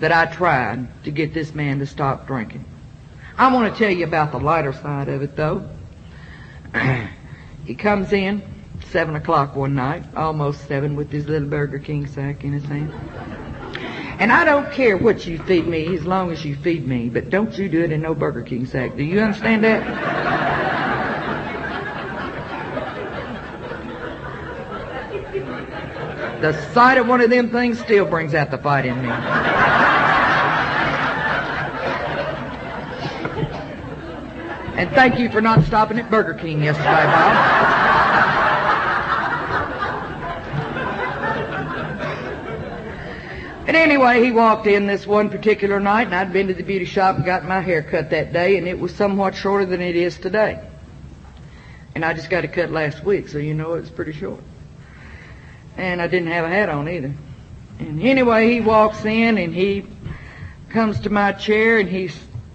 that 0.00 0.12
I 0.12 0.26
tried 0.26 1.04
to 1.04 1.10
get 1.10 1.34
this 1.34 1.54
man 1.54 1.78
to 1.80 1.86
stop 1.86 2.26
drinking. 2.26 2.64
I 3.36 3.52
want 3.52 3.72
to 3.72 3.78
tell 3.78 3.90
you 3.90 4.04
about 4.04 4.32
the 4.32 4.38
lighter 4.38 4.72
side 4.72 5.08
of 5.08 5.22
it, 5.22 5.36
though. 5.36 5.68
he 7.64 7.74
comes 7.74 8.12
in 8.12 8.42
seven 8.86 9.16
o'clock 9.16 9.56
one 9.56 9.74
night, 9.74 10.04
almost 10.16 10.66
seven, 10.68 10.96
with 10.96 11.10
his 11.10 11.26
little 11.26 11.48
Burger 11.48 11.78
King 11.78 12.06
sack 12.06 12.44
in 12.44 12.52
his 12.52 12.64
hand. 12.64 12.92
And 14.18 14.30
I 14.30 14.44
don't 14.44 14.70
care 14.72 14.96
what 14.96 15.26
you 15.26 15.38
feed 15.38 15.66
me 15.66 15.96
as 15.96 16.04
long 16.04 16.30
as 16.30 16.44
you 16.44 16.54
feed 16.56 16.86
me, 16.86 17.08
but 17.08 17.30
don't 17.30 17.56
you 17.58 17.68
do 17.68 17.82
it 17.82 17.90
in 17.90 18.02
no 18.02 18.14
Burger 18.14 18.42
King 18.42 18.66
sack. 18.66 18.96
Do 18.96 19.02
you 19.02 19.20
understand 19.20 19.64
that? 19.64 19.82
the 26.40 26.52
sight 26.72 26.98
of 26.98 27.08
one 27.08 27.22
of 27.22 27.30
them 27.30 27.48
things 27.48 27.80
still 27.80 28.04
brings 28.04 28.34
out 28.34 28.50
the 28.50 28.58
fight 28.58 28.84
in 28.84 29.00
me. 29.02 29.53
And 34.84 34.92
thank 34.92 35.18
you 35.18 35.30
for 35.30 35.40
not 35.40 35.64
stopping 35.64 35.98
at 35.98 36.10
Burger 36.10 36.34
King 36.34 36.62
yesterday, 36.62 37.06
Bob. 37.06 37.64
But 43.64 43.76
anyway, 43.76 44.22
he 44.22 44.30
walked 44.30 44.66
in 44.66 44.86
this 44.86 45.06
one 45.06 45.30
particular 45.30 45.80
night, 45.80 46.08
and 46.08 46.14
I'd 46.14 46.34
been 46.34 46.48
to 46.48 46.54
the 46.54 46.62
beauty 46.62 46.84
shop 46.84 47.16
and 47.16 47.24
got 47.24 47.46
my 47.46 47.62
hair 47.62 47.82
cut 47.82 48.10
that 48.10 48.34
day, 48.34 48.58
and 48.58 48.68
it 48.68 48.78
was 48.78 48.94
somewhat 48.94 49.34
shorter 49.34 49.64
than 49.64 49.80
it 49.80 49.96
is 49.96 50.18
today. 50.18 50.60
And 51.94 52.04
I 52.04 52.12
just 52.12 52.28
got 52.28 52.44
it 52.44 52.52
cut 52.52 52.70
last 52.70 53.02
week, 53.02 53.28
so 53.28 53.38
you 53.38 53.54
know 53.54 53.72
it's 53.72 53.88
pretty 53.88 54.12
short. 54.12 54.42
And 55.78 56.02
I 56.02 56.08
didn't 56.08 56.28
have 56.28 56.44
a 56.44 56.50
hat 56.50 56.68
on 56.68 56.90
either. 56.90 57.14
And 57.78 58.02
anyway, 58.02 58.52
he 58.52 58.60
walks 58.60 59.02
in 59.06 59.38
and 59.38 59.54
he 59.54 59.86
comes 60.68 61.00
to 61.00 61.08
my 61.08 61.32
chair 61.32 61.78
and 61.78 61.88
he 61.88 62.10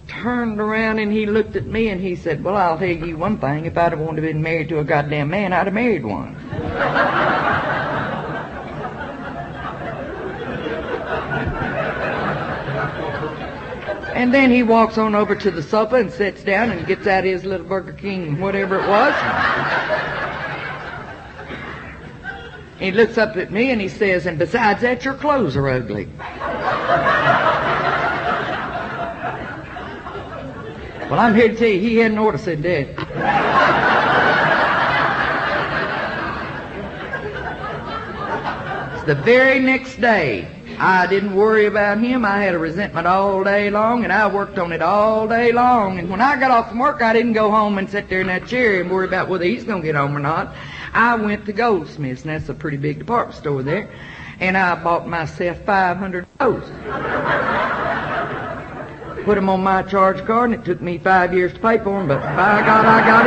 turned 0.10 0.60
around 0.60 1.00
and 1.00 1.12
he 1.12 1.26
looked 1.26 1.56
at 1.56 1.66
me 1.66 1.88
and 1.90 2.02
he 2.02 2.16
said, 2.16 2.44
well, 2.44 2.58
I'll 2.58 2.78
tell 2.78 2.88
you 2.88 3.18
one 3.18 3.38
thing. 3.38 3.66
If 3.66 3.78
I'd 3.78 3.92
have 3.94 4.00
wanted 4.00 4.22
to 4.22 4.28
been 4.28 4.42
married 4.42 4.70
to 4.70 4.80
a 4.80 4.84
goddamn 4.84 5.30
man, 5.30 5.54
I'd 5.54 5.68
have 5.68 5.74
married 5.74 6.06
one. 6.06 6.36
and 14.16 14.34
then 14.34 14.52
he 14.52 14.64
walks 14.64 14.98
on 14.98 15.16
over 15.16 15.36
to 15.36 15.52
the 15.52 15.64
sofa 15.64 15.96
and 15.96 16.12
sits 16.12 16.44
down 16.44 16.72
and 16.72 16.86
gets 16.86 17.08
out 17.08 17.24
his 17.24 17.46
little 17.46 17.66
Burger 17.66 17.94
King, 17.94 18.40
whatever 18.42 18.76
it 18.78 18.88
was. 18.90 19.14
He 22.80 22.92
looks 22.92 23.18
up 23.18 23.38
at 23.38 23.52
me 23.52 23.72
and 23.72 23.80
he 23.80 23.90
says, 23.90 24.26
and 24.26 24.40
besides 24.40 24.82
that, 24.82 25.06
your 25.06 25.14
clothes 25.14 25.56
are 25.56 25.70
ugly. 25.70 26.10
Well, 31.10 31.20
I'm 31.20 31.34
here 31.34 31.48
to 31.48 31.56
tell 31.56 31.68
you, 31.68 31.80
he 31.80 31.96
hadn't 31.98 32.20
ought 32.20 32.32
to 32.32 32.38
said 32.38 32.62
that. 32.62 32.96
the 39.08 39.16
very 39.16 39.60
next 39.60 40.00
day, 40.00 40.48
I 40.78 41.08
didn't 41.08 41.34
worry 41.34 41.66
about 41.66 41.98
him. 41.98 42.24
I 42.24 42.44
had 42.44 42.54
a 42.54 42.60
resentment 42.60 43.08
all 43.08 43.44
day 43.44 43.72
long, 43.72 44.04
and 44.04 44.14
I 44.14 44.28
worked 44.32 44.60
on 44.60 44.72
it 44.72 44.84
all 44.84 45.28
day 45.28 45.52
long. 45.52 45.98
And 45.98 46.12
when 46.12 46.22
I 46.22 46.40
got 46.40 46.52
off 46.52 46.70
from 46.70 46.78
work, 46.78 47.02
I 47.02 47.12
didn't 47.12 47.34
go 47.34 47.50
home 47.50 47.80
and 47.80 47.90
sit 47.90 48.08
there 48.08 48.22
in 48.22 48.28
that 48.28 48.46
chair 48.46 48.80
and 48.80 48.92
worry 48.92 49.08
about 49.08 49.28
whether 49.28 49.46
he's 49.46 49.64
going 49.64 49.82
to 49.82 49.86
get 49.86 49.96
home 49.96 50.16
or 50.16 50.20
not. 50.20 50.56
I 50.94 51.16
went 51.16 51.48
to 51.48 51.54
Goldsmith's, 51.54 52.22
and 52.22 52.30
that's 52.30 52.50
a 52.50 52.54
pretty 52.54 52.78
big 52.78 53.00
department 53.00 53.36
store 53.38 53.64
there, 53.64 53.90
and 54.40 54.56
I 54.56 54.82
bought 54.82 55.08
myself 55.08 55.60
500 55.66 56.28
clothes. 56.38 57.89
Put 59.26 59.36
them 59.36 59.50
on 59.50 59.64
my 59.64 59.84
charge 59.84 60.26
card, 60.26 60.52
and 60.52 60.60
it 60.60 60.66
took 60.66 60.82
me 60.82 60.98
five 60.98 61.34
years 61.34 61.54
to 61.54 61.60
pay 61.60 61.78
for 61.78 61.98
them, 62.00 62.08
but 62.08 62.22
by 62.22 62.62
God, 62.66 62.86
I 62.86 63.02
got 63.06 63.26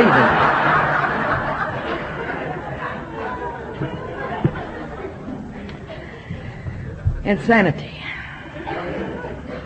even. 7.24 7.30
Insanity. 7.30 8.02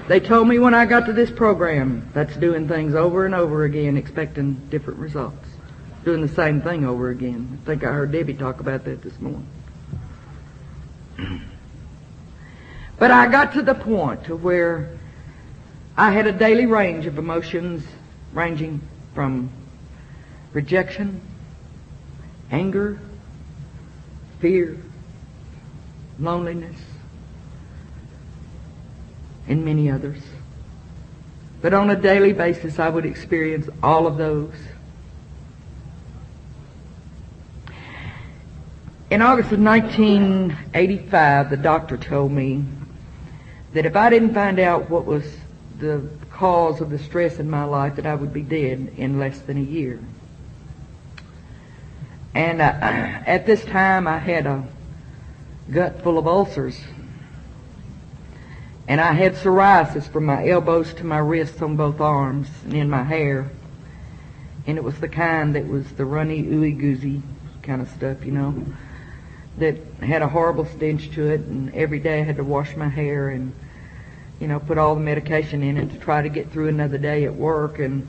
They 0.09 0.21
told 0.21 0.47
me 0.47 0.59
when 0.59 0.75
I 0.75 0.85
got 0.87 1.07
to 1.07 1.13
this 1.13 1.31
program, 1.31 2.11
that's 2.15 2.37
doing 2.37 2.69
things 2.69 2.95
over 2.95 3.27
and 3.27 3.35
over 3.35 3.65
again, 3.65 3.97
expecting 3.97 4.55
different 4.69 5.01
results 5.01 5.47
doing 6.07 6.23
the 6.23 6.29
same 6.29 6.63
thing 6.63 6.85
over 6.85 7.11
again. 7.11 7.59
I 7.63 7.67
think 7.67 7.85
I 7.85 7.91
heard 7.91 8.13
Debbie 8.13 8.35
talk 8.35 8.61
about 8.61 8.85
that 8.85 9.03
this 9.03 9.21
morning. 9.21 9.47
But 12.99 13.11
I 13.11 13.27
got 13.27 13.53
to 13.53 13.61
the 13.61 13.75
point 13.75 14.25
to 14.25 14.35
where 14.35 14.96
I 15.97 16.13
had 16.13 16.27
a 16.27 16.33
daily 16.33 16.67
range 16.67 17.07
of 17.07 17.19
emotions 17.19 17.85
ranging 18.33 18.81
from 19.15 19.51
rejection, 20.53 21.21
anger, 22.51 22.99
fear, 24.41 24.77
loneliness, 26.19 26.77
and 29.49 29.65
many 29.65 29.91
others. 29.91 30.23
But 31.63 31.73
on 31.73 31.91
a 31.91 31.97
daily 31.97 32.33
basis, 32.33 32.79
I 32.79 32.89
would 32.89 33.07
experience 33.07 33.69
all 33.83 34.07
of 34.07 34.19
those 34.19 34.53
In 39.09 39.23
August 39.23 39.53
of 39.53 39.61
1985, 39.61 41.51
the 41.51 41.57
doctor 41.57 41.97
told 41.97 42.33
me 42.33 42.65
that 43.73 43.87
if 43.87 43.95
I 43.95 44.11
didn't 44.11 44.35
find 44.35 44.59
out 44.59 44.91
what 44.91 45.07
was 45.07 45.25
the 45.79 46.09
cause 46.31 46.81
of 46.81 46.91
the 46.91 46.99
stress 46.99 47.39
in 47.39 47.51
my 47.51 47.65
life, 47.65 47.97
that 47.97 48.07
I 48.07 48.15
would 48.15 48.33
be 48.33 48.43
dead 48.43 48.95
in 48.97 49.19
less 49.19 49.39
than 49.41 49.59
a 49.59 49.61
year. 49.61 50.01
And 52.35 52.61
uh, 52.61 52.65
at 52.81 53.47
this 53.47 53.65
time, 53.65 54.07
I 54.07 54.19
had 54.19 54.47
a 54.47 54.67
gut 55.71 56.03
full 56.03 56.19
of 56.19 56.27
ulcers. 56.27 56.79
And 58.89 59.01
I 59.01 59.13
had 59.13 59.35
psoriasis 59.35 60.11
from 60.11 60.27
my 60.27 60.47
elbows 60.47 60.95
to 60.95 61.05
my 61.05 61.19
wrists 61.19 61.61
on 61.61 61.77
both 61.77 62.01
arms 62.01 62.49
and 62.65 62.75
in 62.75 62.89
my 62.89 63.03
hair. 63.03 63.51
And 64.67 64.79
it 64.79 64.85
was 64.85 64.99
the 65.01 65.09
kind 65.09 65.55
that 65.57 65.67
was 65.67 65.91
the 65.93 66.05
runny, 66.05 66.43
ooey 66.43 66.79
goozy 66.79 67.23
kind 67.63 67.83
of 67.83 67.89
stuff, 67.91 68.25
you 68.25 68.33
know, 68.33 68.65
that 69.59 69.77
had 70.01 70.23
a 70.23 70.29
horrible 70.29 70.67
stench 70.67 71.11
to 71.13 71.27
it. 71.27 71.41
And 71.41 71.75
every 71.75 71.99
day 71.99 72.21
I 72.21 72.25
had 72.25 72.37
to 72.37 72.45
wash 72.45 72.77
my 72.77 72.89
hair 72.89 73.31
and, 73.31 73.53
you 74.41 74.49
know, 74.49 74.61
put 74.61 74.79
all 74.79 74.95
the 74.95 75.01
medication 75.01 75.63
in 75.63 75.77
it 75.77 75.91
to 75.91 75.99
try 75.99 76.23
to 76.23 76.29
get 76.29 76.51
through 76.53 76.69
another 76.69 76.99
day 76.99 77.25
at 77.25 77.35
work. 77.35 77.79
And 77.79 78.07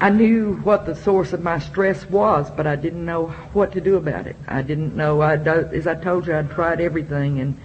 I 0.00 0.08
knew 0.08 0.54
what 0.62 0.86
the 0.86 0.94
source 0.94 1.34
of 1.34 1.42
my 1.42 1.58
stress 1.58 2.08
was, 2.08 2.50
but 2.50 2.66
I 2.66 2.76
didn't 2.76 3.04
know 3.04 3.26
what 3.52 3.72
to 3.72 3.80
do 3.80 3.96
about 3.96 4.26
it. 4.26 4.36
I 4.48 4.62
didn't 4.62 4.96
know. 4.96 5.20
I, 5.20 5.36
as 5.36 5.86
I 5.86 5.94
told 5.94 6.26
you, 6.26 6.34
I'd 6.34 6.50
tried 6.50 6.80
everything, 6.80 7.40
and 7.40 7.60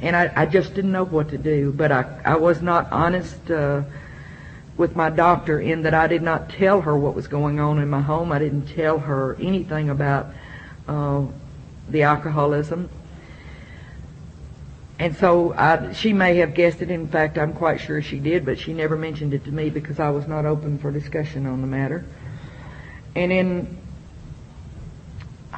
and 0.00 0.16
I, 0.16 0.32
I 0.34 0.46
just 0.46 0.74
didn't 0.74 0.92
know 0.92 1.04
what 1.04 1.30
to 1.30 1.38
do. 1.38 1.72
But 1.72 1.90
I, 1.90 2.20
I 2.24 2.36
was 2.36 2.62
not 2.62 2.90
honest 2.92 3.50
uh, 3.50 3.82
with 4.76 4.94
my 4.94 5.10
doctor 5.10 5.60
in 5.60 5.82
that 5.82 5.92
I 5.92 6.06
did 6.06 6.22
not 6.22 6.50
tell 6.50 6.80
her 6.80 6.96
what 6.96 7.14
was 7.14 7.26
going 7.26 7.58
on 7.58 7.80
in 7.80 7.90
my 7.90 8.00
home. 8.00 8.30
I 8.30 8.38
didn't 8.38 8.66
tell 8.68 9.00
her 9.00 9.34
anything 9.40 9.90
about 9.90 10.28
uh, 10.86 11.26
the 11.88 12.04
alcoholism. 12.04 12.88
And 15.00 15.16
so 15.16 15.54
I, 15.54 15.94
she 15.94 16.12
may 16.12 16.36
have 16.36 16.52
guessed 16.52 16.82
it. 16.82 16.90
In 16.90 17.08
fact, 17.08 17.38
I'm 17.38 17.54
quite 17.54 17.80
sure 17.80 18.02
she 18.02 18.18
did, 18.18 18.44
but 18.44 18.58
she 18.58 18.74
never 18.74 18.96
mentioned 18.96 19.32
it 19.32 19.46
to 19.46 19.50
me 19.50 19.70
because 19.70 19.98
I 19.98 20.10
was 20.10 20.28
not 20.28 20.44
open 20.44 20.78
for 20.78 20.92
discussion 20.92 21.46
on 21.46 21.62
the 21.62 21.66
matter. 21.66 22.04
And 23.16 23.32
in 23.32 23.78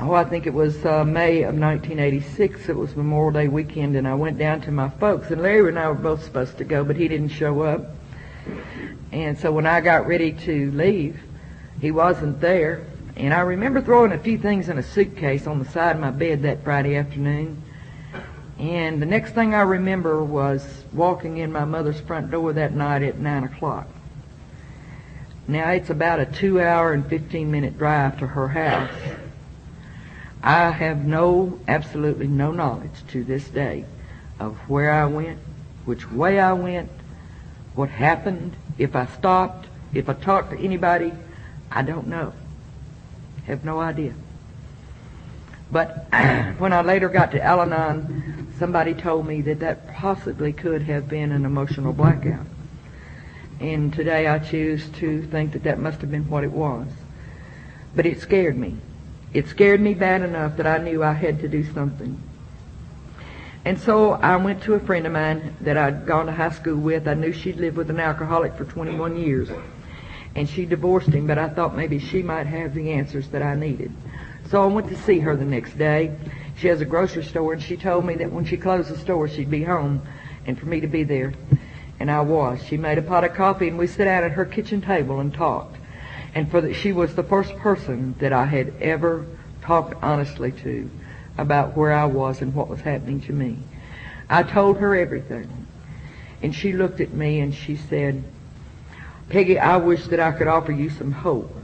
oh, 0.00 0.14
I 0.14 0.22
think 0.22 0.46
it 0.46 0.54
was 0.54 0.86
uh, 0.86 1.02
May 1.04 1.42
of 1.42 1.58
1986. 1.58 2.68
It 2.68 2.76
was 2.76 2.94
Memorial 2.94 3.32
Day 3.32 3.48
weekend, 3.48 3.96
and 3.96 4.06
I 4.06 4.14
went 4.14 4.38
down 4.38 4.60
to 4.60 4.70
my 4.70 4.88
folks. 4.88 5.32
And 5.32 5.42
Larry 5.42 5.70
and 5.70 5.78
I 5.78 5.88
were 5.88 5.94
both 5.94 6.22
supposed 6.22 6.58
to 6.58 6.64
go, 6.64 6.84
but 6.84 6.94
he 6.94 7.08
didn't 7.08 7.30
show 7.30 7.62
up. 7.62 7.96
And 9.10 9.36
so 9.36 9.50
when 9.50 9.66
I 9.66 9.80
got 9.80 10.06
ready 10.06 10.34
to 10.34 10.70
leave, 10.70 11.20
he 11.80 11.90
wasn't 11.90 12.40
there. 12.40 12.86
And 13.16 13.34
I 13.34 13.40
remember 13.40 13.82
throwing 13.82 14.12
a 14.12 14.18
few 14.18 14.38
things 14.38 14.68
in 14.68 14.78
a 14.78 14.84
suitcase 14.84 15.48
on 15.48 15.58
the 15.58 15.68
side 15.68 15.96
of 15.96 16.00
my 16.00 16.12
bed 16.12 16.42
that 16.42 16.62
Friday 16.62 16.94
afternoon. 16.94 17.60
And 18.62 19.02
the 19.02 19.06
next 19.06 19.32
thing 19.32 19.56
I 19.56 19.62
remember 19.62 20.22
was 20.22 20.84
walking 20.92 21.38
in 21.38 21.50
my 21.50 21.64
mother's 21.64 21.98
front 21.98 22.30
door 22.30 22.52
that 22.52 22.72
night 22.72 23.02
at 23.02 23.18
9 23.18 23.42
o'clock. 23.42 23.88
Now 25.48 25.70
it's 25.70 25.90
about 25.90 26.20
a 26.20 26.26
two 26.26 26.60
hour 26.60 26.92
and 26.92 27.04
15 27.04 27.50
minute 27.50 27.76
drive 27.76 28.20
to 28.20 28.26
her 28.28 28.46
house. 28.46 28.92
I 30.44 30.70
have 30.70 31.04
no, 31.04 31.58
absolutely 31.66 32.28
no 32.28 32.52
knowledge 32.52 33.04
to 33.08 33.24
this 33.24 33.48
day 33.48 33.84
of 34.38 34.56
where 34.68 34.92
I 34.92 35.06
went, 35.06 35.40
which 35.84 36.08
way 36.12 36.38
I 36.38 36.52
went, 36.52 36.88
what 37.74 37.88
happened, 37.88 38.54
if 38.78 38.94
I 38.94 39.06
stopped, 39.06 39.66
if 39.92 40.08
I 40.08 40.12
talked 40.12 40.52
to 40.52 40.58
anybody. 40.60 41.12
I 41.68 41.82
don't 41.82 42.06
know. 42.06 42.32
Have 43.46 43.64
no 43.64 43.80
idea. 43.80 44.14
But 45.72 46.06
when 46.58 46.72
I 46.72 46.82
later 46.82 47.08
got 47.08 47.32
to 47.32 47.42
Al 47.42 47.62
Anon, 47.62 48.41
somebody 48.58 48.94
told 48.94 49.26
me 49.26 49.40
that 49.42 49.60
that 49.60 49.94
possibly 49.94 50.52
could 50.52 50.82
have 50.82 51.08
been 51.08 51.32
an 51.32 51.44
emotional 51.44 51.92
blackout. 51.92 52.46
And 53.60 53.92
today 53.92 54.26
I 54.26 54.38
choose 54.38 54.88
to 54.96 55.22
think 55.26 55.52
that 55.52 55.62
that 55.64 55.78
must 55.78 56.00
have 56.00 56.10
been 56.10 56.28
what 56.28 56.44
it 56.44 56.52
was. 56.52 56.88
But 57.94 58.06
it 58.06 58.20
scared 58.20 58.56
me. 58.56 58.76
It 59.32 59.48
scared 59.48 59.80
me 59.80 59.94
bad 59.94 60.22
enough 60.22 60.56
that 60.56 60.66
I 60.66 60.78
knew 60.78 61.02
I 61.02 61.12
had 61.12 61.40
to 61.40 61.48
do 61.48 61.64
something. 61.72 62.20
And 63.64 63.78
so 63.78 64.12
I 64.12 64.36
went 64.36 64.62
to 64.64 64.74
a 64.74 64.80
friend 64.80 65.06
of 65.06 65.12
mine 65.12 65.54
that 65.60 65.76
I'd 65.76 66.06
gone 66.06 66.26
to 66.26 66.32
high 66.32 66.50
school 66.50 66.76
with. 66.76 67.06
I 67.06 67.14
knew 67.14 67.32
she'd 67.32 67.56
lived 67.56 67.76
with 67.76 67.90
an 67.90 68.00
alcoholic 68.00 68.54
for 68.56 68.64
21 68.64 69.16
years. 69.16 69.48
And 70.34 70.48
she 70.48 70.64
divorced 70.64 71.08
him, 71.08 71.26
but 71.26 71.38
I 71.38 71.48
thought 71.48 71.76
maybe 71.76 71.98
she 71.98 72.22
might 72.22 72.46
have 72.46 72.74
the 72.74 72.90
answers 72.90 73.28
that 73.28 73.42
I 73.42 73.54
needed. 73.54 73.92
So 74.50 74.62
I 74.62 74.66
went 74.66 74.88
to 74.88 74.96
see 74.96 75.20
her 75.20 75.36
the 75.36 75.44
next 75.44 75.78
day. 75.78 76.16
She 76.62 76.68
has 76.68 76.80
a 76.80 76.86
grocery 76.86 77.24
store, 77.24 77.52
and 77.52 77.62
she 77.62 77.76
told 77.76 78.06
me 78.06 78.14
that 78.14 78.32
when 78.32 78.46
she 78.46 78.56
closed 78.56 78.88
the 78.88 78.96
store, 78.96 79.28
she'd 79.28 79.50
be 79.50 79.64
home 79.64 80.00
and 80.46 80.58
for 80.58 80.64
me 80.64 80.80
to 80.80 80.86
be 80.86 81.04
there. 81.04 81.34
And 82.00 82.10
I 82.10 82.22
was. 82.22 82.62
She 82.64 82.78
made 82.78 82.96
a 82.96 83.02
pot 83.02 83.24
of 83.24 83.34
coffee, 83.34 83.68
and 83.68 83.76
we 83.76 83.86
sat 83.86 84.04
down 84.04 84.24
at 84.24 84.32
her 84.32 84.46
kitchen 84.46 84.80
table 84.80 85.20
and 85.20 85.34
talked 85.34 85.76
and 86.34 86.50
for 86.50 86.60
the, 86.60 86.72
she 86.72 86.92
was 86.92 87.14
the 87.14 87.22
first 87.22 87.56
person 87.56 88.14
that 88.18 88.32
I 88.32 88.46
had 88.46 88.74
ever 88.80 89.26
talked 89.62 90.02
honestly 90.02 90.52
to 90.52 90.90
about 91.38 91.76
where 91.76 91.92
I 91.92 92.06
was 92.06 92.40
and 92.40 92.54
what 92.54 92.68
was 92.68 92.80
happening 92.80 93.20
to 93.22 93.32
me. 93.32 93.58
I 94.28 94.42
told 94.42 94.78
her 94.78 94.96
everything, 94.96 95.66
and 96.42 96.54
she 96.54 96.72
looked 96.72 97.00
at 97.00 97.12
me 97.12 97.40
and 97.40 97.54
she 97.54 97.76
said, 97.76 98.24
"Peggy, 99.28 99.58
I 99.58 99.76
wish 99.76 100.06
that 100.06 100.20
I 100.20 100.32
could 100.32 100.46
offer 100.46 100.72
you 100.72 100.88
some 100.90 101.12
hope, 101.12 101.54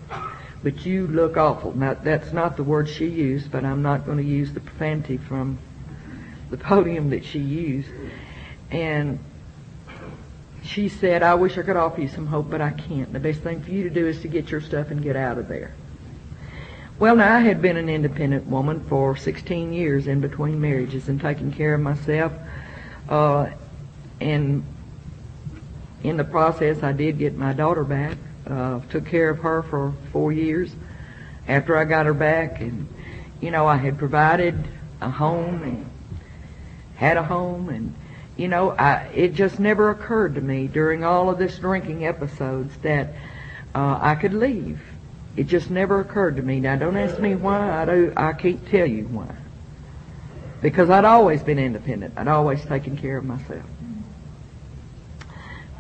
but 0.62 0.84
you 0.86 1.06
look 1.06 1.36
awful." 1.36 1.76
Now 1.76 1.94
that's 1.94 2.32
not 2.32 2.56
the 2.56 2.64
word 2.64 2.88
she 2.88 3.06
used, 3.06 3.50
but 3.50 3.64
I'm 3.64 3.82
not 3.82 4.06
going 4.06 4.18
to 4.18 4.24
use 4.24 4.52
the 4.52 4.60
profanity 4.60 5.16
from 5.16 5.58
the 6.50 6.56
podium 6.70 7.10
that 7.10 7.24
she 7.24 7.38
used, 7.38 7.90
and 8.70 9.18
she 10.62 10.88
said, 10.88 11.22
I 11.22 11.34
wish 11.34 11.56
I 11.56 11.62
could 11.62 11.76
offer 11.76 12.00
you 12.00 12.08
some 12.08 12.26
hope, 12.26 12.50
but 12.50 12.60
I 12.60 12.70
can't. 12.70 13.12
The 13.12 13.20
best 13.20 13.40
thing 13.40 13.62
for 13.62 13.70
you 13.70 13.84
to 13.84 13.90
do 13.90 14.06
is 14.06 14.20
to 14.22 14.28
get 14.28 14.50
your 14.50 14.60
stuff 14.60 14.90
and 14.90 15.02
get 15.02 15.16
out 15.16 15.38
of 15.38 15.48
there. 15.48 15.72
Well, 16.98 17.16
now 17.16 17.36
I 17.36 17.40
had 17.40 17.62
been 17.62 17.76
an 17.76 17.88
independent 17.88 18.46
woman 18.46 18.84
for 18.88 19.16
16 19.16 19.72
years 19.72 20.06
in 20.06 20.20
between 20.20 20.60
marriages 20.60 21.08
and 21.08 21.20
taking 21.20 21.52
care 21.52 21.74
of 21.74 21.80
myself. 21.80 22.32
Uh, 23.08 23.50
and 24.20 24.64
in 26.02 26.16
the 26.16 26.24
process, 26.24 26.82
I 26.82 26.92
did 26.92 27.18
get 27.18 27.36
my 27.36 27.52
daughter 27.52 27.84
back. 27.84 28.18
Uh, 28.48 28.80
took 28.90 29.06
care 29.06 29.30
of 29.30 29.38
her 29.38 29.62
for 29.62 29.92
four 30.12 30.32
years 30.32 30.74
after 31.46 31.76
I 31.76 31.84
got 31.84 32.06
her 32.06 32.14
back. 32.14 32.60
And, 32.60 32.88
you 33.40 33.50
know, 33.50 33.66
I 33.66 33.76
had 33.76 33.98
provided 33.98 34.56
a 35.00 35.10
home 35.10 35.62
and 35.62 35.90
had 36.96 37.16
a 37.16 37.22
home 37.22 37.68
and 37.68 37.94
you 38.38 38.46
know, 38.46 38.70
I, 38.70 39.08
it 39.12 39.34
just 39.34 39.58
never 39.58 39.90
occurred 39.90 40.36
to 40.36 40.40
me 40.40 40.68
during 40.68 41.02
all 41.02 41.28
of 41.28 41.38
this 41.38 41.58
drinking 41.58 42.06
episodes 42.06 42.72
that 42.82 43.08
uh, 43.74 43.98
I 44.00 44.14
could 44.14 44.32
leave. 44.32 44.80
It 45.36 45.48
just 45.48 45.70
never 45.70 46.00
occurred 46.00 46.36
to 46.36 46.42
me. 46.42 46.60
Now, 46.60 46.76
don't 46.76 46.96
ask 46.96 47.18
me 47.18 47.34
why. 47.34 47.82
I 47.82 47.84
do. 47.84 48.12
I 48.16 48.32
can't 48.32 48.64
tell 48.68 48.86
you 48.86 49.04
why. 49.08 49.34
Because 50.62 50.88
I'd 50.88 51.04
always 51.04 51.42
been 51.42 51.58
independent. 51.58 52.14
I'd 52.16 52.28
always 52.28 52.64
taken 52.64 52.96
care 52.96 53.18
of 53.18 53.24
myself. 53.24 53.64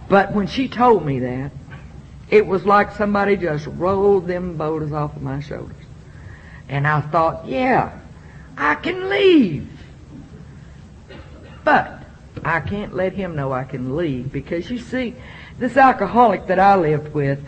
But 0.08 0.32
when 0.32 0.48
she 0.48 0.68
told 0.68 1.06
me 1.06 1.20
that, 1.20 1.52
it 2.30 2.46
was 2.46 2.64
like 2.64 2.92
somebody 2.92 3.36
just 3.36 3.66
rolled 3.66 4.26
them 4.26 4.56
boulders 4.56 4.92
off 4.92 5.16
of 5.16 5.22
my 5.22 5.40
shoulders. 5.40 5.76
And 6.68 6.86
I 6.86 7.00
thought, 7.00 7.46
yeah, 7.46 7.98
I 8.56 8.74
can 8.74 9.08
leave. 9.08 9.70
But 11.64 12.02
I 12.44 12.60
can't 12.60 12.94
let 12.94 13.14
him 13.14 13.34
know 13.34 13.52
I 13.52 13.64
can 13.64 13.96
leave 13.96 14.30
because 14.30 14.70
you 14.70 14.78
see, 14.78 15.14
this 15.58 15.76
alcoholic 15.76 16.46
that 16.46 16.58
I 16.58 16.76
lived 16.76 17.14
with 17.14 17.40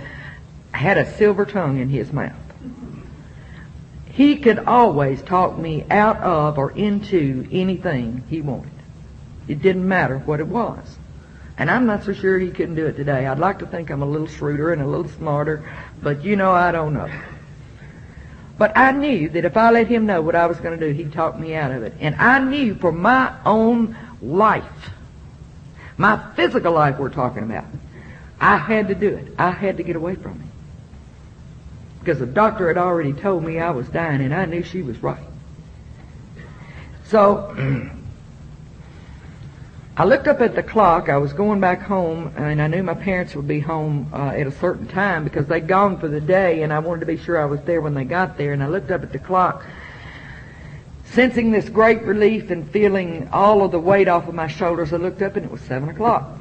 had 0.72 0.98
a 0.98 1.16
silver 1.16 1.44
tongue 1.44 1.78
in 1.78 1.88
his 1.88 2.12
mouth. 2.12 2.32
He 4.12 4.36
could 4.36 4.60
always 4.60 5.22
talk 5.22 5.56
me 5.56 5.84
out 5.90 6.18
of 6.18 6.58
or 6.58 6.72
into 6.72 7.46
anything 7.52 8.24
he 8.28 8.40
wanted. 8.40 8.72
It 9.46 9.62
didn't 9.62 9.86
matter 9.86 10.18
what 10.18 10.40
it 10.40 10.46
was. 10.46 10.98
And 11.60 11.70
I'm 11.70 11.84
not 11.84 12.04
so 12.04 12.14
sure 12.14 12.38
he 12.38 12.50
couldn't 12.50 12.76
do 12.76 12.86
it 12.86 12.96
today. 12.96 13.26
I'd 13.26 13.38
like 13.38 13.58
to 13.58 13.66
think 13.66 13.90
I'm 13.90 14.00
a 14.00 14.06
little 14.06 14.26
shrewder 14.26 14.72
and 14.72 14.80
a 14.80 14.86
little 14.86 15.08
smarter, 15.08 15.70
but 16.00 16.24
you 16.24 16.34
know 16.34 16.52
I 16.52 16.72
don't 16.72 16.94
know. 16.94 17.10
But 18.56 18.74
I 18.78 18.92
knew 18.92 19.28
that 19.28 19.44
if 19.44 19.58
I 19.58 19.70
let 19.70 19.86
him 19.86 20.06
know 20.06 20.22
what 20.22 20.34
I 20.34 20.46
was 20.46 20.58
going 20.58 20.80
to 20.80 20.88
do, 20.88 20.94
he'd 20.94 21.12
talk 21.12 21.38
me 21.38 21.54
out 21.54 21.70
of 21.70 21.82
it. 21.82 21.92
And 22.00 22.14
I 22.14 22.38
knew 22.38 22.76
for 22.76 22.90
my 22.90 23.34
own 23.44 23.94
life, 24.22 24.64
my 25.98 26.32
physical 26.34 26.72
life 26.72 26.96
we're 26.96 27.10
talking 27.10 27.42
about, 27.42 27.66
I 28.40 28.56
had 28.56 28.88
to 28.88 28.94
do 28.94 29.08
it. 29.08 29.34
I 29.38 29.50
had 29.50 29.76
to 29.76 29.82
get 29.82 29.96
away 29.96 30.14
from 30.14 30.40
him. 30.40 30.50
Because 31.98 32.20
the 32.20 32.26
doctor 32.26 32.68
had 32.68 32.78
already 32.78 33.12
told 33.12 33.44
me 33.44 33.58
I 33.58 33.70
was 33.70 33.86
dying 33.90 34.22
and 34.22 34.32
I 34.32 34.46
knew 34.46 34.62
she 34.62 34.80
was 34.80 35.02
right. 35.02 35.26
So, 37.04 37.90
I 39.96 40.04
looked 40.04 40.28
up 40.28 40.40
at 40.40 40.54
the 40.54 40.62
clock. 40.62 41.08
I 41.08 41.16
was 41.18 41.32
going 41.32 41.60
back 41.60 41.82
home, 41.82 42.32
and 42.36 42.62
I 42.62 42.66
knew 42.68 42.82
my 42.82 42.94
parents 42.94 43.34
would 43.34 43.48
be 43.48 43.60
home 43.60 44.10
uh, 44.12 44.28
at 44.28 44.46
a 44.46 44.52
certain 44.52 44.86
time 44.86 45.24
because 45.24 45.46
they'd 45.46 45.66
gone 45.66 45.98
for 45.98 46.08
the 46.08 46.20
day, 46.20 46.62
and 46.62 46.72
I 46.72 46.78
wanted 46.78 47.00
to 47.00 47.06
be 47.06 47.16
sure 47.16 47.40
I 47.40 47.44
was 47.44 47.60
there 47.62 47.80
when 47.80 47.94
they 47.94 48.04
got 48.04 48.38
there. 48.38 48.52
And 48.52 48.62
I 48.62 48.68
looked 48.68 48.90
up 48.90 49.02
at 49.02 49.12
the 49.12 49.18
clock, 49.18 49.64
Sensing 51.12 51.50
this 51.50 51.68
great 51.68 52.02
relief 52.02 52.50
and 52.50 52.70
feeling 52.70 53.28
all 53.32 53.64
of 53.64 53.72
the 53.72 53.80
weight 53.80 54.06
off 54.06 54.28
of 54.28 54.34
my 54.34 54.46
shoulders, 54.46 54.92
I 54.92 54.96
looked 54.96 55.22
up 55.22 55.34
and 55.34 55.44
it 55.44 55.50
was 55.50 55.60
seven 55.62 55.88
o'clock. 55.88 56.38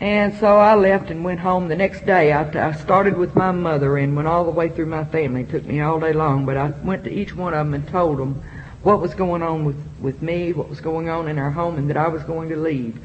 And 0.00 0.34
so 0.38 0.56
I 0.56 0.74
left 0.74 1.10
and 1.10 1.22
went 1.22 1.40
home 1.40 1.68
the 1.68 1.76
next 1.76 2.06
day. 2.06 2.32
I, 2.32 2.68
I 2.68 2.72
started 2.72 3.14
with 3.14 3.34
my 3.34 3.52
mother 3.52 3.98
and 3.98 4.16
went 4.16 4.26
all 4.26 4.44
the 4.44 4.50
way 4.50 4.70
through 4.70 4.86
my 4.86 5.04
family. 5.04 5.42
It 5.42 5.50
took 5.50 5.66
me 5.66 5.80
all 5.80 6.00
day 6.00 6.14
long, 6.14 6.46
but 6.46 6.56
I 6.56 6.68
went 6.82 7.04
to 7.04 7.12
each 7.12 7.36
one 7.36 7.52
of 7.52 7.66
them 7.66 7.74
and 7.74 7.86
told 7.86 8.18
them 8.18 8.42
what 8.86 9.00
was 9.00 9.14
going 9.14 9.42
on 9.42 9.64
with, 9.64 9.76
with 10.00 10.22
me, 10.22 10.52
what 10.52 10.68
was 10.68 10.80
going 10.80 11.08
on 11.08 11.26
in 11.26 11.38
our 11.38 11.50
home, 11.50 11.76
and 11.76 11.90
that 11.90 11.96
I 11.96 12.06
was 12.06 12.22
going 12.22 12.50
to 12.50 12.56
leave. 12.56 12.96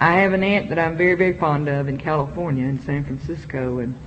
I 0.00 0.20
have 0.20 0.32
an 0.32 0.44
aunt 0.44 0.68
that 0.68 0.78
I'm 0.78 0.96
very, 0.96 1.16
very 1.16 1.36
fond 1.36 1.68
of 1.68 1.88
in 1.88 1.98
California, 1.98 2.64
in 2.64 2.80
San 2.82 3.04
Francisco, 3.04 3.80
and 3.80 3.98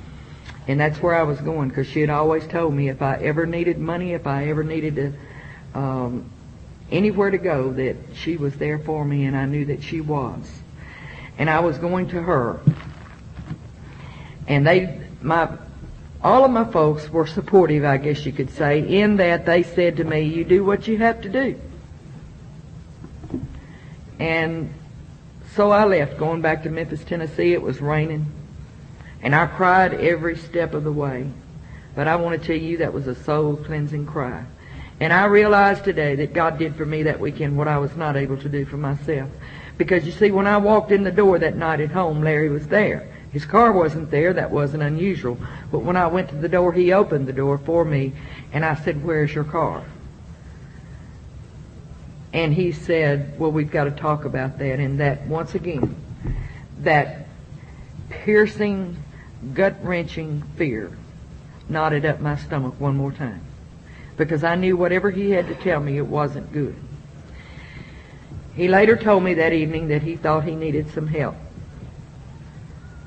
and 0.69 0.79
that's 0.79 1.01
where 1.01 1.13
I 1.13 1.23
was 1.23 1.41
going 1.41 1.67
because 1.67 1.87
she 1.87 1.99
had 1.99 2.09
always 2.09 2.47
told 2.47 2.73
me 2.73 2.87
if 2.87 3.01
I 3.01 3.15
ever 3.15 3.45
needed 3.45 3.77
money, 3.77 4.13
if 4.13 4.25
I 4.25 4.47
ever 4.47 4.63
needed 4.63 4.95
to 4.95 5.77
um, 5.77 6.29
anywhere 6.89 7.29
to 7.29 7.37
go, 7.37 7.73
that 7.73 7.97
she 8.13 8.37
was 8.37 8.55
there 8.55 8.79
for 8.79 9.03
me, 9.03 9.25
and 9.25 9.35
I 9.35 9.45
knew 9.45 9.65
that 9.65 9.83
she 9.83 9.99
was. 9.99 10.49
And 11.37 11.49
I 11.49 11.59
was 11.59 11.77
going 11.77 12.07
to 12.09 12.21
her, 12.21 12.61
and 14.47 14.65
they, 14.65 15.01
my, 15.21 15.57
all 16.23 16.45
of 16.45 16.51
my 16.51 16.65
folks 16.65 17.09
were 17.09 17.25
supportive, 17.25 17.83
I 17.83 17.97
guess 17.97 18.25
you 18.25 18.31
could 18.31 18.51
say, 18.51 18.79
in 18.79 19.17
that 19.17 19.45
they 19.45 19.63
said 19.63 19.97
to 19.97 20.03
me, 20.03 20.21
"You 20.21 20.43
do 20.43 20.63
what 20.63 20.87
you 20.87 20.97
have 20.99 21.21
to 21.21 21.29
do." 21.29 21.55
And 24.19 24.73
so 25.55 25.71
I 25.71 25.85
left, 25.85 26.17
going 26.17 26.41
back 26.41 26.63
to 26.63 26.69
Memphis, 26.69 27.03
Tennessee. 27.03 27.53
It 27.53 27.61
was 27.61 27.81
raining. 27.81 28.27
And 29.23 29.35
I 29.35 29.47
cried 29.47 29.93
every 29.93 30.37
step 30.37 30.73
of 30.73 30.83
the 30.83 30.91
way. 30.91 31.27
But 31.95 32.07
I 32.07 32.15
want 32.15 32.39
to 32.39 32.47
tell 32.47 32.55
you 32.55 32.77
that 32.77 32.93
was 32.93 33.07
a 33.07 33.15
soul 33.15 33.55
cleansing 33.57 34.05
cry. 34.05 34.43
And 34.99 35.11
I 35.11 35.25
realize 35.25 35.81
today 35.81 36.15
that 36.15 36.33
God 36.33 36.59
did 36.59 36.75
for 36.75 36.85
me 36.85 37.03
that 37.03 37.19
weekend 37.19 37.57
what 37.57 37.67
I 37.67 37.79
was 37.79 37.95
not 37.97 38.15
able 38.15 38.37
to 38.37 38.47
do 38.47 38.65
for 38.65 38.77
myself. 38.77 39.29
Because 39.77 40.05
you 40.05 40.11
see, 40.11 40.31
when 40.31 40.47
I 40.47 40.57
walked 40.57 40.91
in 40.91 41.03
the 41.03 41.11
door 41.11 41.39
that 41.39 41.57
night 41.57 41.81
at 41.81 41.91
home, 41.91 42.21
Larry 42.21 42.49
was 42.49 42.67
there. 42.67 43.07
His 43.31 43.45
car 43.45 43.71
wasn't 43.71 44.11
there, 44.11 44.33
that 44.33 44.51
wasn't 44.51 44.83
unusual. 44.83 45.37
But 45.71 45.79
when 45.79 45.95
I 45.95 46.07
went 46.07 46.29
to 46.29 46.35
the 46.35 46.49
door, 46.49 46.73
he 46.73 46.91
opened 46.91 47.27
the 47.27 47.33
door 47.33 47.57
for 47.57 47.85
me, 47.85 48.11
and 48.51 48.65
I 48.65 48.75
said, 48.75 49.03
Where's 49.03 49.33
your 49.33 49.45
car? 49.45 49.83
And 52.33 52.53
he 52.53 52.71
said, 52.73 53.39
Well, 53.39 53.51
we've 53.51 53.71
got 53.71 53.85
to 53.85 53.91
talk 53.91 54.25
about 54.25 54.59
that. 54.59 54.79
And 54.79 54.99
that, 54.99 55.25
once 55.27 55.55
again, 55.55 55.95
that 56.79 57.27
piercing, 58.09 59.01
gut 59.53 59.77
wrenching 59.81 60.43
fear 60.57 60.97
knotted 61.69 62.05
up 62.05 62.19
my 62.19 62.35
stomach 62.35 62.75
one 62.79 62.97
more 62.97 63.13
time. 63.13 63.41
Because 64.17 64.43
I 64.43 64.55
knew 64.55 64.75
whatever 64.75 65.09
he 65.09 65.31
had 65.31 65.47
to 65.47 65.55
tell 65.55 65.79
me, 65.79 65.97
it 65.97 66.05
wasn't 66.05 66.51
good. 66.51 66.75
He 68.55 68.67
later 68.67 68.97
told 68.97 69.23
me 69.23 69.35
that 69.35 69.53
evening 69.53 69.87
that 69.87 70.01
he 70.01 70.17
thought 70.17 70.43
he 70.43 70.55
needed 70.55 70.89
some 70.91 71.07
help. 71.07 71.35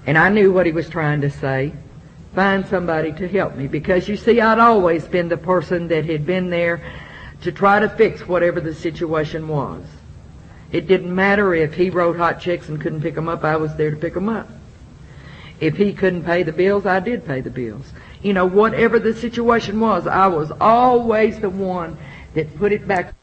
And 0.07 0.19
I 0.19 0.29
knew 0.29 0.53
what 0.53 0.67
he 0.67 0.73
was 0.73 0.89
trying 0.89 1.21
to 1.23 1.31
say. 1.31 1.73
Find 2.35 2.67
somebody 2.67 3.13
to 3.13 3.29
help 3.29 3.55
me. 3.55 3.67
Because 3.69 4.09
you 4.09 4.17
see, 4.17 4.41
I'd 4.41 4.59
always 4.59 5.05
been 5.05 5.29
the 5.29 5.37
person 5.37 5.89
that 5.89 6.05
had 6.05 6.27
been 6.27 6.51
there 6.51 6.83
to 7.43 7.53
try 7.53 7.79
to 7.79 7.89
fix 7.89 8.27
whatever 8.27 8.61
the 8.61 8.75
situation 8.75 9.49
was. 9.49 9.85
It 10.73 10.89
didn't 10.89 11.15
matter 11.15 11.55
if 11.55 11.75
he 11.75 11.91
wrote 11.91 12.17
hot 12.17 12.41
checks 12.41 12.69
and 12.69 12.81
couldn't 12.81 13.03
pick 13.03 13.15
them 13.15 13.29
up, 13.29 13.45
I 13.45 13.57
was 13.57 13.77
there 13.77 13.91
to 13.91 13.97
pick 13.97 14.15
them 14.15 14.29
up. 14.29 14.49
If 15.61 15.77
he 15.77 15.93
couldn't 15.93 16.25
pay 16.25 16.43
the 16.43 16.53
bills, 16.53 16.85
I 16.85 17.01
did 17.01 17.25
pay 17.25 17.41
the 17.41 17.51
bills. 17.51 17.93
You 18.23 18.33
know, 18.33 18.47
whatever 18.47 18.99
the 18.99 19.15
situation 19.15 19.79
was, 19.79 20.07
I 20.07 20.27
was 20.27 20.51
always 20.61 21.39
the 21.39 21.51
one 21.51 21.97
that 22.35 22.57
put 22.59 22.73
it 22.73 22.89
back 22.89 23.15